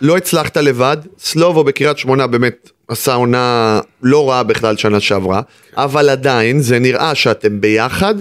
לא 0.00 0.16
הצלחת 0.16 0.56
לבד, 0.56 0.96
סלובו 1.18 1.64
בקריית 1.64 1.98
שמונה 1.98 2.26
באמת 2.26 2.70
עשה 2.88 3.14
עונה 3.14 3.80
לא 4.02 4.30
רעה 4.30 4.42
בכלל 4.42 4.76
שנה 4.76 5.00
שעברה, 5.00 5.40
אבל 5.76 6.08
עדיין 6.08 6.60
זה 6.60 6.78
נראה 6.78 7.14
שאתם 7.14 7.60
ביחד, 7.60 8.14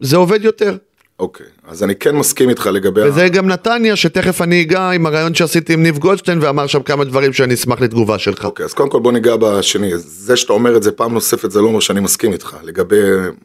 זה 0.00 0.16
עובד 0.16 0.44
יותר. 0.44 0.76
אוקיי, 1.18 1.46
אז 1.68 1.82
אני 1.82 1.94
כן 1.94 2.16
מסכים 2.16 2.48
איתך 2.48 2.66
לגבי... 2.72 3.02
ה- 3.02 3.04
וזה 3.08 3.28
גם 3.28 3.46
נתניה, 3.46 3.96
שתכף 3.96 4.42
אני 4.42 4.62
אגע 4.62 4.90
עם 4.90 5.06
הרעיון 5.06 5.34
שעשיתי 5.34 5.72
עם 5.72 5.82
ניב 5.82 5.98
גולדשטיין, 5.98 6.38
ואמר 6.42 6.66
שם 6.66 6.82
כמה 6.82 7.04
דברים 7.04 7.32
שאני 7.32 7.54
אשמח 7.54 7.80
לתגובה 7.80 8.18
שלך. 8.18 8.44
אוקיי, 8.44 8.64
אז 8.64 8.74
קודם 8.74 8.88
כל 8.90 9.00
בוא 9.00 9.12
ניגע 9.12 9.36
בשני. 9.36 9.90
זה 9.96 10.36
שאתה 10.36 10.52
אומר 10.52 10.76
את 10.76 10.82
זה 10.82 10.92
פעם 10.92 11.14
נוספת, 11.14 11.50
זה 11.50 11.60
לא 11.60 11.66
אומר 11.66 11.80
שאני 11.80 12.00
מסכים 12.00 12.32
איתך. 12.32 12.56
לגבי, 12.62 13.00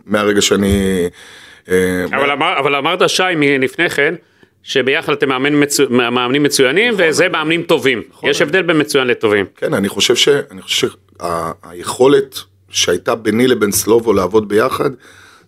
מהרגע 0.06 0.42
שאני... 0.42 0.84
אה, 1.70 2.06
אבל, 2.06 2.32
אמר, 2.32 2.60
אבל 2.60 2.76
אמרת 2.76 3.10
שי 3.10 3.24
לפני 3.60 3.90
כן, 3.90 4.14
שביחד 4.64 5.14
אתם 5.14 5.30
מאמן 5.30 5.64
מצו, 5.64 5.84
מאמנים 5.90 6.44
מצוינים, 6.44 6.94
וזה 6.98 7.30
מאמנים 7.30 7.62
טובים. 7.64 8.02
יש 8.24 8.42
הבדל 8.42 8.62
בין 8.62 8.80
מצוין 8.80 9.08
לטובים. 9.08 9.46
כן, 9.56 9.74
אני 9.74 9.90
חושב 9.90 10.16
ש... 10.16 10.30
אני 10.52 10.62
חושב 10.62 10.88
שהיכולת 11.22 12.36
שהייתה 12.70 13.16
ביני 13.16 13.48
לבין 13.48 13.72
סלובו 13.72 14.14
לעבוד 14.14 14.48
ביחד, 14.50 14.90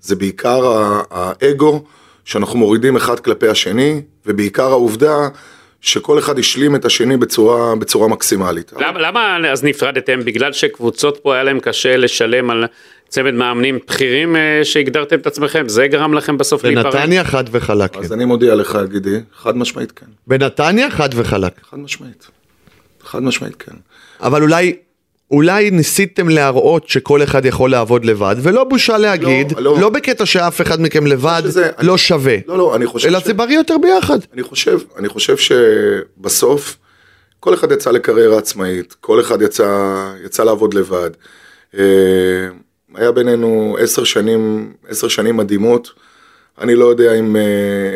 זה 0.01 0.15
בעיקר 0.15 0.67
ה- 0.67 1.01
האגו 1.11 1.83
שאנחנו 2.29 2.59
מורידים 2.59 2.95
אחד 2.95 3.19
כלפי 3.19 3.47
השני, 3.47 4.01
ובעיקר 4.25 4.67
העובדה 4.67 5.27
שכל 5.81 6.19
אחד 6.19 6.39
השלים 6.39 6.75
את 6.75 6.85
השני 6.85 7.17
בצורה, 7.17 7.75
בצורה 7.75 8.07
מקסימלית. 8.07 8.73
למה, 8.79 8.99
למה 8.99 9.51
אז 9.51 9.63
נפרדתם? 9.63 10.19
בגלל 10.25 10.53
שקבוצות 10.53 11.17
פה 11.17 11.33
היה 11.33 11.43
להם 11.43 11.59
קשה 11.59 11.97
לשלם 11.97 12.49
על 12.49 12.65
צמד 13.07 13.33
מאמנים 13.33 13.79
בכירים 13.87 14.35
אה, 14.35 14.59
שהגדרתם 14.63 15.15
את 15.19 15.27
עצמכם? 15.27 15.69
זה 15.69 15.87
גרם 15.87 16.13
לכם 16.13 16.37
בסוף 16.37 16.63
להיפרד? 16.63 16.85
בנתניה 16.85 17.23
חד 17.23 17.43
וחלק. 17.51 17.97
אז 17.97 18.07
כן. 18.07 18.13
אני 18.13 18.25
מודיע 18.25 18.55
לך, 18.55 18.79
גידי, 18.89 19.19
חד 19.35 19.57
משמעית 19.57 19.91
כן. 19.91 20.05
בנתניה 20.27 20.89
חד 20.89 21.09
וחלק. 21.15 21.53
חד 21.69 21.79
משמעית. 21.79 22.27
חד 23.03 23.23
משמעית 23.23 23.55
כן. 23.55 23.75
אבל 24.21 24.41
אולי, 24.41 24.75
אולי 25.31 25.71
ניסיתם 25.71 26.29
להראות 26.29 26.89
שכל 26.89 27.23
אחד 27.23 27.45
יכול 27.45 27.71
לעבוד 27.71 28.05
לבד, 28.05 28.35
ולא 28.41 28.63
בושה 28.63 28.97
להגיד, 28.97 29.51
לא, 29.51 29.61
לא. 29.61 29.79
לא 29.79 29.89
בקטע 29.89 30.25
שאף 30.25 30.61
אחד 30.61 30.81
מכם 30.81 31.07
לבד 31.07 31.41
שזה- 31.45 31.69
לא 31.81 31.97
שווה. 31.97 32.35
לא, 32.47 32.57
לא, 32.57 32.75
אני 32.75 32.85
חושב 32.87 33.07
אלא 33.07 33.19
ש- 33.19 33.25
זה 33.25 33.33
בריא 33.33 33.55
יותר 33.57 33.75
ביחד. 33.81 34.19
אני 34.33 34.43
חושב, 34.43 34.79
אני 34.97 35.09
חושב 35.09 35.35
שבסוף 35.37 36.77
כל 37.39 37.53
אחד 37.53 37.71
יצא 37.71 37.91
לקריירה 37.91 38.37
עצמאית, 38.37 38.95
כל 39.01 39.19
אחד 39.21 39.41
יצא, 39.41 39.95
יצא 40.25 40.43
לעבוד 40.43 40.73
לבד. 40.73 41.09
אה, 41.77 41.83
היה 42.95 43.11
בינינו 43.11 43.77
עשר 43.79 44.03
שנים, 44.03 44.73
עשר 44.87 45.07
שנים 45.07 45.37
מדהימות. 45.37 45.89
אני 46.61 46.75
לא 46.75 46.85
יודע 46.85 47.13
אם 47.13 47.35
אה, 47.35 47.41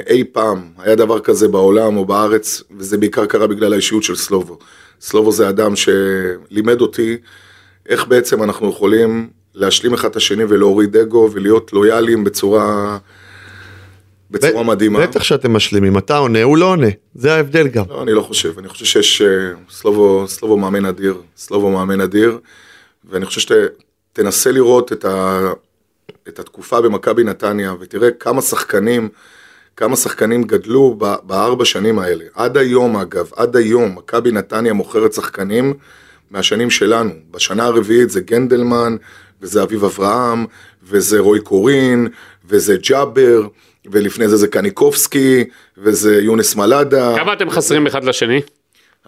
אי 0.10 0.24
פעם 0.24 0.64
היה 0.78 0.96
דבר 0.96 1.20
כזה 1.20 1.48
בעולם 1.48 1.98
או 1.98 2.06
בארץ, 2.06 2.64
וזה 2.78 2.98
בעיקר 2.98 3.26
קרה 3.26 3.48
בגלל 3.48 3.74
האישיות 3.74 4.04
של 4.04 4.16
סלובו. 4.16 4.58
סלובו 5.04 5.32
זה 5.32 5.50
אדם 5.50 5.74
שלימד 5.76 6.82
אותי 6.82 7.18
איך 7.90 8.08
בעצם 8.08 8.44
אנחנו 8.44 8.70
יכולים 8.70 9.30
להשלים 9.54 9.94
אחד 9.94 10.10
את 10.10 10.16
השני 10.16 10.44
ולהוריד 10.44 10.98
אגו 10.98 11.30
ולהיות 11.34 11.74
לויאליים 11.74 12.24
בצורה, 12.24 12.98
בצורה 14.32 14.64
מדהימה. 14.64 15.08
בטח 15.08 15.24
שאתם 15.24 15.54
משלימים, 15.54 15.98
אתה 15.98 16.18
עונה, 16.18 16.44
הוא 16.44 16.58
לא 16.58 16.66
עונה. 16.66 16.88
זה 17.16 17.34
ההבדל 17.34 17.68
גם. 17.68 17.86
לא, 17.90 18.04
אני 18.04 18.12
לא 18.14 18.22
חושב, 18.22 18.60
אני 18.60 18.68
חושב 18.68 18.86
שיש 18.86 19.22
אה, 19.22 19.28
סלובו, 19.70 20.28
סלובו 20.28 20.58
מאמן 20.58 20.86
אדיר, 20.86 21.22
סלובו 21.38 21.72
מאמן 21.72 22.02
אדיר, 22.02 22.40
ואני 23.10 23.26
חושב 23.26 23.56
שתנסה 24.14 24.52
לראות 24.52 24.94
את, 24.94 25.06
ה, 25.06 25.42
את 26.28 26.40
התקופה 26.40 26.82
במכבי 26.82 27.24
נתניה, 27.24 27.74
ותראה 27.80 28.12
כמה 28.12 28.42
שחקנים, 28.42 29.10
כמה 29.78 29.96
שחקנים 29.96 30.44
גדלו 30.44 30.96
ב, 30.98 31.14
בארבע 31.24 31.66
שנים 31.66 32.00
האלה. 32.00 32.24
עד 32.36 32.58
היום 32.58 32.98
אגב, 32.98 33.30
עד 33.36 33.56
היום, 33.56 33.96
מכבי 33.96 34.32
נתניה 34.32 34.74
מוכרת 34.74 35.14
שחקנים 35.14 35.74
מהשנים 36.32 36.70
שלנו. 36.70 37.12
בשנה 37.32 37.66
הרביעית 37.66 38.10
זה 38.10 38.22
גנדלמן, 38.22 38.96
וזה 39.42 39.64
אביב 39.64 39.84
אברהם, 39.84 40.46
וזה 40.84 41.20
רוי 41.20 41.40
קורין, 41.40 42.08
וזה 42.46 42.76
ג'אבר, 42.90 43.48
ולפני 43.92 44.28
זה 44.28 44.38
זה 44.38 44.48
קניקובסקי, 44.48 45.44
וזה 45.78 46.22
יונס 46.22 46.56
מלאדה. 46.56 47.14
כמה 47.18 47.34
אתם 47.34 47.50
חסרים 47.50 47.88
אחד 47.88 48.04
לשני? 48.04 48.42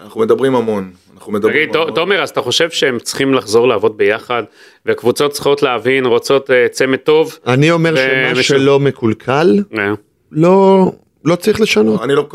אנחנו 0.01 0.21
מדברים 0.21 0.55
המון, 0.55 0.91
אנחנו 1.15 1.31
מדברים 1.31 1.63
תגיד, 1.65 1.75
המון. 1.75 1.95
תומר, 1.95 2.23
אז 2.23 2.29
אתה 2.29 2.41
חושב 2.41 2.69
שהם 2.69 2.99
צריכים 2.99 3.33
לחזור 3.33 3.67
לעבוד 3.67 3.97
ביחד, 3.97 4.43
והקבוצות 4.85 5.31
צריכות 5.31 5.63
להבין, 5.63 6.05
רוצות 6.05 6.51
אה, 6.51 6.67
צמד 6.71 6.97
טוב? 6.97 7.37
אני 7.47 7.71
אומר 7.71 7.93
ו- 7.93 7.97
שמה 7.97 8.39
וש- 8.39 8.47
שלא 8.47 8.79
מקולקל, 8.79 9.63
אה. 9.77 9.93
לא, 10.35 10.91
לא 11.25 11.35
צריך 11.35 11.61
לשנות. 11.61 12.01
אני 12.01 12.15
לא, 12.15 12.27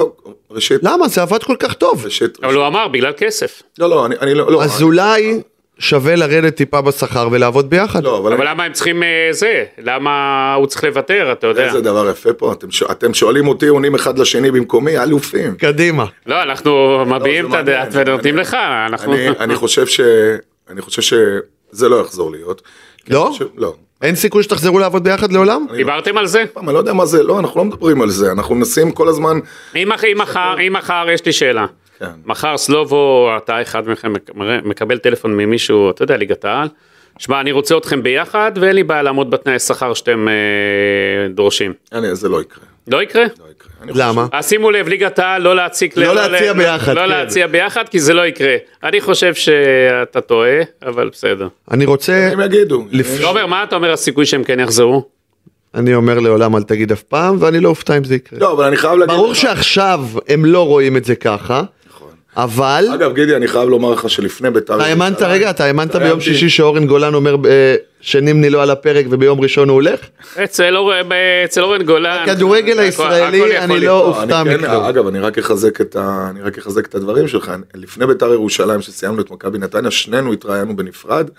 ראשית, 0.50 0.80
למה? 0.82 1.08
זה 1.08 1.22
עבד 1.22 1.42
כל 1.42 1.56
כך 1.58 1.72
טוב. 1.72 2.04
ראשית, 2.04 2.38
אבל 2.42 2.54
הוא 2.54 2.66
אמר, 2.66 2.88
בגלל 2.88 3.12
כסף. 3.16 3.62
לא, 3.78 3.90
לא, 3.90 4.06
אני, 4.06 4.14
אני 4.20 4.34
לא, 4.34 4.52
לא, 4.52 4.62
אז 4.64 4.76
אני- 4.76 4.82
אולי 4.84 5.40
שווה 5.78 6.16
לרדת 6.16 6.54
טיפה 6.56 6.80
בשכר 6.80 7.28
ולעבוד 7.32 7.70
ביחד. 7.70 8.04
לא, 8.04 8.18
אבל 8.18 8.32
אבל 8.32 8.48
למה 8.48 8.64
הם 8.64 8.72
צריכים 8.72 9.02
אה, 9.02 9.08
זה? 9.30 9.64
למה 9.78 10.10
הוא 10.54 10.66
צריך 10.66 10.84
לוותר, 10.84 11.32
אתה 11.32 11.46
יודע? 11.46 11.66
איזה 11.66 11.80
דבר 11.80 12.10
יפה 12.10 12.32
פה, 12.32 12.52
אתם, 12.52 12.70
ש- 12.70 12.82
אתם 12.82 13.14
שואלים 13.14 13.48
אותי, 13.48 13.66
עונים 13.66 13.94
אחד 13.94 14.18
לשני 14.18 14.50
במקומי, 14.50 14.98
אלופים. 14.98 15.54
קדימה. 15.54 16.04
לא, 16.26 16.42
אנחנו 16.42 16.98
מביעים 17.06 17.48
את 17.48 17.58
הדעת 17.58 17.88
ונותנים. 17.92 18.36
לך, 18.36 18.54
אנחנו... 18.86 19.14
אני, 19.14 19.28
אני 19.28 19.54
חושב 19.54 19.86
ש... 19.86 20.00
אני 20.70 20.80
חושב 20.82 21.02
שזה 21.02 21.88
לא 21.88 22.00
יחזור 22.00 22.30
להיות. 22.30 22.62
לא? 23.08 23.22
אני 23.26 23.32
חושב, 23.32 23.46
לא. 23.56 23.74
אין 24.02 24.14
סיכוי 24.16 24.42
שתחזרו 24.42 24.78
לעבוד 24.78 25.04
ביחד 25.04 25.32
לעולם? 25.32 25.66
דיברתם 25.76 26.18
על 26.18 26.26
זה? 26.26 26.44
אני 26.56 26.74
לא 26.74 26.78
יודע 26.78 26.92
מה 26.92 27.06
זה, 27.06 27.22
לא, 27.22 27.38
אנחנו 27.40 27.58
לא 27.60 27.64
מדברים 27.64 28.02
על 28.02 28.10
זה, 28.10 28.32
אנחנו 28.32 28.54
מנסים 28.54 28.92
כל 28.92 29.08
הזמן... 29.08 29.38
אם 29.76 29.88
מח- 29.88 30.04
אם 30.04 30.18
מחר, 30.18 30.54
אם 30.66 30.72
מחר, 30.72 31.06
יש 31.12 31.26
לי 31.26 31.32
שאלה. 31.32 31.66
כן. 31.98 32.06
מחר 32.26 32.56
סלובו, 32.56 33.30
אתה 33.36 33.62
אחד 33.62 33.88
מכם 33.88 34.12
מק- 34.12 34.30
מקבל 34.64 34.98
טלפון 34.98 35.36
ממישהו, 35.36 35.90
אתה 35.90 36.02
יודע, 36.04 36.16
ליגת 36.16 36.44
העל. 36.44 36.68
שמע, 37.18 37.40
אני 37.40 37.52
רוצה 37.52 37.76
אתכם 37.76 38.02
ביחד, 38.02 38.52
ואין 38.60 38.76
לי 38.76 38.82
בעיה 38.82 39.02
לעמוד 39.02 39.30
בתנאי 39.30 39.58
שכר 39.58 39.94
שאתם 39.94 40.28
אה, 40.28 40.34
דורשים. 41.34 41.72
אני, 41.92 42.14
זה 42.14 42.28
לא 42.28 42.40
יקרה. 42.40 42.64
לא 42.88 43.02
יקרה? 43.02 43.22
לא 43.22 43.44
יקרה. 43.50 43.69
למה? 43.88 44.26
אז 44.32 44.48
שימו 44.48 44.70
לב, 44.70 44.88
ליגת 44.88 45.18
העל, 45.18 45.42
לא 45.42 45.56
להציק... 45.56 45.96
לא 45.96 46.12
ל- 46.12 46.14
להציע 46.14 46.52
ל- 46.52 46.56
ביחד, 46.56 46.94
לא 46.94 47.00
כן. 47.00 47.08
להציע 47.08 47.46
ביחד, 47.46 47.88
כי 47.88 48.00
זה 48.00 48.14
לא 48.14 48.26
יקרה. 48.26 48.56
אני 48.84 49.00
חושב 49.00 49.34
שאתה 49.34 50.20
טועה, 50.20 50.50
אבל 50.86 51.08
בסדר. 51.12 51.48
אני 51.70 51.84
רוצה, 51.86 52.28
הם 52.32 52.40
יגידו. 52.40 52.86
לפ- 52.90 53.20
תומר, 53.20 53.46
מה 53.46 53.64
אתה 53.64 53.76
אומר 53.76 53.92
הסיכוי 53.92 54.26
שהם 54.26 54.44
כן 54.44 54.60
יחזרו? 54.60 55.04
אני 55.74 55.94
אומר 55.94 56.18
לעולם 56.18 56.56
אל 56.56 56.62
תגיד 56.62 56.92
אף 56.92 57.02
פעם, 57.02 57.36
ואני 57.40 57.60
לא 57.60 57.68
אופתע 57.68 57.96
אם 57.96 58.04
זה 58.04 58.14
יקרה. 58.14 58.38
לא, 58.38 58.52
אבל 58.52 58.64
אני 58.64 58.76
חייב 58.76 58.92
להגיד... 58.98 59.14
ברור 59.16 59.30
לך- 59.30 59.36
שעכשיו 59.36 60.00
הם 60.28 60.44
לא 60.44 60.66
רואים 60.66 60.96
את 60.96 61.04
זה 61.04 61.14
ככה. 61.14 61.62
אבל 62.36 62.84
אגב, 62.94 63.14
גידי, 63.14 63.36
אני 63.36 63.48
חייב 63.48 63.68
לומר 63.68 63.90
לך 63.90 64.10
שלפני 64.10 64.50
בית"ר... 64.50 64.76
אתה 64.76 64.84
האמנת 64.84 65.22
רגע, 65.22 65.50
אתה 65.50 65.64
האמנת 65.64 65.96
ביום. 65.96 66.20
שישי 66.20 66.48
שאורן 66.48 66.86
גולן 66.86 67.14
אומר 67.14 67.36
אה, 67.48 67.74
שנימני 68.00 68.50
לא 68.50 68.62
על 68.62 68.70
הפרק 68.70 69.06
וביום 69.10 69.40
ראשון 69.40 69.68
הוא 69.68 69.74
הולך? 69.74 70.00
אצל 70.44 70.76
אורן- 70.76 71.08
אצל 71.44 71.62
אורן 71.62 71.82
גולן... 71.82 72.18
הכדורגל 72.22 72.78
הישראלי, 72.78 73.58
אני. 73.58 73.74
לא 73.80 73.86
לא, 73.86 74.06
אופתע 74.06 74.42
כן, 74.44 74.54
מכלום. 74.54 74.84
אגב, 74.84 75.06
אני 75.06 75.18
רק 75.20 75.38
אחזק 75.38 75.80
את 75.80 75.96
ה- 75.96 76.26
אני 76.30 76.42
רק 76.42 76.58
אחזק 76.58 76.86
את 76.86 76.94
הדברים 76.94 77.28
שלך. 77.28 77.52
לפני 77.74 78.06
בית"ר 78.06 78.32
ירושלים, 78.32 78.82
שסיימנו 78.82 79.20
את 79.20 79.30
מכבי 79.30 79.58
נתניה, 79.58 79.90
שנינו 79.90 80.32
התראיינו 80.32 80.76
בנפרד, 80.76 81.30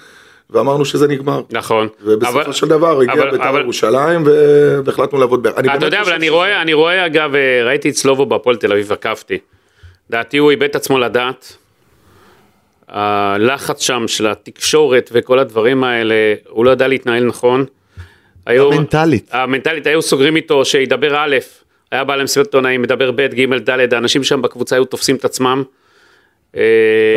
ואמרנו 0.50 0.86
שזה 0.86 1.08
נגמר. 1.08 1.42
נכון. 1.52 1.88
ובסופו 2.04 2.42
אבל- 2.42 2.52
של 2.52 2.68
דבר 2.68 3.02
הגיע 3.02 3.32
בית"ר 3.32 3.60
ירושלים, 3.60 4.24
ו- 4.26 4.80
והחלטנו 4.86 5.20
לעבוד 5.20 5.44
ביחד. 5.44 5.58
אני 5.66 5.78
אתה 5.78 5.86
יודע, 5.86 6.02
אבל 6.02 6.14
אני 6.14 6.30
רואה, 6.30 6.62
אני 6.62 6.74
רואה 6.74 7.06
אגב, 7.06 7.36
אה, 7.36 7.40
ראיתי 7.66 7.90
את 7.90 7.96
סלובו 7.96 8.26
בהפועל 8.26 8.56
תל 8.56 8.72
אביב, 8.72 8.92
עקבתי. 8.92 9.38
לדעתי 10.12 10.38
הוא 10.38 10.52
איבד 10.52 10.64
את 10.64 10.76
עצמו 10.76 11.00
לדעת. 11.00 11.58
הלחץ 12.88 13.82
שם 13.82 14.04
של 14.08 14.28
התקשורת 14.28 15.10
וכל 15.14 15.40
הדברים 15.40 15.84
האלה, 15.84 16.16
הוא 16.50 16.66
לא 16.66 16.72
ידע 16.72 16.88
להתנהל 16.88 17.24
נכון. 17.24 17.66
היו- 18.46 18.74
המנטלית. 18.74 19.30
המנטלית, 19.32 19.88
היו 19.88 20.02
סוגרים 20.02 20.36
איתו 20.36 20.66
שידבר 20.66 21.16
א', 21.18 21.38
היה 21.92 22.04
בא 22.04 22.16
למסיבת 22.16 22.46
עיתונאים, 22.46 22.82
מדבר 22.82 23.12
ב', 23.12 23.22
ג', 23.22 23.70
ד', 23.70 23.94
האנשים 23.94 24.24
שם 24.24 24.42
בקבוצה 24.42 24.76
היו 24.76 24.86
תופסים 24.86 25.16
את 25.16 25.26
עצמם. 25.26 25.64
אה, 26.58 26.62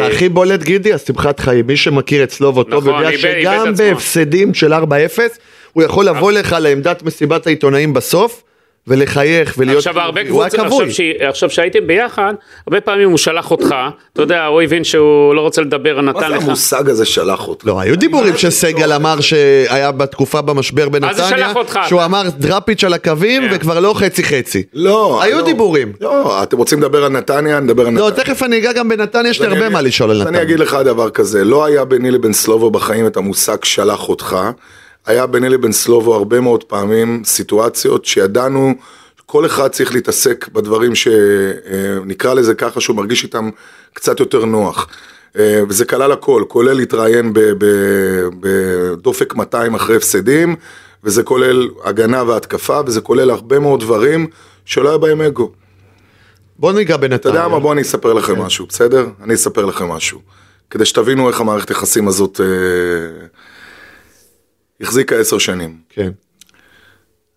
והכי 0.01 0.29
בולט 0.29 0.63
גידי, 0.63 0.93
השמחת 0.93 1.41
חיים, 1.41 1.67
מי 1.67 1.77
שמכיר 1.77 2.23
את 2.25 2.31
סלובו 2.31 2.65
טוב 2.65 2.89
נכון, 2.89 3.05
יודע 3.05 3.19
שגם. 3.19 3.75
בהפסדים 3.75 4.55
של 4.55 4.73
4-0, 4.73 4.79
הוא 5.73 5.83
יכול 5.83 6.05
לבוא 6.05 6.33
לך 6.33 6.57
לעמדת 6.61 7.03
מסיבת 7.03 7.47
העיתונאים 7.47 7.95
בסוף, 7.95 8.43
ולחייך 8.89 9.55
ולהיות 9.59 9.79
עכשיו 9.79 10.01
הרבה 10.01 10.25
קבוצות. 10.25 10.61
עכשיו, 10.61 10.91
ש... 10.91 11.01
עכשיו 11.21 11.51
שהייתם 11.51 11.87
ביחד, 11.87 12.35
הרבה 12.67 12.81
פעמים 12.81 13.11
הוא 13.11 13.19
שלח 13.19 13.51
אותך, 13.51 13.75
אתה 14.13 14.23
יודע, 14.23 14.45
הוא 14.45 14.63
הבין 14.63 14.85
שהוא 14.85 15.35
לא 15.35 15.41
רוצה 15.41 15.63
לדבר, 15.63 16.01
מה 16.01 16.03
נתן 16.03 16.21
זה 16.21 16.29
לך. 16.29 16.43
המושג 16.43 16.89
הזה 16.89 17.05
שלח 17.05 17.49
אותך? 17.49 17.67
לא, 17.67 17.81
היו 17.81 17.97
דיבורים 17.97 18.37
שסגל 18.37 18.93
אמר 18.93 19.21
שהיה 19.21 19.93
בתקופה 19.93 20.41
במשבר 20.41 20.89
בנתניה? 20.89 21.53
שהוא 21.89 22.05
אמר 22.05 22.23
דראפיץ' 22.39 22.85
על 22.85 22.93
הקווים 22.93 23.43
כן. 23.43 23.55
וכבר 23.55 23.81
לא 23.81 23.95
חצי 23.97 24.25
חצי. 24.25 24.63
לא. 24.75 25.23
היו 25.23 25.39
לא. 25.39 25.45
דיבורים. 25.45 25.93
לא, 26.01 26.43
אתם 26.43 26.57
רוצים 26.57 26.79
לדבר 26.79 27.05
על 27.05 27.13
נתניה, 27.13 27.61
נדבר 27.61 27.87
על 27.87 27.95
לא, 27.95 28.09
נתניה. 28.09 28.25
תכף 28.25 28.43
אני 28.43 28.59
אגע 28.59 28.73
גם 28.73 28.89
בנתניה, 28.89 29.31
יש 29.31 29.41
לי 29.41 29.47
הרבה 29.47 29.69
מה 29.69 29.81
לשאול 29.81 30.11
על 30.11 30.17
אז 30.17 30.23
אני 30.23 30.31
נתניה. 30.31 30.43
אגיד 30.43 30.59
לך 30.61 30.77
דבר 30.85 31.11
כזה, 31.11 31.45
לא 31.45 31.65
היה 31.65 31.85
ביני 31.85 32.11
לבין 32.11 32.33
סלובו 32.33 32.71
בחיים 32.71 33.07
את 33.07 33.17
המושג 33.17 33.65
שלח 33.65 34.09
אותך, 34.09 34.37
היה 35.07 35.27
ביני 35.27 35.49
לבין 35.49 35.73
סלובו 35.73 36.15
הרבה 36.15 36.41
מאוד 36.41 36.65
פעמים 36.65 37.23
סיטואציות 37.25 38.05
שידענו, 38.05 38.75
כל 39.27 39.47
אחד 39.47 39.69
צריך 39.69 39.95
להתעסק 39.95 40.49
בדברים 40.53 40.93
שנקרא 40.95 42.35
לזה 42.35 42.55
ככה, 42.55 42.81
שהוא 42.81 42.97
מרגיש 42.97 43.23
איתם 43.23 43.51
קצת 43.93 44.21
יותר 44.21 44.45
נוח. 44.45 44.89
אה, 45.39 45.61
וזה 45.69 45.85
כלל 45.85 46.13
הכל, 46.13 46.45
כולל 46.49 46.73
להתראיין 46.73 47.33
בדופק 48.41 49.35
200 49.35 49.75
אחרי 49.75 49.97
הפסדים, 49.97 50.57
וזה 51.05 51.23
כולל 51.23 51.69
הגנה 51.85 52.23
והתקפה, 52.23 52.81
וזה 52.87 53.01
כולל 53.01 53.31
הרבה 53.31 53.59
מאוד 53.59 53.81
דברים 53.81 54.27
שלא 54.65 54.89
היה 54.89 54.99
בהם 54.99 55.21
אגו. 55.21 55.53
בוא 56.59 56.73
ניגע 56.73 56.95
אתה 56.95 57.01
בנתניה. 57.03 57.35
יודע 57.35 57.49
מה, 57.49 57.59
בוא 57.61 57.73
אני 57.73 57.83
אספר 57.83 58.13
לכם 58.13 58.39
משהו, 58.39 58.67
בסדר? 58.67 59.07
אני 59.23 59.35
אספר 59.35 59.65
לכם 59.65 59.89
משהו. 59.89 60.21
כדי 60.71 60.85
שתבינו 60.85 61.29
איך 61.29 61.41
המערכת 61.41 61.71
יחסים 61.71 62.09
הזאת 62.09 62.41
אה, 62.41 62.47
החזיקה 64.81 65.17
עשר 65.17 65.39
שנים. 65.39 65.77
כן. 65.89 66.11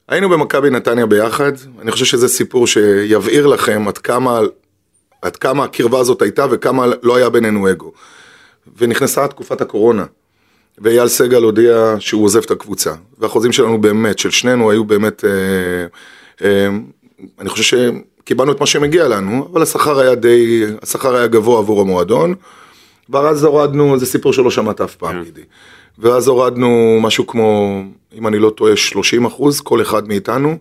היינו 0.08 0.30
במכבי 0.30 0.70
נתניה 0.70 1.06
ביחד, 1.06 1.52
אני 1.82 1.92
חושב 1.92 2.06
שזה 2.06 2.28
סיפור 2.28 2.68
שיבהיר 2.68 3.48
לכם 3.48 3.88
עד 3.88 3.98
כמה, 3.98 4.40
עד 5.22 5.36
כמה 5.36 5.64
הקרבה 5.64 6.00
הזאת 6.00 6.22
הייתה 6.22 6.46
וכמה 6.52 6.86
לא 7.04 7.16
היה 7.16 7.30
בינינו 7.30 7.72
אגו. 7.72 7.92
ונכנסה 8.78 9.28
תקופת 9.28 9.62
הקורונה, 9.62 10.06
ואייל 10.78 11.08
סגל 11.08 11.44
הודיע 11.44 11.96
שהוא 12.00 12.26
עוזב 12.26 12.42
את 12.44 12.52
הקבוצה. 12.52 12.94
והחוזים 13.18 13.52
שלנו 13.52 13.82
באמת, 13.82 14.20
של 14.20 14.32
שנינו 14.32 14.72
היו 14.72 14.84
באמת 14.84 15.26
אה, 15.26 15.30
אה, 16.48 16.70
אני 17.40 17.50
חושב 17.50 17.78
שקיבלנו 18.24 18.52
את 18.52 18.60
מה 18.60 18.66
שמגיע 18.66 19.08
לנו, 19.08 19.50
אבל 19.52 19.62
השכר 19.62 20.00
היה 20.00 20.16
די, 20.16 20.66
השכר 20.82 21.16
היה 21.16 21.28
גבוה 21.28 21.60
עבור 21.60 21.82
המועדון, 21.82 22.36
ואז 23.10 23.44
הורדנו, 23.44 24.00
זה 24.00 24.06
סיפור 24.06 24.34
שלא 24.34 24.52
שמעת 24.52 24.82
אף 24.82 24.96
פעם, 24.96 25.24
גידי. 25.24 25.44
ואז 26.00 26.28
הורדנו 26.28 27.00
משהו 27.02 27.28
כמו, 27.28 27.82
אם 28.14 28.28
אני 28.28 28.39
לא 28.39 28.50
טועה, 28.50 28.76
30 28.76 29.26
אחוז, 29.26 29.62
כל 29.62 29.82
אחד 29.82 30.08
מאיתנו, 30.08 30.58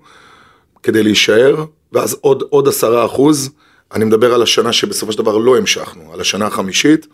כדי 0.83 1.03
להישאר, 1.03 1.65
ואז 1.93 2.17
עוד, 2.21 2.43
עוד 2.51 2.69
10 2.69 3.05
אחוז, 3.07 3.51
אני 3.95 4.05
מדבר 4.05 4.35
על 4.35 4.43
השנה 4.43 4.73
שבסופו 4.73 5.13
של 5.13 5.19
דבר 5.19 5.37
לא 5.37 5.57
המשכנו, 5.57 6.13
על 6.13 6.21
השנה 6.21 6.47
החמישית. 6.47 7.07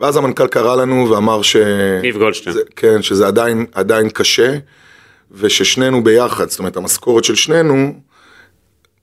ואז 0.00 0.16
המנכ"ל 0.16 0.46
קרא 0.46 0.76
לנו 0.76 1.10
ואמר 1.10 1.42
ש... 1.42 1.56
ניב 2.02 2.18
גולדשטיין. 2.18 2.54
זה, 2.54 2.60
כן, 2.76 3.02
שזה 3.02 3.26
עדיין, 3.26 3.66
עדיין 3.72 4.10
קשה, 4.10 4.56
וששנינו 5.32 6.04
ביחד, 6.04 6.48
זאת 6.48 6.58
אומרת, 6.58 6.76
המשכורת 6.76 7.24
של 7.24 7.34
שנינו, 7.34 7.94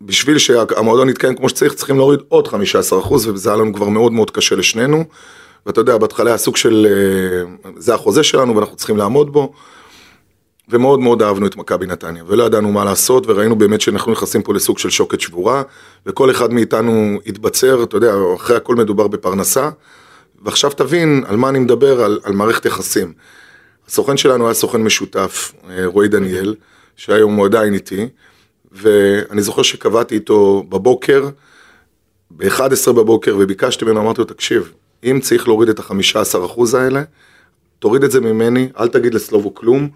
בשביל 0.01 0.37
שהמועדון 0.37 1.09
יתקיים 1.09 1.35
כמו 1.35 1.49
שצריך, 1.49 1.73
צריכים 1.73 1.97
להוריד 1.97 2.19
עוד 2.27 2.47
15 2.47 2.99
אחוז, 2.99 3.27
וזה 3.27 3.49
היה 3.49 3.57
לנו 3.57 3.73
כבר 3.73 3.89
מאוד 3.89 4.11
מאוד 4.11 4.31
קשה 4.31 4.55
לשנינו. 4.55 5.03
ואתה 5.65 5.81
יודע, 5.81 5.97
בהתחלה 5.97 6.29
היה 6.29 6.37
סוג 6.37 6.57
של, 6.57 6.87
אה, 6.89 7.71
זה 7.77 7.93
החוזה 7.93 8.23
שלנו 8.23 8.55
ואנחנו 8.55 8.75
צריכים 8.75 8.97
לעמוד 8.97 9.33
בו. 9.33 9.53
ומאוד 10.71 10.99
מאוד 10.99 11.21
אהבנו 11.21 11.47
את 11.47 11.55
מכבי 11.55 11.85
נתניה, 11.85 12.23
ולא 12.27 12.43
ידענו 12.43 12.71
מה 12.71 12.85
לעשות, 12.85 13.23
וראינו 13.27 13.55
באמת 13.55 13.81
שאנחנו 13.81 14.11
נכנסים 14.11 14.41
פה 14.41 14.53
לסוג 14.53 14.79
של 14.79 14.89
שוקת 14.89 15.21
שבורה, 15.21 15.63
וכל 16.05 16.31
אחד 16.31 16.53
מאיתנו 16.53 17.19
התבצר, 17.25 17.83
אתה 17.83 17.97
יודע, 17.97 18.13
אחרי 18.35 18.55
הכל 18.55 18.75
מדובר 18.75 19.07
בפרנסה, 19.07 19.69
ועכשיו 20.41 20.71
תבין 20.71 21.23
על 21.27 21.35
מה 21.35 21.49
אני 21.49 21.59
מדבר, 21.59 22.03
על, 22.03 22.19
על 22.23 22.33
מערכת 22.33 22.65
יחסים. 22.65 23.13
הסוכן 23.87 24.17
שלנו 24.17 24.45
היה 24.45 24.53
סוכן 24.53 24.81
משותף, 24.83 25.53
אה, 25.69 25.85
רועי 25.85 26.07
דניאל, 26.07 26.55
שהיום 26.95 27.35
הוא 27.35 27.45
עדיין 27.45 27.73
איתי, 27.73 28.07
ואני 28.71 29.41
זוכר 29.41 29.61
שקבעתי 29.61 30.15
איתו 30.15 30.63
בבוקר, 30.69 31.29
ב-11 32.31 32.91
בבוקר, 32.91 33.35
וביקשתי 33.39 33.85
ממנו, 33.85 34.01
אמרתי 34.01 34.21
לו, 34.21 34.25
תקשיב, 34.25 34.73
אם 35.03 35.19
צריך 35.21 35.47
להוריד 35.47 35.69
את 35.69 35.79
ה-15% 35.79 36.77
האלה, 36.77 37.03
תוריד 37.79 38.03
את 38.03 38.11
זה 38.11 38.19
ממני, 38.19 38.69
אל 38.79 38.87
תגיד 38.87 39.13
לסלובו 39.13 39.55
כלום. 39.55 39.89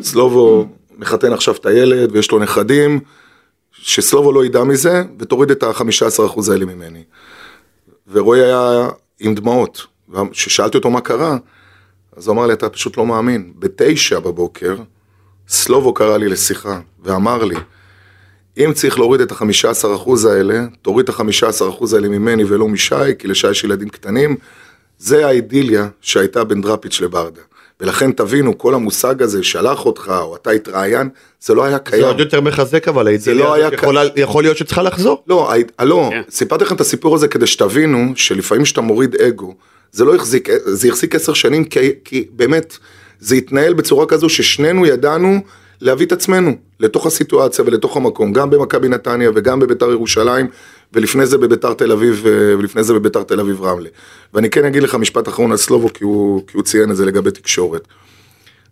סלובו 0.00 0.68
מחתן 0.98 1.32
עכשיו 1.32 1.54
את 1.54 1.66
הילד 1.66 2.12
ויש 2.12 2.30
לו 2.30 2.38
נכדים, 2.38 3.00
שסלובו 3.72 4.32
לא 4.32 4.44
ידע 4.44 4.64
מזה, 4.64 5.02
ותוריד 5.18 5.50
את 5.50 5.62
ה-15% 5.62 6.52
האלה 6.52 6.64
ממני. 6.64 7.02
ורועי 8.08 8.44
היה 8.44 8.88
עם 9.20 9.34
דמעות, 9.34 9.86
וכששאלתי 10.08 10.76
אותו 10.76 10.90
מה 10.90 11.00
קרה, 11.00 11.36
אז 12.16 12.26
הוא 12.26 12.34
אמר 12.34 12.46
לי, 12.46 12.52
אתה 12.52 12.68
פשוט 12.68 12.96
לא 12.96 13.06
מאמין. 13.06 13.52
בתשע 13.58 14.18
בבוקר, 14.18 14.76
סלובו 15.48 15.94
קרא 15.94 16.16
לי 16.16 16.28
לשיחה, 16.28 16.80
ואמר 17.02 17.44
לי, 17.44 17.56
אם 18.58 18.72
צריך 18.74 18.98
להוריד 18.98 19.20
את 19.20 19.32
ה-15% 19.32 20.10
האלה, 20.28 20.60
תוריד 20.82 21.08
את 21.08 21.14
ה-15% 21.20 21.94
האלה 21.94 22.08
ממני 22.08 22.44
ולא 22.44 22.68
משי, 22.68 22.94
כי 23.18 23.28
לשי 23.28 23.50
יש 23.50 23.64
ילדים 23.64 23.88
קטנים. 23.88 24.36
זה 24.98 25.26
האידיליה 25.26 25.88
שהייתה 26.00 26.44
בין 26.44 26.60
דראפיץ' 26.60 27.00
לברדה. 27.00 27.40
ולכן 27.80 28.12
תבינו, 28.12 28.58
כל 28.58 28.74
המושג 28.74 29.22
הזה, 29.22 29.42
שלח 29.42 29.86
אותך, 29.86 30.12
או 30.22 30.36
אתה 30.36 30.50
התראיין, 30.50 31.08
זה 31.40 31.54
לא 31.54 31.64
היה 31.64 31.78
קיים. 31.78 32.02
זה 32.02 32.08
עוד 32.08 32.20
יותר 32.20 32.40
מחזק 32.40 32.88
אבל, 32.88 33.04
לא 33.04 33.08
האידיליה 33.08 33.52
היה 33.52 33.66
הזאת 33.66 33.78
יכולה- 33.78 34.02
יכול 34.16 34.42
להיות 34.42 34.56
שצריכה 34.56 34.82
לחזור. 34.82 35.22
לא, 35.26 35.52
הי- 35.52 35.64
לא, 35.82 36.08
כן. 36.10 36.22
סיפרתי 36.30 36.64
לכם 36.64 36.74
את 36.74 36.80
הסיפור 36.80 37.14
הזה 37.14 37.28
כדי 37.28 37.46
שתבינו 37.46 38.12
שלפעמים 38.16 38.64
כשאתה 38.64 38.80
מוריד 38.80 39.16
אגו, 39.16 39.54
זה 39.92 40.04
לא 40.04 40.14
החזיק, 40.14 40.48
זה 40.64 40.88
החזיק 40.88 41.14
עשר 41.14 41.32
שנים, 41.34 41.64
כי, 41.64 41.78
כי 42.04 42.26
באמת, 42.32 42.76
זה 43.20 43.34
התנהל 43.34 43.72
בצורה 43.72 44.06
כזו 44.06 44.28
ששנינו 44.28 44.86
ידענו 44.86 45.40
להביא 45.82 46.06
את 46.06 46.12
עצמנו 46.12 46.52
לתוך 46.80 47.06
הסיטואציה 47.06 47.64
ולתוך 47.66 47.96
המקום, 47.96 48.32
גם 48.32 48.50
במכבי 48.50 48.88
נתניה 48.88 49.30
וגם 49.34 49.60
בביתר 49.60 49.90
ירושלים, 49.90 50.46
ולפני 50.92 51.26
זה 51.26 51.38
בביתר 51.38 51.74
תל 51.74 51.92
אביב, 51.92 52.26
אה, 52.26 52.32
ולפני 52.58 52.84
זה 52.84 52.94
בביתר 52.94 53.22
תל 53.22 53.40
אביב 53.40 53.62
רמלה. 53.62 53.88
ואני 54.34 54.50
כן 54.50 54.64
אגיד 54.64 54.82
לך 54.82 54.94
משפט 54.94 55.28
אחרון 55.28 55.50
על 55.50 55.56
סלובו, 55.56 55.92
כי 55.92 56.04
הוא, 56.04 56.42
כי 56.46 56.56
הוא 56.56 56.64
ציין 56.64 56.90
את 56.90 56.96
זה 56.96 57.06
לגבי 57.06 57.30
תקשורת. 57.30 57.88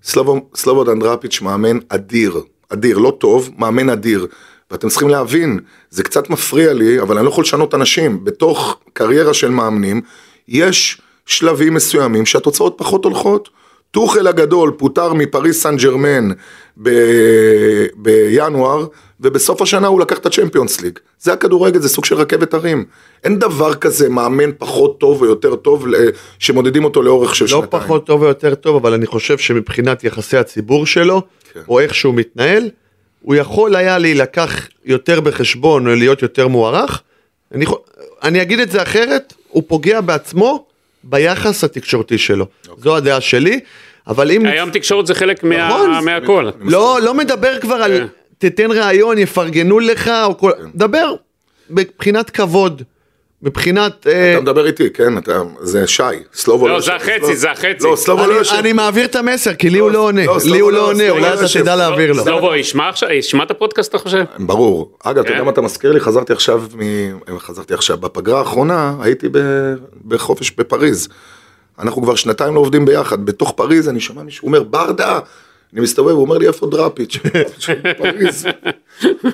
סלובו, 0.05 0.41
סלובו 0.55 0.85
דנדרפיץ' 0.85 1.41
מאמן 1.41 1.79
אדיר, 1.89 2.41
אדיר, 2.69 2.99
לא 2.99 3.17
טוב, 3.21 3.51
מאמן 3.59 3.91
אדיר. 3.91 4.27
ואתם 4.71 4.89
צריכים 4.89 5.09
להבין, 5.09 5.59
זה 5.91 6.03
קצת 6.03 6.31
מפריע 6.31 6.73
לי, 6.73 7.01
אבל 7.01 7.17
אני 7.17 7.25
לא 7.25 7.31
יכול 7.31 7.45
לשנות 7.45 7.75
אנשים. 7.75 8.25
בתוך 8.25 8.81
קריירה 8.93 9.35
של 9.35 9.51
מאמנים, 9.51 10.01
יש 10.49 11.01
שלבים 11.27 11.75
מסוימים 11.75 12.27
שהתוצאות 12.27 12.75
פחות 12.79 13.05
הולכות. 13.05 13.49
טוחל 13.91 14.27
הגדול 14.27 14.73
פוטר 14.77 15.13
מפריס 15.13 15.63
סן 15.63 15.77
ג'רמן 15.77 16.29
ב- 16.83 17.87
בינואר, 17.97 18.87
ובסוף 19.21 19.63
השנה 19.63 19.87
הוא 19.87 20.01
לקח 20.01 20.19
את 20.19 20.27
הצ'מפיונס 20.27 20.81
ליג. 20.81 20.99
זה 21.21 21.33
הכדורגל, 21.33 21.81
זה 21.81 21.89
סוג 21.89 22.05
של 22.05 22.15
רכבת 22.15 22.55
הרים. 22.55 22.85
אין 23.25 23.39
דבר 23.39 23.75
כזה 23.75 24.09
מאמן 24.09 24.51
פחות 24.59 25.01
טוב 25.01 25.23
או 25.23 25.27
יותר 25.27 25.57
טוב 25.57 25.89
ל- 25.89 25.95
שמודדים 26.39 26.85
אותו 26.85 27.03
לאורך 27.03 27.35
של 27.35 27.45
לא 27.45 27.49
שנתיים. 27.49 27.83
פחות 27.83 28.07
טוב 28.07 28.23
או 28.23 28.29
יותר 28.29 28.55
טוב, 28.55 28.77
אבל 28.77 28.93
אני 28.93 29.07
חושב 29.07 29.39
שמבחינת 29.39 30.05
יחסי 30.05 30.37
הציבור 30.37 30.87
שלו, 30.87 31.23
כן. 31.53 31.61
או 31.69 31.81
איך 31.81 31.95
שהוא 31.95 32.15
מתנהל, 32.15 32.71
הוא 33.23 33.35
יכול 33.35 33.77
היה 33.77 33.99
להילקח 33.99 34.69
יותר 34.85 35.21
בחשבון 35.21 35.87
או 35.89 35.95
להיות 35.95 36.23
יותר 36.23 36.49
מוערך. 36.49 37.03
אני, 37.55 37.65
אני 38.23 38.43
אגיד 38.43 38.61
את 38.61 38.71
זה 38.71 38.83
אחרת, 38.83 39.35
הוא 39.49 39.63
פוגע 39.67 40.01
בעצמו 40.01 40.67
ביחס 41.05 41.65
התקשורתי 41.65 42.19
שלו. 42.19 42.47
אוקיי. 42.69 42.83
זו 42.85 42.97
הדעה 42.97 43.21
שלי, 43.21 43.61
אבל 44.11 44.31
אם... 44.31 44.47
היום 44.47 44.71
תקשורת 44.71 45.07
זה 45.07 45.15
חלק 45.15 45.45
מה- 45.45 45.69
נכון. 45.69 46.05
מהכל. 46.05 46.49
לא, 46.61 46.99
לא 47.03 47.15
מדבר 47.15 47.59
כבר 47.61 47.75
על 47.75 47.99
כן. 47.99 48.07
תתן 48.39 48.71
ראיון, 48.73 49.19
יפרגנו 49.19 49.79
לך, 49.81 50.11
או 50.25 50.39
כל... 50.39 50.51
דבר 50.75 51.15
מבחינת 51.71 52.31
כבוד, 52.31 52.83
מבחינת... 53.43 54.07
אה, 54.07 54.33
אתה 54.33 54.41
מדבר 54.41 54.67
איתי, 54.67 54.91
כן? 54.91 55.19
אתה, 55.19 55.33
זה 55.61 55.87
שי. 55.87 56.03
סלובו 56.35 56.69
לא, 56.69 56.75
לא... 56.75 56.81
זה 56.81 56.95
החצי, 56.95 57.13
סלובו- 57.21 57.35
זה 57.35 57.51
החצי. 57.51 57.87
לא, 57.91 57.97
סלובו 57.97 58.23
לא 58.23 58.31
אני- 58.31 58.35
יושב. 58.39 58.55
אני 58.57 58.73
מעביר 58.73 59.05
את 59.05 59.17
המסר, 59.17 59.55
כי 59.55 59.71
לי 59.71 59.79
הוא 59.79 59.89
לא, 59.91 59.95
לא 59.95 59.99
עונה, 59.99 60.27
לא, 60.27 60.37
לי 60.51 60.59
הוא 60.59 60.73
לא- 60.73 60.79
לא 60.79 60.87
עונה, 60.87 61.11
אולי 61.11 61.21
לא 61.23 61.35
אתה. 61.35 61.61
תדע 61.61 61.77
להעביר 61.77 62.13
לו. 62.13 62.25
סלובו, 62.25 62.55
ישמע 62.55 62.89
עכשיו, 62.89 63.11
ישמע 63.11 63.45
את 63.45 63.51
הפודקאסט 63.51 63.91
אתה 63.91 63.99
חושב? 63.99 64.25
ברור. 64.39 64.99
אגב, 65.05 65.19
אתה 65.19 65.29
כן. 65.29 65.33
יודע 65.35 65.45
מה 65.45 65.51
אתה 65.51 65.61
מזכיר 65.61 65.93
לי? 65.93 66.01
חזרתי 66.01 66.33
עכשיו, 66.33 66.63
מ... 66.77 67.39
חזרתי 67.39 67.75
עכשיו, 67.75 67.97
בפגרה 67.99 68.39
האחרונה 68.39 68.95
הייתי 69.01 69.29
ב... 69.33 69.39
בחופש 70.09 70.51
בפריז. 70.59 71.09
אנחנו 71.83 72.03
כבר 72.03 72.15
שנתיים 72.15 72.55
לא 72.55 72.61
עובדים 72.61 72.85
ביחד, 72.85 73.27
בתוך 73.27 73.53
פריז 73.57 73.89
אני 73.89 74.01
שומע 74.01 74.23
מישהו 74.23 74.47
אומר, 74.47 74.63
ברדה, 74.63 75.19
אני 75.73 75.81
מסתובב, 75.81 76.11
הוא 76.11 76.21
אומר 76.21 76.39
לי, 76.39 76.47
איפה 76.47 76.67
דראפיץ'? 76.67 77.19
פריז. 77.99 78.47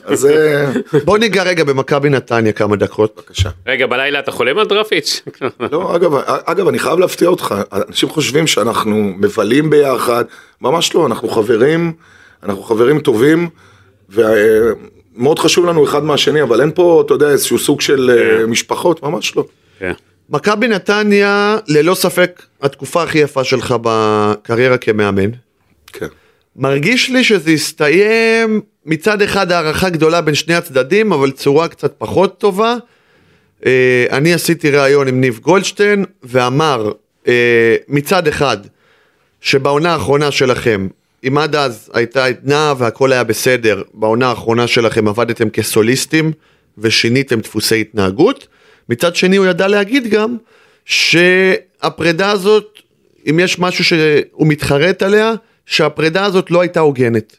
אז 0.05 0.27
אה, 0.27 0.73
בוא 1.05 1.19
ניגע 1.19 1.43
רגע 1.43 1.65
במכבי 1.65 2.09
נתניה 2.09 2.53
כמה 2.53 2.77
דקות. 2.77 3.15
בבקשה. 3.17 3.51
רגע, 3.67 3.87
בלילה 3.87 4.19
אתה 4.19 4.31
חולם 4.31 4.59
על 4.59 4.67
דרפיץ'? 4.67 5.23
לא, 5.73 5.97
אגב, 5.97 6.15
אגב, 6.27 6.69
אני 6.69 6.79
חייב 6.79 6.99
להפתיע 6.99 7.29
אותך, 7.29 7.55
אנשים 7.89 8.09
חושבים 8.09 8.47
שאנחנו 8.47 8.95
מבלים 8.97 9.71
ביחד, 9.71 10.25
ממש 10.61 10.95
לא, 10.95 11.07
אנחנו 11.07 11.29
חברים, 11.29 11.93
אנחנו 12.43 12.63
חברים 12.63 13.01
טובים, 13.01 13.49
ומאוד 14.11 15.39
חשוב 15.39 15.67
לנו 15.67 15.85
אחד 15.85 16.05
מהשני, 16.05 16.43
אבל 16.43 16.61
אין 16.61 16.71
פה, 16.75 17.03
אתה 17.07 17.15
יודע, 17.15 17.29
איזשהו 17.29 17.59
סוג 17.59 17.81
של 17.81 18.11
אה, 18.11 18.47
משפחות, 18.47 19.03
ממש 19.03 19.37
לא. 19.37 19.45
מכבי 20.31 20.69
נתניה, 20.69 21.57
ללא 21.69 21.95
ספק, 21.95 22.43
התקופה 22.63 23.03
הכי 23.03 23.19
יפה 23.19 23.45
שלך 23.45 23.75
בקריירה 23.83 24.79
כמאמן. 24.79 25.31
כן. 25.93 26.07
מרגיש 26.57 27.11
לי 27.11 27.25
שזה 27.25 27.51
הסתיים 27.51 28.61
מצד 28.87 29.23
אחד 29.23 29.53
הערכה 29.53 29.89
גדולה 29.89 30.21
בין 30.21 30.35
שני 30.35 30.55
הצדדים, 30.55 31.13
אבל 31.13 31.31
צורה 31.31 31.69
קצת 31.69 31.95
פחות 31.99 32.39
טובה. 32.39 32.77
אה, 33.67 34.07
אני 34.11 34.35
עשיתי 34.35 34.71
ראיון 34.71 35.09
עם 35.09 35.21
ניב 35.21 35.39
גולדשטיין, 35.43 36.05
ואמר 36.23 36.93
אה, 37.29 37.77
מצד 37.89 38.29
אחד, 38.29 38.57
שבעונה 39.41 39.93
האחרונה 39.93 40.31
שלכם, 40.31 40.89
אם 41.29 41.39
עד 41.39 41.57
אז 41.57 41.91
הייתה 41.95 42.25
עדנה 42.25 42.75
והכל 42.79 43.13
היה 43.13 43.25
בסדר, 43.25 43.83
בעונה 43.95 44.29
האחרונה 44.29 44.67
שלכם 44.67 45.09
עבדתם 45.09 45.51
כסוליסטים 45.51 46.33
ושיניתם 46.79 47.41
דפוסי 47.41 47.81
התנהגות. 47.81 48.47
מצד 48.89 49.17
שני 49.17 49.37
הוא 49.37 49.47
ידע 49.47 49.69
להגיד 49.69 50.07
גם 50.07 50.37
שהפרידה 50.85 52.31
הזאת, 52.31 52.79
אם 53.31 53.41
יש 53.41 53.59
משהו 53.59 53.85
שהוא 53.85 54.47
מתחרט 54.47 55.03
עליה, 55.03 55.35
שהפרידה 55.67 56.25
הזאת 56.25 56.51
לא 56.51 56.61
הייתה 56.61 56.81
הוגנת. 56.81 57.37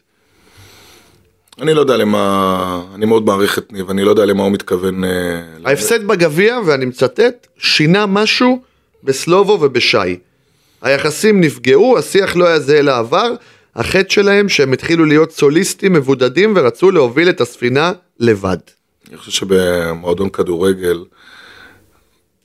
אני 1.60 1.74
לא 1.74 1.80
יודע 1.80 1.96
למה, 1.96 2.82
אני 2.94 3.06
מאוד 3.06 3.26
מעריך 3.26 3.58
את 3.58 3.72
ניב, 3.72 3.90
אני 3.90 4.04
לא 4.04 4.10
יודע 4.10 4.24
למה 4.24 4.42
הוא 4.42 4.52
מתכוון. 4.52 5.04
אה, 5.04 5.10
ההפסד 5.64 6.06
בגביע, 6.06 6.58
ואני 6.66 6.84
מצטט, 6.84 7.46
שינה 7.58 8.06
משהו 8.06 8.62
בסלובו 9.04 9.58
ובשי. 9.60 10.18
היחסים 10.82 11.40
נפגעו, 11.40 11.98
השיח 11.98 12.36
לא 12.36 12.46
היה 12.46 12.58
זהה 12.58 12.82
לעבר, 12.82 13.34
החטא 13.76 14.10
שלהם 14.10 14.48
שהם 14.48 14.72
התחילו 14.72 15.04
להיות 15.04 15.32
סוליסטים 15.32 15.92
מבודדים 15.92 16.52
ורצו 16.56 16.90
להוביל 16.90 17.28
את 17.28 17.40
הספינה 17.40 17.92
לבד. 18.20 18.56
אני 19.08 19.16
חושב 19.16 19.30
שבמועדון 19.30 20.28
כדורגל, 20.28 21.04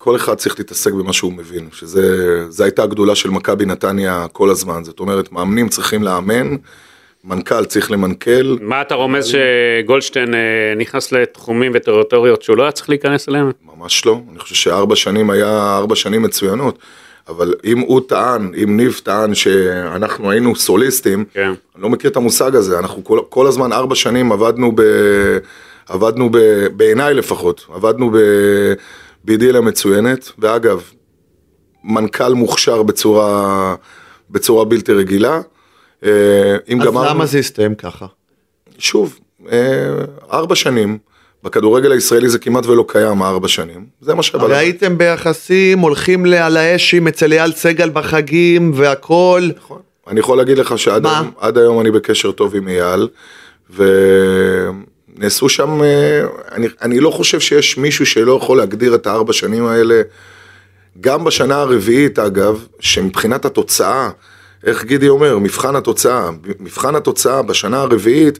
כל 0.03 0.15
אחד 0.15 0.35
צריך 0.35 0.59
להתעסק 0.59 0.91
במה 0.91 1.13
שהוא 1.13 1.33
מבין, 1.33 1.69
שזה 1.71 2.45
זה 2.49 2.63
הייתה 2.63 2.83
הגדולה 2.83 3.15
של 3.15 3.29
מכבי 3.29 3.65
נתניה 3.65 4.25
כל 4.31 4.49
הזמן, 4.49 4.83
זאת 4.83 4.99
אומרת, 4.99 5.31
מאמנים 5.31 5.69
צריכים 5.69 6.03
לאמן 6.03 6.55
מנכ"ל 7.23 7.65
צריך 7.65 7.91
למנכ"ל, 7.91 8.57
מה 8.61 8.81
אתה 8.81 8.95
רומז 8.95 9.25
שגולדשטיין 9.25 10.33
אה, 10.33 10.39
נכנס 10.77 11.11
לתחומים 11.11 11.71
וטריטוריות 11.75 12.41
שהוא 12.41 12.57
לא 12.57 12.63
היה 12.63 12.71
צריך 12.71 12.89
להיכנס 12.89 13.29
אליהם? 13.29 13.51
ממש 13.77 14.05
לא, 14.05 14.19
אני 14.31 14.39
חושב 14.39 14.55
שארבע 14.55 14.95
שנים 14.95 15.29
היה 15.29 15.77
ארבע 15.77 15.95
שנים 15.95 16.21
מצוינות, 16.21 16.79
אבל 17.29 17.53
אם 17.63 17.79
הוא 17.79 18.01
טען, 18.07 18.51
אם 18.63 18.77
ניב 18.77 19.01
טען 19.03 19.35
שאנחנו 19.35 20.31
היינו 20.31 20.55
סוליסטים, 20.55 21.25
כן. 21.33 21.53
אני 21.75 21.83
לא 21.83 21.89
מכיר 21.89 22.11
את 22.11 22.15
המושג 22.15 22.55
הזה, 22.55 22.79
אנחנו 22.79 23.03
כל, 23.03 23.19
כל 23.29 23.47
הזמן 23.47 23.73
ארבע 23.73 23.95
שנים 23.95 24.31
עבדנו 24.31 24.71
ב... 24.75 24.81
עבדנו 25.89 26.29
ב... 26.31 26.37
בעיניי 26.67 27.13
לפחות, 27.13 27.65
עבדנו 27.75 28.11
ב... 28.11 28.17
באידיליה 29.23 29.61
מצוינת, 29.61 30.31
ואגב, 30.39 30.81
מנכ"ל 31.83 32.33
מוכשר 32.33 32.83
בצורה, 32.83 33.75
בצורה 34.29 34.65
בלתי 34.65 34.93
רגילה. 34.93 35.41
אה, 36.05 36.09
אז 36.79 36.85
גמרנו- 36.87 37.09
למה 37.09 37.25
זה 37.25 37.37
הסתיים 37.39 37.75
ככה? 37.75 38.05
שוב, 38.77 39.19
אה, 39.51 39.57
ארבע 40.31 40.55
שנים, 40.55 40.97
בכדורגל 41.43 41.91
הישראלי 41.91 42.29
זה 42.29 42.39
כמעט 42.39 42.65
ולא 42.65 42.85
קיים 42.87 43.21
הארבע 43.21 43.47
שנים, 43.47 43.85
זה 44.01 44.13
מה 44.13 44.23
לנו. 44.47 44.53
הייתם 44.59 44.97
ביחסים, 44.97 45.79
הולכים 45.79 46.25
על 46.25 46.57
האשים 46.57 47.07
אצל 47.07 47.33
אייל 47.33 47.51
סגל 47.51 47.89
בחגים 47.89 48.71
והכל. 48.75 49.49
נכון. 49.57 49.79
אני 50.07 50.19
יכול 50.19 50.37
להגיד 50.37 50.57
לך 50.57 50.79
שעד? 50.79 51.05
היום, 51.05 51.31
היום 51.57 51.79
אני 51.81 51.91
בקשר 51.91 52.31
טוב 52.31 52.55
עם 52.55 52.67
אייל, 52.67 53.07
ונעשו 55.17 55.49
שם, 55.49 55.83
אה, 55.83 56.21
אני, 56.51 56.67
אני 56.81 56.99
לא 56.99 57.09
חושב 57.09 57.39
שיש 57.39 57.77
מישהו 57.77 58.05
שלא 58.05 58.39
יכול 58.43 58.57
להגדיר 58.57 58.95
את 58.95 59.07
הארבע 59.07 59.33
שנים 59.33 59.65
האלה, 59.65 60.01
גם 61.01 61.23
בשנה 61.23 61.55
הרביעית 61.55 62.19
אגב, 62.19 62.65
שמבחינת 62.79 63.45
התוצאה, 63.45 64.09
איך 64.63 64.83
גידי 64.83 65.09
אומר, 65.09 65.37
מבחן 65.37 65.75
התוצאה, 65.75 66.29
מבחן 66.59 66.95
התוצאה 66.95 67.41
בשנה 67.41 67.81
הרביעית, 67.81 68.39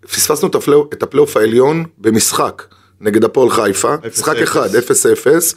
פספסנו 0.00 0.48
את 0.92 1.02
הפלייאוף- 1.02 1.36
העליון 1.36 1.84
במשחק 1.98 2.62
נגד 3.00 3.24
הפועל 3.24 3.50
חיפה, 3.50 3.94
משחק 4.12 4.36
0-0. 4.36 4.42
אחד, 4.42 4.68
0-0, 4.74 5.54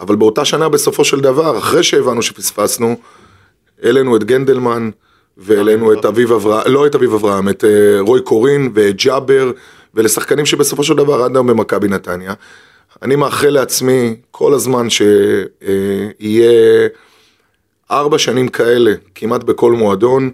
אבל 0.00 0.16
באותה 0.16 0.44
שנה 0.44 0.68
בסופו 0.68 1.04
של 1.04 1.20
דבר, 1.20 1.58
אחרי 1.58 1.82
שהבנו 1.82 2.22
שפספסנו, 2.22 2.96
העלינו 3.82 4.16
את 4.16 4.24
גנדלמן, 4.24 4.90
והעלינו 5.36 5.92
את 5.92 6.04
אביב 6.04 6.32
אברהם, 6.32 6.72
לא 6.72 6.86
את 6.86 6.94
אביב 6.94 7.14
אברהם, 7.14 7.48
את 7.48 7.64
אה, 7.64 8.00
רוי 8.00 8.20
קורין 8.20 8.70
ואת 8.74 8.96
ג'אבר, 8.96 9.50
ואלה 9.94 10.08
שחקנים 10.08 10.46
שבסופו 10.46 10.84
של 10.84 10.94
דבר 10.94 11.22
עד 11.22 11.36
היום 11.36 11.46
במכבי 11.46 11.88
נתניה. 11.88 12.34
אני 13.02 13.16
מאחל 13.16 13.48
לעצמי 13.48 14.16
כל 14.30 14.54
הזמן 14.54 14.90
שיהיה 14.90 16.88
ארבע 17.90 18.18
שנים 18.18 18.48
כאלה, 18.48 18.92
כמעט 19.14 19.42
בכל 19.42 19.72
מועדון, 19.72 20.30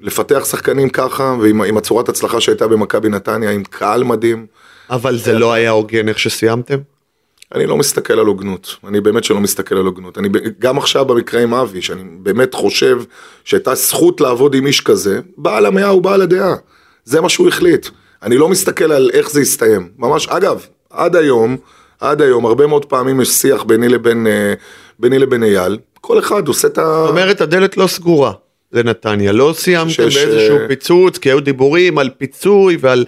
לפתח 0.00 0.44
שחקנים 0.44 0.88
ככה, 0.88 1.36
ועם 1.40 1.62
עם 1.62 1.76
הצורת 1.76 2.08
הצלחה 2.08 2.40
שהייתה 2.40 2.68
במכבי 2.68 3.08
נתניה, 3.08 3.50
עם 3.50 3.64
קהל 3.64 4.04
מדהים. 4.04 4.46
אבל 4.90 5.18
זה 5.18 5.38
לא 5.38 5.52
היה 5.52 5.70
הוגן 5.70 6.08
איך 6.08 6.18
שסיימתם? 6.18 6.78
אני 7.54 7.66
לא 7.66 7.76
מסתכל 7.76 8.12
על 8.12 8.26
הוגנות, 8.26 8.76
אני 8.88 9.00
באמת 9.00 9.24
שלא 9.24 9.40
מסתכל 9.40 9.76
על 9.76 9.86
הוגנות. 9.86 10.18
אני 10.18 10.28
גם 10.58 10.78
עכשיו 10.78 11.04
במקרה 11.04 11.42
עם 11.42 11.54
אבי, 11.54 11.82
שאני 11.82 12.02
באמת 12.22 12.54
חושב 12.54 13.02
שהייתה 13.44 13.74
זכות 13.74 14.20
לעבוד 14.20 14.54
עם 14.54 14.66
איש 14.66 14.80
כזה, 14.80 15.20
בעל 15.36 15.66
המאה 15.66 15.88
הוא 15.88 16.02
בעל 16.02 16.22
הדעה. 16.22 16.54
זה 17.04 17.20
מה 17.20 17.28
שהוא 17.28 17.48
החליט. 17.48 17.88
אני 18.24 18.36
לא 18.36 18.48
מסתכל 18.48 18.92
על 18.92 19.10
איך 19.12 19.30
זה 19.30 19.40
יסתיים. 19.40 19.88
ממש, 19.98 20.28
אגב, 20.28 20.66
עד 20.90 21.16
היום, 21.16 21.56
עד 22.00 22.22
היום, 22.22 22.46
הרבה 22.46 22.66
מאוד 22.66 22.84
פעמים 22.84 23.20
יש 23.20 23.28
שיח 23.28 23.62
ביני 23.62 23.88
לבין, 23.88 24.26
אה, 24.26 24.54
ביני 24.98 25.18
לבין 25.18 25.42
אייל, 25.42 25.78
כל 26.00 26.18
אחד 26.18 26.48
עושה 26.48 26.68
את 26.68 26.78
ה... 26.78 26.82
זאת 26.82 27.10
אומרת, 27.10 27.40
הדלת 27.40 27.76
לא 27.76 27.86
סגורה 27.86 28.32
לנתניה. 28.72 29.32
לא 29.32 29.54
סיימתם 29.56 29.96
באיזשהו 29.96 30.58
אה, 30.58 30.68
פיצוץ, 30.68 31.18
כי 31.18 31.28
היו 31.30 31.40
דיבורים 31.40 31.98
על 31.98 32.10
פיצוי 32.18 32.76
ועל 32.80 33.04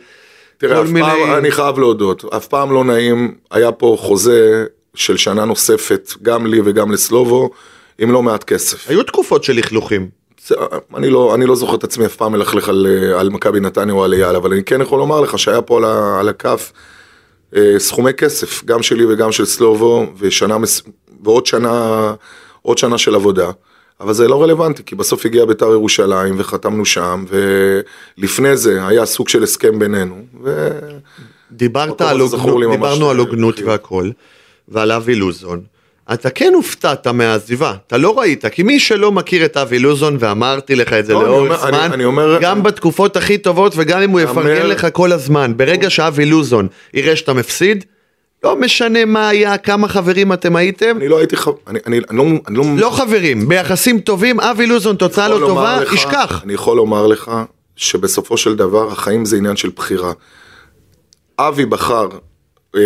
תראה, 0.58 0.76
כל 0.76 0.82
אף 0.82 0.88
מיני... 0.88 1.06
פעם, 1.06 1.32
אני 1.32 1.50
חייב 1.50 1.78
להודות, 1.78 2.24
אף 2.36 2.46
פעם 2.46 2.72
לא 2.72 2.84
נעים, 2.84 3.34
היה 3.50 3.72
פה 3.72 3.96
חוזה 4.00 4.64
של 4.94 5.16
שנה 5.16 5.44
נוספת, 5.44 6.12
גם 6.22 6.46
לי 6.46 6.60
וגם 6.64 6.92
לסלובו, 6.92 7.50
עם 7.98 8.12
לא 8.12 8.22
מעט 8.22 8.44
כסף. 8.44 8.90
היו 8.90 9.02
תקופות 9.02 9.44
של 9.44 9.52
לכלוכים. 9.52 10.08
אני 10.96 11.10
לא, 11.10 11.34
אני 11.34 11.46
לא 11.46 11.54
זוכר 11.56 11.74
את 11.74 11.84
עצמי 11.84 12.06
אף 12.06 12.16
פעם 12.16 12.32
מלכלך 12.32 12.68
על, 12.68 12.86
אה, 12.90 13.20
על 13.20 13.30
מכבי 13.30 13.60
נתניה 13.60 13.94
או 13.94 14.04
על 14.04 14.12
אייל, 14.14 14.36
אבל 14.36 14.52
אני 14.52 14.64
כן 14.64 14.80
יכול 14.80 14.98
לומר 14.98 15.20
לך 15.20 15.38
שהיה 15.38 15.62
פה 15.62 15.78
על, 15.78 15.84
ה, 15.84 16.20
על 16.20 16.28
הכף 16.28 16.72
אה, 17.56 17.74
סכומי 17.78 18.12
כסף, 18.12 18.64
גם 18.64 18.82
שלי 18.82 19.04
וגם 19.06 19.32
של 19.32 19.44
סלובו, 19.44 20.06
ושנה, 20.18 20.56
ועוד 21.22 21.46
שנה, 21.46 22.14
עוד 22.62 22.78
שנה 22.78 22.98
של 22.98 23.14
עבודה. 23.14 23.50
אבל 24.00 24.12
זה 24.12 24.28
לא 24.28 24.42
רלוונטי, 24.42 24.82
כי 24.84 24.94
בסוף 24.94 25.26
הגיע 25.26 25.44
בית"ר 25.44 25.70
ירושלים 25.72 26.34
וחתמנו 26.38 26.84
שם, 26.84 27.24
ולפני 27.28 28.56
זה 28.56 28.86
היה 28.86 29.06
סוג 29.06 29.28
של 29.28 29.42
הסכם 29.42 29.78
בינינו, 29.78 30.16
ו... 30.42 30.70
דיברת 31.52 32.00
על 32.00 32.20
הוגנות, 32.20 32.70
דיברנו 32.70 33.10
על 33.10 33.18
הוגנות 33.18 33.54
לחיוב. 33.54 33.70
והכל, 33.70 34.10
ועל 34.68 34.92
אבי 34.92 35.14
לוזון. 35.14 35.62
אתה 36.12 36.30
כן 36.30 36.52
הופתעת 36.54 37.06
מהעזיבה, 37.06 37.74
אתה 37.86 37.96
לא 37.96 38.18
ראית, 38.18 38.44
כי 38.46 38.62
מי 38.62 38.80
שלא 38.80 39.12
מכיר 39.12 39.44
את 39.44 39.56
אבי 39.56 39.78
לוזון, 39.78 40.16
ואמרתי 40.20 40.74
לך 40.76 40.92
את 40.92 41.06
זה 41.06 41.12
לא, 41.12 41.20
אני 41.20 41.28
לאורך 41.28 41.50
אומר- 41.64 41.68
אני- 41.68 41.76
זמן, 41.78 41.92
אני 41.92 42.04
אומר- 42.04 42.38
גם 42.40 42.62
בתקופות 42.62 43.16
הכי 43.16 43.38
טובות 43.38 43.72
וגם 43.76 44.02
אם 44.02 44.10
הוא 44.10 44.20
אומר- 44.20 44.30
יפרגן 44.30 44.66
לך 44.66 44.86
כל 44.92 45.12
הזמן, 45.12 45.52
ברגע 45.56 45.90
שאבי 45.90 46.24
לוזון 46.26 46.68
יראה 46.94 47.16
שאתה 47.16 47.32
מפסיד, 47.32 47.84
לא 48.44 48.56
משנה 48.60 49.04
מה 49.04 49.28
היה, 49.28 49.58
כמה 49.58 49.88
חברים 49.88 50.32
אתם 50.32 50.56
הייתם, 50.56 50.96
אני 50.96 51.08
לא 51.08 51.18
הייתי 51.18 51.36
חב... 51.36 51.52
אני, 51.66 51.78
אני, 51.86 52.00
אני 52.10 52.16
לא... 52.18 52.24
אני 52.48 52.56
לא... 52.56 52.64
לא 52.76 52.90
חברים, 52.90 53.48
ביחסים 53.48 54.00
טובים, 54.00 54.40
אבי 54.40 54.66
לוזון 54.66 54.96
תוצאה 54.96 55.28
לא 55.28 55.38
טובה, 55.38 55.80
לך- 55.80 55.92
ישכח. 55.92 56.40
אני 56.44 56.52
יכול 56.54 56.76
לומר 56.76 57.06
לך 57.06 57.30
שבסופו 57.76 58.36
של 58.36 58.56
דבר 58.56 58.92
החיים 58.92 59.24
זה 59.24 59.36
עניין 59.36 59.56
של 59.56 59.70
בחירה. 59.76 60.12
אבי 61.38 61.66
בחר, 61.66 62.08
אה, 62.76 62.80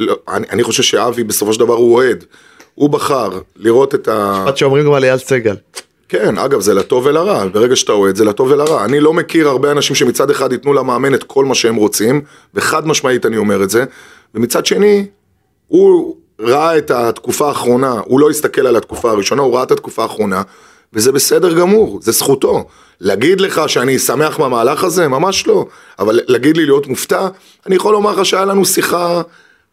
לא, 0.00 0.16
אני, 0.28 0.46
אני 0.50 0.62
חושב 0.62 0.82
שאבי 0.82 1.24
בסופו 1.24 1.52
של 1.52 1.60
דבר 1.60 1.74
הוא 1.74 1.94
אוהד. 1.94 2.24
הוא 2.74 2.90
בחר 2.90 3.40
לראות 3.56 3.94
את 3.94 4.08
ה... 4.08 4.42
משפט 4.44 4.56
שאומרים 4.56 4.84
גם 4.84 4.92
על 4.92 5.04
אייל 5.04 5.18
סגל. 5.18 5.56
כן, 6.08 6.38
אגב, 6.38 6.60
זה 6.60 6.74
לטוב 6.74 7.06
ולרע, 7.06 7.46
ברגע 7.52 7.76
שאתה 7.76 7.92
אוהד 7.92 8.16
זה 8.16 8.24
לטוב 8.24 8.50
ולרע. 8.50 8.84
אני 8.84 9.00
לא 9.00 9.12
מכיר 9.12 9.48
הרבה 9.48 9.70
אנשים 9.70 9.96
שמצד 9.96 10.30
אחד 10.30 10.52
ייתנו 10.52 10.72
למאמן 10.72 11.14
את 11.14 11.24
כל 11.24 11.44
מה 11.44 11.54
שהם 11.54 11.76
רוצים, 11.76 12.20
וחד 12.54 12.86
משמעית 12.86 13.26
אני 13.26 13.36
אומר 13.36 13.62
את 13.62 13.70
זה, 13.70 13.84
ומצד 14.34 14.66
שני, 14.66 15.06
הוא 15.68 16.16
ראה 16.40 16.78
את 16.78 16.90
התקופה 16.90 17.48
האחרונה, 17.48 18.00
הוא 18.04 18.20
לא 18.20 18.30
הסתכל 18.30 18.66
על 18.66 18.76
התקופה 18.76 19.10
הראשונה, 19.10 19.42
הוא 19.42 19.54
ראה 19.54 19.62
את 19.62 19.70
התקופה 19.70 20.02
האחרונה, 20.02 20.42
וזה 20.92 21.12
בסדר 21.12 21.54
גמור, 21.54 21.98
זה 22.02 22.12
זכותו. 22.12 22.64
להגיד 23.00 23.40
לך 23.40 23.62
שאני 23.66 23.98
שמח 23.98 24.38
מהמהלך 24.38 24.84
הזה? 24.84 25.08
ממש 25.08 25.46
לא. 25.46 25.66
אבל 25.98 26.20
להגיד 26.26 26.56
לי 26.56 26.66
להיות 26.66 26.86
מופתע, 26.86 27.28
אני 27.66 27.76
יכול 27.76 27.92
לומר 27.92 28.12
לך 28.12 28.26
שהיה 28.26 28.44
לנו 28.44 28.64
שיחה 28.64 29.22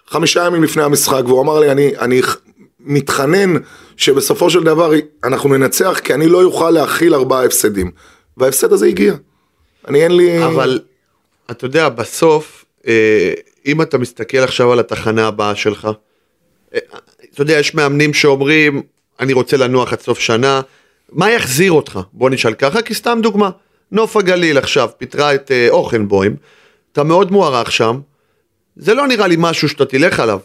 חמישה 0.10 0.46
ימים 0.46 0.64
לפני 0.64 0.84
המשחק, 0.84 1.22
והוא 1.26 1.42
אמר 1.42 1.60
לי, 1.60 1.72
אני, 1.72 1.98
אני 1.98 2.22
מתחנן 2.80 3.54
שבסופו 3.98 4.50
של 4.50 4.64
דבר 4.64 4.92
אנחנו 5.24 5.58
ננצח, 5.58 6.00
כי 6.04 6.14
אני 6.14 6.28
לא 6.28 6.44
אוכל 6.44 6.70
להכיל 6.70 7.14
ארבעה 7.14 7.46
הפסדים. 7.46 7.92
וההפסד 8.38 8.74
הזה 8.74 8.86
הגיע. 8.86 9.14
אני 9.88 10.04
אין 10.04 10.12
לי... 10.12 10.46
אבל 10.46 10.80
אתה 11.52 11.66
יודע, 11.66 11.90
בסוף, 11.90 12.66
אה, 12.88 13.34
אם 13.66 13.82
אתה 13.82 13.98
מסתכל 13.98 14.38
עכשיו 14.38 14.72
על 14.72 14.80
התחנה 14.80 15.28
הבאה 15.28 15.56
שלך, 15.56 15.88
אה, 16.74 16.80
אתה 17.34 17.42
יודע, 17.42 17.60
יש 17.60 17.76
מאמנים 17.76 18.14
שאומרים, 18.14 18.82
אני 19.20 19.34
רוצה 19.34 19.58
לנוח 19.58 19.94
עד 19.94 20.00
סוף 20.00 20.20
שנה, 20.20 20.62
מה 21.12 21.32
יחזיר 21.32 21.72
אותך? 21.72 22.00
בוא 22.14 22.30
נשאל 22.30 22.54
ככה, 22.54 22.82
כי 22.82 22.94
סתם 22.94 23.20
דוגמה, 23.24 23.50
נוף 23.92 24.18
הגליל 24.18 24.58
עכשיו 24.58 24.90
פיטרה 24.98 25.36
את 25.36 25.52
אה, 25.52 25.68
אוכנבוים, 25.70 26.36
אתה 26.92 27.04
מאוד 27.04 27.32
מוערך 27.32 27.72
שם, 27.72 28.00
זה 28.78 28.94
לא 28.94 29.08
נראה 29.08 29.28
לי 29.28 29.36
משהו 29.40 29.70
שאתה 29.70 29.86
תלך 29.86 30.20
עליו. 30.20 30.40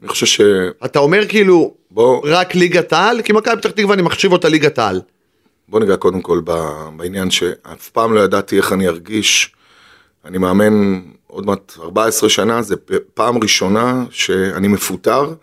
אני 0.00 0.08
חושב 0.08 0.26
ש... 0.26 0.40
אתה 0.84 0.98
אומר 0.98 1.28
כאילו, 1.28 1.74
בוא, 1.90 2.20
רק 2.24 2.54
ליגת 2.54 2.92
העל? 2.92 3.22
כי 3.22 3.32
מכבי 3.32 3.56
פתח 3.56 3.70
תקווה 3.70 3.94
אני 3.94 4.02
מחשיב 4.02 4.32
אותה 4.32 4.48
ליגת 4.48 4.78
העל. 4.78 5.00
בוא 5.68 5.80
ניגע 5.80 5.96
קודם 5.96 6.20
כל 6.20 6.40
בעניין 6.96 7.30
שאף 7.30 7.88
פעם 7.88 8.14
לא 8.14 8.20
ידעתי 8.20 8.56
איך 8.56 8.72
אני 8.72 8.88
ארגיש. 8.88 9.54
אני 10.24 10.38
מאמן 10.38 11.00
עוד 11.26 11.46
מעט 11.46 11.72
14 11.80 12.28
שנה, 12.28 12.62
זה 12.62 12.74
פעם 13.14 13.42
ראשונה 13.42 14.04
שאני 14.10 14.68
מפוטר 14.68 15.34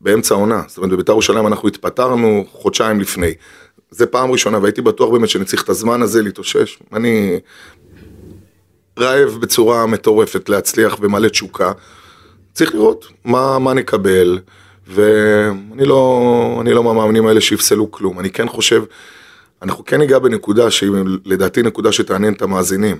באמצע 0.00 0.34
העונה. 0.34 0.62
זאת 0.66 0.78
אומרת, 0.78 0.90
בבית"ר 0.90 1.12
ירושלים 1.12 1.46
אנחנו 1.46 1.68
התפטרנו 1.68 2.44
חודשיים 2.52 3.00
לפני. 3.00 3.34
זה 3.90 4.06
פעם 4.06 4.30
ראשונה, 4.30 4.58
והייתי 4.58 4.82
בטוח 4.82 5.10
באמת 5.10 5.28
שאני 5.28 5.44
צריך 5.44 5.62
את 5.62 5.68
הזמן 5.68 6.02
הזה 6.02 6.22
להתאושש. 6.22 6.78
אני 6.92 7.40
רעב 8.98 9.36
בצורה 9.40 9.86
מטורפת 9.86 10.48
להצליח 10.48 10.96
ומלא 11.00 11.28
תשוקה. 11.28 11.72
צריך 12.54 12.74
לראות 12.74 13.06
מה, 13.24 13.58
מה 13.58 13.74
נקבל, 13.74 14.38
ואני 14.88 15.84
לא, 15.84 16.58
אני 16.60 16.72
לא 16.72 16.82
מהמאמנים 16.82 17.26
האלה 17.26 17.40
שיפסלו 17.40 17.90
כלום. 17.90 18.20
אני 18.20 18.30
כן 18.30 18.48
חושב, 18.48 18.82
אנחנו 19.62 19.84
כן 19.84 19.98
ניגע 19.98 20.18
בנקודה 20.18 20.70
שהיא 20.70 20.90
לדעתי 21.24 21.62
נקודה 21.62 21.92
שתעניין 21.92 22.32
את 22.32 22.42
המאזינים. 22.42 22.96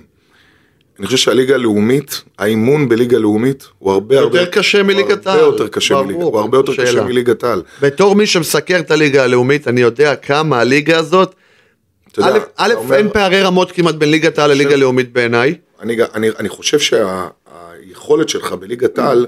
אני 0.99 1.05
חושב 1.05 1.17
שהליגה 1.17 1.55
הלאומית, 1.55 2.23
האימון 2.39 2.89
בליגה 2.89 3.17
לאומית 3.17 3.67
הוא 3.79 3.91
הרבה 3.91 4.15
יותר 4.15 4.39
הרבה... 4.39 4.51
קשה 4.51 4.83
מליגת 4.83 5.27
הוא 5.27 5.31
העל. 5.31 5.43
הרבה 5.43 5.53
יותר 5.55 5.67
קשה 5.67 5.95
ברור, 6.03 6.23
הוא 6.23 6.39
הרבה 6.39 6.57
יותר 6.57 6.73
קשה 6.73 6.85
שאלה. 6.85 7.03
מליגת 7.03 7.43
העל. 7.43 7.61
בתור 7.81 8.15
מי 8.15 8.27
שמסקר 8.27 8.79
את 8.79 8.91
הליגה 8.91 9.23
הלאומית, 9.23 9.67
אני 9.67 9.81
יודע 9.81 10.15
כמה 10.15 10.59
הליגה 10.59 10.99
הזאת 10.99 11.35
א', 12.57 12.73
אין 12.93 13.09
פערי 13.13 13.41
רמות 13.41 13.71
כמעט 13.71 13.95
בין 13.95 14.11
ליגת 14.11 14.39
העל 14.39 14.49
לליגה 14.49 14.75
לאומית 14.75 15.13
בעיניי. 15.13 15.55
אני, 15.81 15.97
אני, 16.13 16.29
אני 16.29 16.49
חושב 16.49 16.79
שהיכולת 16.79 18.29
שלך 18.29 18.53
בליגת 18.53 18.97
העל 18.97 19.27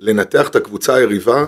לנתח 0.00 0.48
את 0.48 0.56
הקבוצה 0.56 0.94
היריבה 0.94 1.44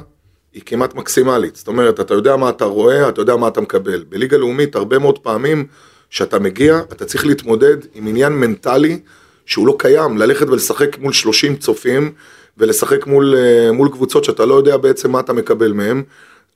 היא 0.52 0.62
כמעט 0.66 0.94
מקסימלית. 0.94 1.56
זאת 1.56 1.68
אומרת, 1.68 2.00
אתה 2.00 2.14
יודע 2.14 2.36
מה 2.36 2.50
אתה 2.50 2.64
רואה, 2.64 3.08
אתה 3.08 3.20
יודע 3.20 3.36
מה 3.36 3.48
אתה 3.48 3.60
מקבל. 3.60 4.04
בליגה 4.08 4.36
לאומית, 4.36 4.74
הרבה 4.74 4.98
מאוד 4.98 5.18
פעמים 5.18 5.66
שאתה 6.10 6.38
מגיע, 6.38 6.80
אתה 6.92 7.04
צריך 7.04 7.26
להתמודד 7.26 7.76
עם 7.94 8.06
עניין 8.06 8.32
מנטלי 8.32 9.00
שהוא 9.46 9.66
לא 9.66 9.76
קיים, 9.78 10.18
ללכת 10.18 10.48
ולשחק 10.48 10.98
מול 10.98 11.12
30 11.12 11.56
צופים 11.56 12.12
ולשחק 12.58 13.06
מול, 13.06 13.34
אה, 13.36 13.72
מול 13.72 13.88
קבוצות 13.88 14.24
שאתה 14.24 14.46
לא 14.46 14.54
יודע 14.54 14.76
בעצם 14.76 15.10
מה 15.10 15.20
אתה 15.20 15.32
מקבל 15.32 15.72
מהם. 15.72 16.02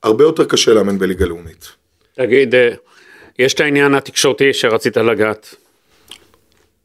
הרבה 0.02 0.24
יותר 0.24 0.44
קשה 0.44 0.74
לאמן 0.74 0.98
בליגה 0.98 1.26
לאומית. 1.26 1.68
תגיד, 2.14 2.54
אה, 2.54 2.70
יש 3.38 3.54
את 3.54 3.60
העניין 3.60 3.94
התקשורתי 3.94 4.52
שרצית 4.52 4.96
לגעת. 4.96 5.54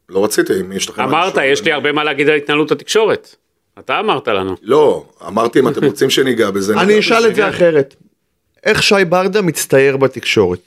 לא 0.08 0.24
רציתי, 0.24 0.60
אם 0.60 0.72
יש 0.72 0.88
לכם... 0.88 1.02
אמרת, 1.02 1.34
יש 1.44 1.64
לי 1.64 1.72
הרבה 1.72 1.92
מה 1.92 2.04
להגיד 2.04 2.28
על 2.28 2.36
התנהלות 2.36 2.70
התקשורת. 2.70 3.36
אתה 3.78 4.00
אמרת 4.00 4.28
לנו. 4.28 4.56
לא, 4.62 5.04
אמרתי 5.26 5.60
אם 5.60 5.68
אתם 5.68 5.84
רוצים 5.90 6.10
שניגע 6.10 6.50
בזה. 6.50 6.80
אני 6.80 6.98
אשאל. 6.98 7.26
את 7.28 7.34
זה 7.34 7.48
אחרת. 7.48 7.94
איך 8.64 8.82
שי 8.82 9.04
ברדה 9.08 9.42
מצטייר 9.42 9.96
בתקשורת? 9.96 10.60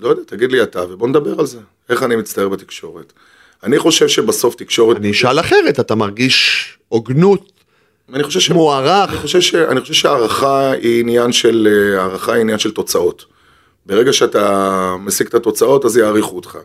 לא 0.00 0.08
יודע, 0.08 0.22
תגיד 0.26 0.52
לי 0.52 0.62
אתה, 0.62 0.84
ובוא 0.92 1.08
נדבר 1.08 1.40
על 1.40 1.46
זה. 1.46 1.58
איך 1.88 2.02
אני 2.02 2.16
מצטער 2.16 2.48
בתקשורת. 2.48 3.12
אני 3.62 3.78
חושב 3.78 4.08
שבסוף 4.08 4.54
תקשורת... 4.54 4.96
אני 4.96 5.10
אשאל 5.10 5.40
אחרת, 5.40 5.80
אתה 5.80 5.94
מרגיש 5.94 6.78
הוגנות, 6.88 7.52
אני 8.14 8.22
חושב 8.22 8.40
ש... 8.40 8.50
מוערך? 8.50 9.10
אני 9.10 9.18
חושב, 9.18 9.40
ש... 9.40 9.54
אני 9.54 9.80
חושב 9.80 9.94
שהערכה 9.94 10.70
היא 10.70 11.00
עניין 11.00 11.32
של... 11.32 11.68
אה, 11.70 12.02
הערכה 12.02 12.32
היא 12.32 12.40
עניין 12.40 12.58
של 12.58 12.70
תוצאות. 12.70 13.24
ברגע 13.86 14.12
שאתה 14.12 14.94
משיג 15.00 15.26
את 15.26 15.34
התוצאות, 15.34 15.84
אז 15.84 15.96
יעריכו 15.96 16.36
אותך. 16.36 16.58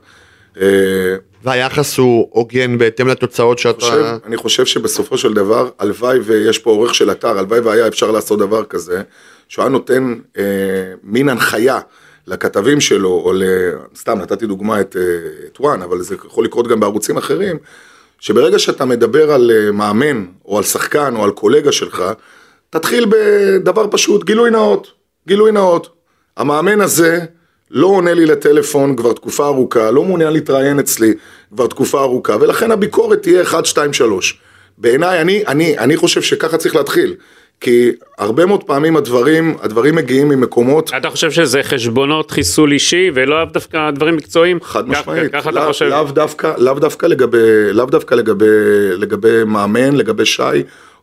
והיחס 1.46 1.98
הוא 1.98 2.28
הוגן 2.32 2.78
בהתאם 2.78 3.08
לתוצאות 3.08 3.60
שאתה... 3.60 3.80
חושב, 3.80 4.18
אני 4.26 4.38
חושב 4.38 4.66
שבסופו 4.66 5.18
של 5.18 5.34
דבר, 5.34 5.70
הלוואי 5.80 6.20
ויש 6.20 6.60
פה 6.60 6.70
עורך 6.70 6.96
של 6.96 7.12
אתר, 7.12 7.38
הלוואי 7.40 7.60
והיה 7.60 7.88
אפשר 7.88 8.12
לעשות 8.12 8.40
דבר 8.40 8.64
כזה, 8.64 9.02
שהוא 9.48 9.64
היה 9.64 9.70
נותן 9.70 10.16
אה, 10.38 10.44
מין 11.04 11.30
הנחיה 11.30 11.80
לכתבים 12.28 12.82
שלו, 12.82 13.10
או 13.10 13.34
ל... 13.34 13.44
סתם 13.96 14.20
נתתי 14.20 14.46
דוגמה 14.46 14.82
את, 14.82 14.96
אה, 15.00 15.02
את 15.48 15.60
וואן, 15.60 15.82
אבל 15.82 16.02
זה 16.02 16.16
יכול 16.26 16.46
לקרות 16.46 16.68
גם 16.68 16.80
בערוצים 16.80 17.18
אחרים, 17.18 17.58
שברגע 18.20 18.60
שאתה 18.60 18.86
מדבר 18.86 19.32
על 19.32 19.52
אה, 19.52 19.72
מאמן, 19.72 20.26
או 20.46 20.58
על 20.58 20.64
שחקן, 20.64 21.16
או 21.16 21.24
על 21.24 21.32
קולגה 21.32 21.72
שלך, 21.72 22.04
תתחיל 22.70 23.06
בדבר 23.10 23.88
פשוט, 23.92 24.24
גילוי 24.24 24.52
נאות, 24.52 24.92
גילוי 25.28 25.52
נאות. 25.52 25.90
המאמן 26.38 26.82
הזה 26.82 27.26
לא 27.72 27.88
עונה 27.88 28.14
לי 28.14 28.26
לטלפון 28.26 28.96
כבר 28.96 29.14
תקופה 29.14 29.46
ארוכה, 29.48 29.92
לא 29.92 30.04
מעוניין 30.04 30.34
להתראיין 30.34 30.80
אצלי 30.80 31.14
כבר 31.56 31.68
תקופה 31.68 32.02
ארוכה, 32.02 32.36
ולכן 32.42 32.72
הביקורת 32.72 33.22
תהיה 33.22 33.42
1, 33.42 33.66
2, 33.66 33.94
3. 33.94 34.40
בעיניי, 34.78 35.22
אני, 35.22 35.44
אני, 35.48 35.78
אני 35.78 35.98
חושב 35.98 36.22
שככה 36.22 36.58
צריך 36.58 36.76
להתחיל. 36.76 37.16
כי 37.62 37.92
הרבה 38.18 38.46
מאוד 38.46 38.64
פעמים 38.64 38.98
הדברים, 38.98 39.56
הדברים 39.62 39.96
מגיעים 39.96 40.30
ממקומות, 40.30 40.92
אתה 40.98 41.10
חושב 41.10 41.32
שזה 41.32 41.64
חשבונות 41.64 42.32
חיסול 42.32 42.72
אישי 42.72 43.12
ולא 43.14 43.46
דווקא 43.54 43.92
דברים 43.92 44.16
מקצועיים? 44.16 44.60
חד 44.64 44.90
משמעית, 44.90 45.32
ככה 45.32 45.50
אתה 45.50 45.60
לאו- 45.60 45.68
חושב? 45.68 45.86
לאו 45.86 46.04
דווקא, 46.04 46.54
לאו 46.58 46.74
דווקא 46.80 47.06
לגבי, 47.06 47.38
לאו 47.74 47.86
דווקא 47.86 48.16
לגבי, 48.16 48.46
לגבי 48.98 49.44
מאמן, 49.44 49.96
לגבי 49.96 50.26
שי, 50.26 50.42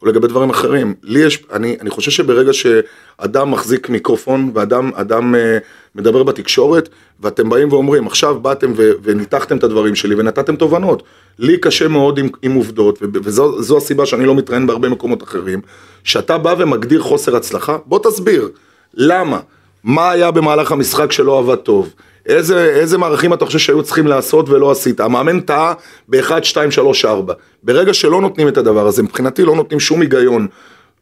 או 0.03 0.07
לגבי 0.07 0.29
דברים 0.29 0.51
אחרים. 0.51 0.95
לי 1.03 1.21
יש, 1.21 1.45
אני, 1.53 1.77
אני 1.81 1.91
חושב 1.91 2.11
שברגע 2.11 2.53
שאדם 2.53 3.51
מחזיק 3.51 3.89
מיקרופון, 3.89 4.51
ואדם 4.55 4.91
אדם, 4.95 5.35
אה, 5.35 5.59
מדבר 5.95 6.23
בתקשורת, 6.23 6.89
ואתם 7.21 7.49
באים 7.49 7.73
ואומרים, 7.73 8.07
עכשיו 8.07 8.41
באתם 8.41 8.73
ו, 8.77 8.91
וניתחתם 9.03 9.57
את 9.57 9.65
הדברים 9.65 9.95
שלי 9.95 10.15
ונתתם 10.15 10.57
תובנות. 10.57 11.03
לי 11.39 11.59
קשה 11.59 11.89
מאוד 11.89 12.19
עם, 12.19 12.29
עם 12.43 12.53
עובדות, 12.53 12.99
וזו 13.03 13.63
זו 13.63 13.77
הסיבה 13.77 14.07
שאני 14.07 14.25
לא 14.25 14.35
מתראיין 14.35 14.67
בהרבה 14.67 14.89
מקומות 14.89 15.23
אחרים, 15.23 15.61
שאתה 16.05 16.39
בא 16.39 16.55
ומגדיר 16.59 17.01
חוסר 17.01 17.37
הצלחה, 17.37 17.77
בוא 17.87 17.99
תסביר, 17.99 18.49
למה? 18.95 19.41
מה 19.85 20.11
היה 20.11 20.31
במהלך 20.31 20.73
המשחק 20.73 21.13
שלא 21.13 21.39
עבד 21.39 21.57
טוב? 21.57 21.95
איזה, 22.27 22.65
איזה 22.65 22.99
מערכים 22.99 23.33
אתה 23.33 23.47
חושב 23.47 23.59
שהיו 23.59 23.83
צריכים 23.83 24.07
לעשות 24.07 24.49
ולא 24.49 24.71
עשית? 24.71 25.01
המאמן 25.01 25.41
טעה 25.41 25.75
ב-1, 26.09 26.43
2, 26.43 26.71
3, 26.71 27.05
4. 27.05 27.35
ברגע 27.63 27.95
שלא 27.95 28.21
נותנים 28.21 28.49
את 28.49 28.57
הדבר 28.57 28.87
הזה, 28.87 29.03
מבחינתי 29.03 29.45
לא 29.45 29.57
נותנים 29.57 29.81
שום 29.81 30.01
היגיון. 30.01 30.47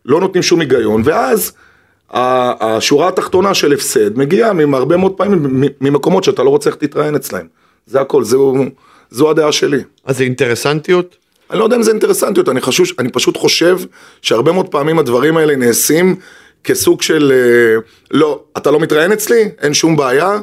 לא 0.04 0.20
נותנים 0.20 0.42
שום 0.42 0.60
היגיון, 0.60 1.02
ואז 1.04 1.52
השורה 2.10 3.08
התחתונה 3.08 3.54
של 3.54 3.72
הפסד 3.72 4.18
מגיעה 4.18 4.52
מהרבה 4.52 4.96
מאוד 4.96 5.12
פעמים 5.12 5.64
ממקומות 5.80 6.24
שאתה 6.24 6.42
לא 6.42 6.50
רוצה 6.50 6.70
איך 6.70 6.76
תתראיין 6.76 7.14
אצלהם. 7.14 7.46
זה 7.86 8.00
הכל, 8.00 8.24
זו, 8.24 8.54
זו 9.10 9.30
הדעה 9.30 9.52
שלי. 9.52 9.82
אז 10.04 10.18
זה 10.18 10.24
אינטרסנטיות? 10.24 11.16
אני 11.50 11.58
לא 11.58 11.64
יודע 11.64 11.76
אם 11.76 11.82
זה 11.82 11.90
אינטרסנטיות, 11.90 12.48
אני, 12.48 12.60
חשוש, 12.60 12.94
אני 12.98 13.08
פשוט 13.08 13.36
חושב 13.36 13.78
שהרבה 14.22 14.52
מאוד 14.52 14.68
פעמים 14.68 14.98
הדברים 14.98 15.36
האלה 15.36 15.56
נעשים 15.56 16.16
כסוג 16.64 17.02
של 17.02 17.32
אה, 17.34 17.80
לא, 18.10 18.42
אתה 18.56 18.70
לא 18.70 18.80
מתראיין 18.80 19.12
אצלי, 19.12 19.48
אין 19.60 19.74
שום 19.74 19.96
בעיה, 19.96 20.40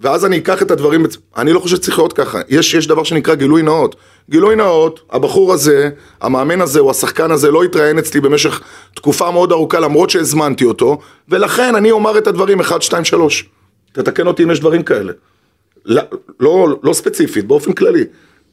ואז 0.00 0.24
אני 0.24 0.38
אקח 0.38 0.62
את 0.62 0.70
הדברים, 0.70 1.06
אני 1.36 1.52
לא 1.52 1.60
חושב 1.60 1.76
שצריך 1.76 1.98
להיות 1.98 2.12
ככה, 2.12 2.40
יש, 2.48 2.74
יש 2.74 2.86
דבר 2.86 3.04
שנקרא 3.04 3.34
גילוי 3.34 3.62
נאות. 3.62 3.96
גילוי 4.30 4.56
נאות, 4.56 5.00
הבחור 5.10 5.52
הזה, 5.52 5.90
המאמן 6.20 6.60
הזה 6.60 6.80
או 6.80 6.90
השחקן 6.90 7.30
הזה 7.30 7.50
לא 7.50 7.64
התראיין 7.64 7.98
אצלי 7.98 8.20
במשך 8.20 8.60
תקופה 8.94 9.30
מאוד 9.30 9.52
ארוכה 9.52 9.80
למרות 9.80 10.10
שהזמנתי 10.10 10.64
אותו, 10.64 10.98
ולכן 11.28 11.74
אני 11.74 11.90
אומר 11.90 12.18
את 12.18 12.26
הדברים 12.26 12.60
1, 12.60 12.82
2, 12.82 13.04
3. 13.04 13.48
תתקן 13.92 14.26
אותי 14.26 14.42
אם 14.42 14.50
יש 14.50 14.60
דברים 14.60 14.82
כאלה. 14.82 15.12
לא, 15.84 16.02
לא, 16.40 16.68
לא 16.82 16.92
ספציפית, 16.92 17.46
באופן 17.46 17.72
כללי. 17.72 18.04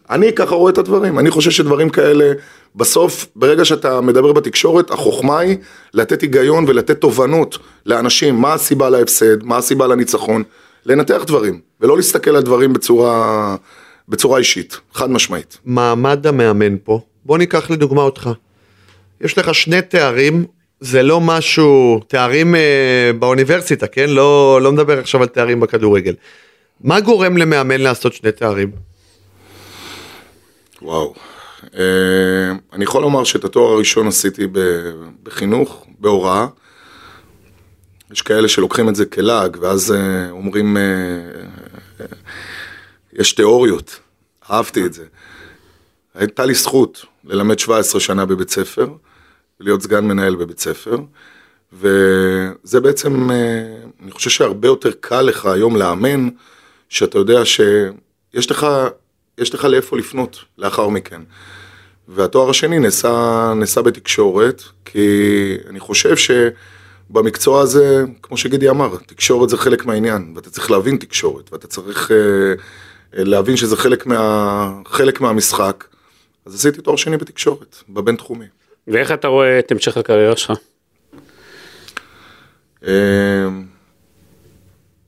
אני 0.09 0.33
ככה 0.33 0.55
רואה 0.55 0.71
את 0.71 0.77
הדברים, 0.77 1.19
אני 1.19 1.31
חושב 1.31 1.51
שדברים 1.51 1.89
כאלה, 1.89 2.33
בסוף, 2.75 3.27
ברגע 3.35 3.65
שאתה 3.65 4.01
מדבר 4.01 4.33
בתקשורת, 4.33 4.91
החוכמה 4.91 5.39
היא 5.39 5.57
לתת 5.93 6.21
היגיון 6.21 6.65
ולתת 6.67 7.01
תובנות 7.01 7.57
לאנשים, 7.85 8.35
מה 8.35 8.53
הסיבה 8.53 8.89
להפסד, 8.89 9.43
מה 9.43 9.57
הסיבה 9.57 9.87
לניצחון, 9.87 10.43
לנתח 10.87 11.23
דברים, 11.27 11.59
ולא 11.81 11.97
להסתכל 11.97 12.35
על 12.35 12.41
דברים 12.41 12.73
בצורה, 12.73 13.55
בצורה 14.09 14.39
אישית, 14.39 14.79
חד 14.93 15.09
משמעית. 15.11 15.57
מעמד 15.65 16.27
המאמן 16.27 16.75
פה, 16.83 16.99
בוא 17.25 17.37
ניקח 17.37 17.69
לדוגמה 17.69 18.01
אותך. 18.01 18.29
יש 19.21 19.37
לך 19.37 19.55
שני 19.55 19.81
תארים, 19.81 20.45
זה 20.79 21.03
לא 21.03 21.21
משהו, 21.21 21.99
תארים 22.07 22.55
אה, 22.55 23.11
באוניברסיטה, 23.19 23.87
כן? 23.87 24.09
לא, 24.09 24.59
לא 24.61 24.71
מדבר 24.71 24.99
עכשיו 24.99 25.21
על 25.21 25.27
תארים 25.27 25.59
בכדורגל. 25.59 26.13
מה 26.81 26.99
גורם 26.99 27.37
למאמן 27.37 27.81
לעשות 27.81 28.13
שני 28.13 28.31
תארים? 28.31 28.71
וואו. 30.81 31.13
אה, 31.77 32.51
אני 32.73 32.83
יכול 32.83 33.01
לומר 33.01 33.23
שאת 33.23 33.43
התואר 33.43 33.73
הראשון 33.73 34.07
עשיתי 34.07 34.47
ב- 34.51 34.91
בחינוך, 35.23 35.85
בהוראה. 35.99 36.47
יש 38.11 38.21
כאלה 38.21 38.47
שלוקחים 38.47 38.89
את 38.89 38.95
זה 38.95 39.05
כלעג, 39.05 39.57
ואז 39.61 39.91
אה, 39.91 40.29
אומרים, 40.29 40.77
אה, 40.77 40.81
אה, 42.01 42.05
יש 43.13 43.33
תיאוריות, 43.33 43.99
אהבתי 44.49 44.85
את 44.85 44.93
זה. 44.93 45.05
הייתה 46.15 46.45
לי 46.45 46.53
זכות 46.53 47.05
ללמד 47.25 47.59
17 47.59 48.01
שנה 48.01 48.25
בבית 48.25 48.49
ספר, 48.49 48.87
להיות 49.59 49.81
סגן 49.81 50.05
מנהל 50.05 50.35
בבית 50.35 50.59
ספר, 50.59 50.97
וזה 51.73 52.79
בעצם, 52.81 53.29
אני 54.03 54.11
חושב 54.11 54.29
שהרבה 54.29 54.67
יותר 54.67 54.91
קל 54.99 55.21
לך 55.21 55.45
היום 55.45 55.75
לאמן, 55.75 56.29
שאתה 56.89 57.17
יודע 57.17 57.45
שיש 57.45 58.51
לך, 58.51 58.67
יש 59.37 59.53
לך 59.53 59.65
לאיפה 59.65 59.97
לפנות 59.97 60.39
לאחר 60.57 60.87
מכן. 60.87 61.21
והתואר 62.07 62.49
השני 62.49 62.79
נעשה, 62.79 63.53
נעשה 63.55 63.81
בתקשורת, 63.81 64.63
כי 64.85 65.57
אני 65.69 65.79
חושב 65.79 66.15
שבמקצוע 67.09 67.61
הזה, 67.61 68.03
כמו 68.21 68.37
שגידי 68.37 68.69
אמר, 68.69 68.95
תקשורת 69.05 69.49
זה 69.49 69.57
חלק 69.57 69.85
מהעניין, 69.85 70.33
ואתה 70.35 70.49
צריך 70.49 70.71
להבין 70.71 70.97
תקשורת, 70.97 71.53
ואתה 71.53 71.67
צריך 71.67 72.11
אה, 72.11 72.17
אה, 73.17 73.23
להבין 73.23 73.57
שזה 73.57 73.77
חלק, 73.77 74.05
מה, 74.05 74.73
חלק 74.85 75.21
מהמשחק. 75.21 75.83
אז 76.45 76.55
עשיתי 76.55 76.81
תואר 76.81 76.95
שני 76.95 77.17
בתקשורת, 77.17 77.75
בבינתחומי. 77.89 78.45
ואיך 78.87 79.11
אתה 79.11 79.27
רואה 79.27 79.59
את 79.59 79.71
המשך 79.71 79.97
הקריירה 79.97 80.37
שלך? 80.37 80.51
אה, 82.87 83.47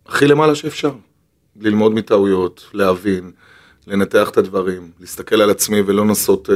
הכי 0.07 0.27
למעלה 0.27 0.55
שאפשר. 0.55 0.91
ללמוד 1.61 1.91
מטעויות, 1.91 2.69
להבין, 2.73 3.31
לנתח 3.87 4.29
את 4.29 4.37
הדברים, 4.37 4.91
להסתכל 4.99 5.41
על 5.41 5.49
עצמי 5.49 5.81
ולא 5.81 6.05
לנסות 6.05 6.49
אה, 6.49 6.55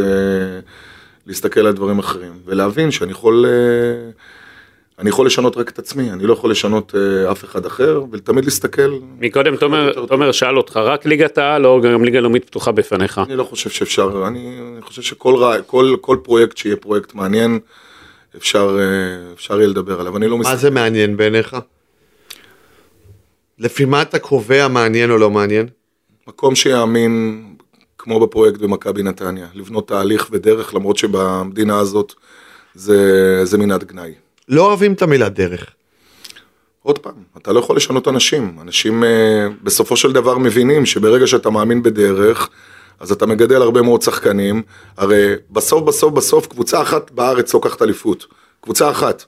להסתכל 1.25 1.67
על 1.67 1.73
דברים 1.73 1.99
אחרים, 1.99 2.39
ולהבין 2.45 2.91
שאני 2.91 3.11
יכול, 3.11 3.45
אה, 3.45 4.11
אני 4.99 5.09
יכול 5.09 5.25
לשנות 5.25 5.57
רק 5.57 5.69
את 5.69 5.79
עצמי, 5.79 6.11
אני 6.11 6.23
לא 6.23 6.33
יכול 6.33 6.51
לשנות 6.51 6.95
אה, 6.95 7.31
אף 7.31 7.43
אחד 7.43 7.65
אחר, 7.65 8.03
ותמיד 8.11 8.45
להסתכל. 8.45 8.99
מקודם 9.19 9.55
תומר. 9.55 10.05
תומר 10.05 10.31
שאל 10.31 10.57
אותך, 10.57 10.77
רק 10.77 11.05
ליגת 11.05 11.37
העל 11.37 11.65
או 11.65 11.81
גם 11.81 12.03
ליגה 12.03 12.19
לאומית 12.19 12.45
פתוחה 12.45 12.71
בפניך? 12.71 13.21
אני 13.25 13.35
לא 13.35 13.43
חושב 13.43 13.69
שאפשר, 13.69 14.23
אני, 14.27 14.59
אני 14.73 14.81
חושב 14.81 15.01
שכל 15.01 15.35
רע, 15.35 15.61
כל, 15.61 15.95
כל 16.01 16.17
פרויקט 16.23 16.57
שיהיה 16.57 16.75
פרויקט 16.75 17.13
מעניין, 17.13 17.59
אפשר, 18.37 18.77
אה, 18.79 19.33
אפשר 19.33 19.57
יהיה 19.57 19.67
לדבר 19.67 19.99
עליו, 19.99 20.17
אני 20.17 20.27
לא 20.27 20.37
מה 20.37 20.41
מסתכל. 20.41 20.57
זה 20.57 20.69
מעניין 20.69 21.17
בעיניך? 21.17 21.57
לפי 23.59 23.85
מה 23.85 24.01
אתה 24.01 24.19
קובע 24.19 24.67
מעניין 24.67 25.11
או 25.11 25.17
לא 25.17 25.29
מעניין? 25.29 25.67
מקום 26.27 26.55
שיאמין, 26.55 27.43
כמו 27.97 28.19
בפרויקט 28.19 28.59
במכבי 28.59 29.03
נתניה, 29.03 29.47
לבנות 29.53 29.87
תהליך 29.87 30.27
ודרך, 30.31 30.75
למרות 30.75 30.97
שבמדינה 30.97 31.79
הזאת 31.79 32.13
זה, 32.75 33.45
זה 33.45 33.57
מנעד 33.57 33.83
גנאי. 33.83 34.13
לא 34.49 34.65
אוהבים 34.67 34.93
את 34.93 35.01
המילה 35.01 35.29
דרך. 35.29 35.65
עוד 36.83 36.99
פעם, 36.99 37.13
אתה 37.37 37.53
לא 37.53 37.59
יכול 37.59 37.75
לשנות 37.75 38.07
אנשים. 38.07 38.57
אנשים 38.61 39.03
אה, 39.03 39.47
בסופו 39.63 39.97
של 39.97 40.11
דבר 40.11 40.37
מבינים 40.37 40.85
שברגע 40.85 41.27
שאתה 41.27 41.49
מאמין 41.49 41.83
בדרך, 41.83 42.49
אז 42.99 43.11
אתה 43.11 43.25
מגדל 43.25 43.61
הרבה 43.61 43.81
מאוד 43.81 44.01
שחקנים. 44.01 44.61
הרי 44.97 45.33
בסוף 45.51 45.83
בסוף 45.83 46.13
בסוף 46.13 46.47
קבוצה 46.47 46.81
אחת 46.81 47.11
בארץ 47.11 47.53
לוקחת 47.53 47.81
אליפות. 47.81 48.25
קבוצה 48.61 48.89
אחת. 48.89 49.23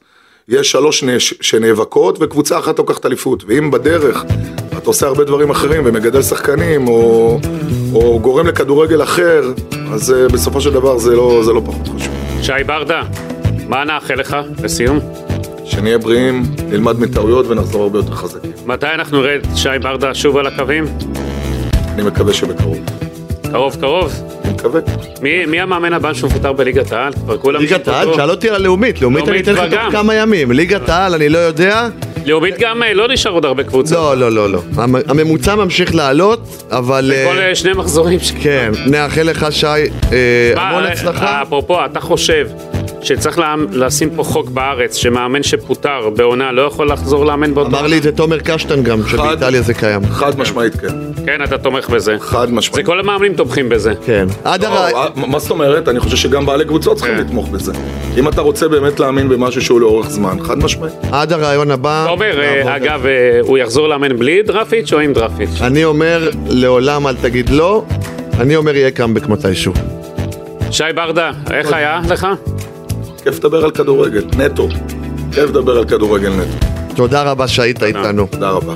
יש 0.48 0.72
שלוש 0.72 1.04
נש... 1.04 1.34
שנאבקות 1.42 2.18
וקבוצה 2.22 2.60
אחת 2.60 2.80
לוקחת 2.80 3.06
אליפות. 3.06 3.44
ואם 3.48 3.72
בדרך 3.72 4.24
אתה 4.78 4.90
עושה 4.90 5.08
הרבה 5.08 5.24
דברים 5.24 5.50
אחרים 5.50 5.84
ומגדל 5.86 6.22
שחקנים 6.22 6.88
או, 6.88 7.40
או 7.94 8.20
גורם 8.20 8.48
לכדורגל 8.48 9.04
אחר, 9.04 9.54
אז 9.94 10.14
אה, 10.14 10.28
בסופו 10.28 10.62
של 10.62 10.74
דבר 10.74 10.98
זה 10.98 11.16
לא, 11.16 11.42
זה 11.46 11.54
לא 11.54 11.62
פחות 11.66 11.88
חשוב. 11.88 12.14
שי 12.42 12.64
ברדה, 12.66 13.04
מה 13.68 13.84
נאחל 13.84 14.16
לך 14.16 14.38
לסיום? 14.64 15.00
שנהיה 15.66 15.98
בריאים, 15.98 16.44
נלמד 16.70 17.00
מטעויות 17.00 17.46
ונחזור 17.48 17.84
הרבה 17.84 18.00
יותר 18.00 18.12
חזקים. 18.16 18.52
מתי 18.66 18.88
אנחנו 18.96 19.22
נראה 19.22 19.36
את 19.36 19.48
שי 19.56 19.70
ברדה 19.82 20.14
שוב 20.14 20.38
על 20.38 20.48
הקווים? 20.48 20.86
אני 21.94 22.04
מקווה 22.04 22.34
שבקרוב. 22.34 22.78
קרוב 23.52 23.76
קרוב. 23.82 24.14
אני 24.46 24.54
מקווה. 24.54 24.82
מי, 25.22 25.46
מי 25.46 25.60
המאמן 25.62 25.94
הבא 25.94 26.14
שמפוטר 26.14 26.54
בליגת 26.54 26.92
העל? 26.92 27.14
כבר 27.14 27.38
כולם 27.38 27.62
ליגת 27.62 27.88
העל? 27.88 28.14
שאל 28.16 28.30
אותי 28.30 28.50
על 28.50 28.56
הלאומית, 28.56 29.02
לאומית 29.02 29.28
אני 29.30 29.40
אתן 29.40 29.54
לך 29.54 29.74
תוך. 29.74 29.92
כמה 29.92 30.14
ימים. 30.16 30.52
ליגת 30.52 30.90
העל 30.90 31.14
אני 31.14 31.30
לא 31.30 31.38
יודע. 31.38 31.88
לאומית 32.26 32.56
גם 32.60 32.84
אה, 32.84 32.94
לא 32.94 33.08
נשאר 33.08 33.32
עוד 33.32 33.46
הרבה 33.46 33.64
קבוצות. 33.64 33.98
לא, 33.98 34.18
לא, 34.18 34.32
לא, 34.32 34.50
לא. 34.50 34.62
המ- 34.78 34.96
הממוצע 35.08 35.56
ממשיך 35.56 35.96
לעלות, 35.96 36.64
אבל... 36.72 37.12
כל 37.32 37.38
אה, 37.40 37.50
אה, 37.50 37.56
שני 37.56 37.74
מחזורים. 37.74 38.20
ש- 38.20 38.32
כן, 38.42 38.72
נאחל 38.86 39.22
לך 39.24 39.46
שי 39.52 39.68
המון 40.56 40.84
הצלחה. 40.84 41.42
אפרופו, 41.42 41.86
אתה 41.86 42.00
חושב 42.00 42.48
שצריך 43.06 43.40
לה- 43.40 43.56
לשים 43.72 44.10
פה 44.16 44.24
חוק 44.24 44.50
בארץ 44.50 44.96
שמאמן 44.96 45.44
שפוטר 45.44 46.10
בעונה 46.16 46.52
לא 46.52 46.62
יכול 46.62 46.92
לחזור 46.92 47.26
לאמן 47.26 47.54
באותו... 47.54 47.70
אמר 47.70 47.88
לי 47.88 47.98
את 47.98 48.04
זה 48.04 48.12
תומר 48.12 48.40
קשטן 48.40 48.84
גם, 48.84 49.00
שבאיטליה 49.08 49.62
זה 49.62 49.74
קיים. 49.74 50.02
חד 50.06 50.40
משמעית 50.40 50.76
כן. 50.76 50.88
כן, 51.26 51.44
אתה 51.44 51.58
תומך 51.58 51.90
בזה. 51.90 52.16
חד 52.20 52.48
זה 52.48 52.54
משמעית. 52.54 52.86
כל 52.86 53.00
המאמנים 53.00 53.34
תומכים 53.34 53.70
בזה. 53.70 53.94
כן. 54.06 54.28
עד 54.44 54.64
לא, 54.64 54.68
הר... 54.68 54.96
אה, 54.98 55.08
מה 55.16 55.40
זאת 55.40 55.52
אומרת? 55.52 55.88
אני 55.88 56.00
חושב 56.00 56.18
שגם 56.18 56.46
בעלי 56.46 56.66
קבוצות 56.66 56.98
צריכים 56.98 57.16
כן. 57.16 57.22
לתמוך 57.22 57.50
בזה. 57.50 57.72
אם 58.18 58.28
אתה 58.28 58.42
רוצה 58.42 58.68
באמת 58.68 59.00
להאמין 59.00 59.30
במשהו 59.30 59.62
שהוא 59.62 59.82
לאורך 59.82 60.10
זמן, 60.10 60.38
חד 60.44 60.58
משמעית. 60.58 60.94
עד 61.12 61.34
הרעיון 61.34 61.72
הבא. 61.72 62.04
אתה 62.04 62.12
אומר, 62.12 62.36
נעבור. 62.58 62.76
אגב, 62.76 63.06
אה, 63.06 63.12
הוא 63.42 63.58
יחזור 63.58 63.88
לאמן 63.88 64.18
בלי 64.18 64.44
דרפיץ' 64.44 64.94
או 64.94 65.00
עם 65.00 65.14
דרפיץ'? 65.14 65.62
אני 65.62 65.84
אומר, 65.84 66.30
לעולם 66.48 67.08
אל 67.08 67.16
תגיד 67.16 67.50
לא. 67.50 67.84
אני 68.40 68.56
אומר, 68.56 68.76
יהיה 68.76 68.92
קאמבק 68.92 69.28
מתישהו. 69.28 69.74
שי 70.72 70.84
ברדה, 70.96 71.32
איך 71.52 71.74
היה 71.74 72.00
לך? 72.10 72.28
כיף 73.26 73.38
לדבר 73.40 73.64
על 73.64 73.72
כדורגל, 73.72 74.26
נטו. 74.38 74.68
כיף 75.32 75.50
לדבר 75.50 75.78
על 75.78 75.86
כדורגל 75.86 76.30
נטו. 76.30 76.68
תודה 76.96 77.24
רבה 77.24 77.48
שהיית 77.48 77.84
איתנו. 77.84 78.28
תודה 78.32 78.50
רבה. 78.50 78.74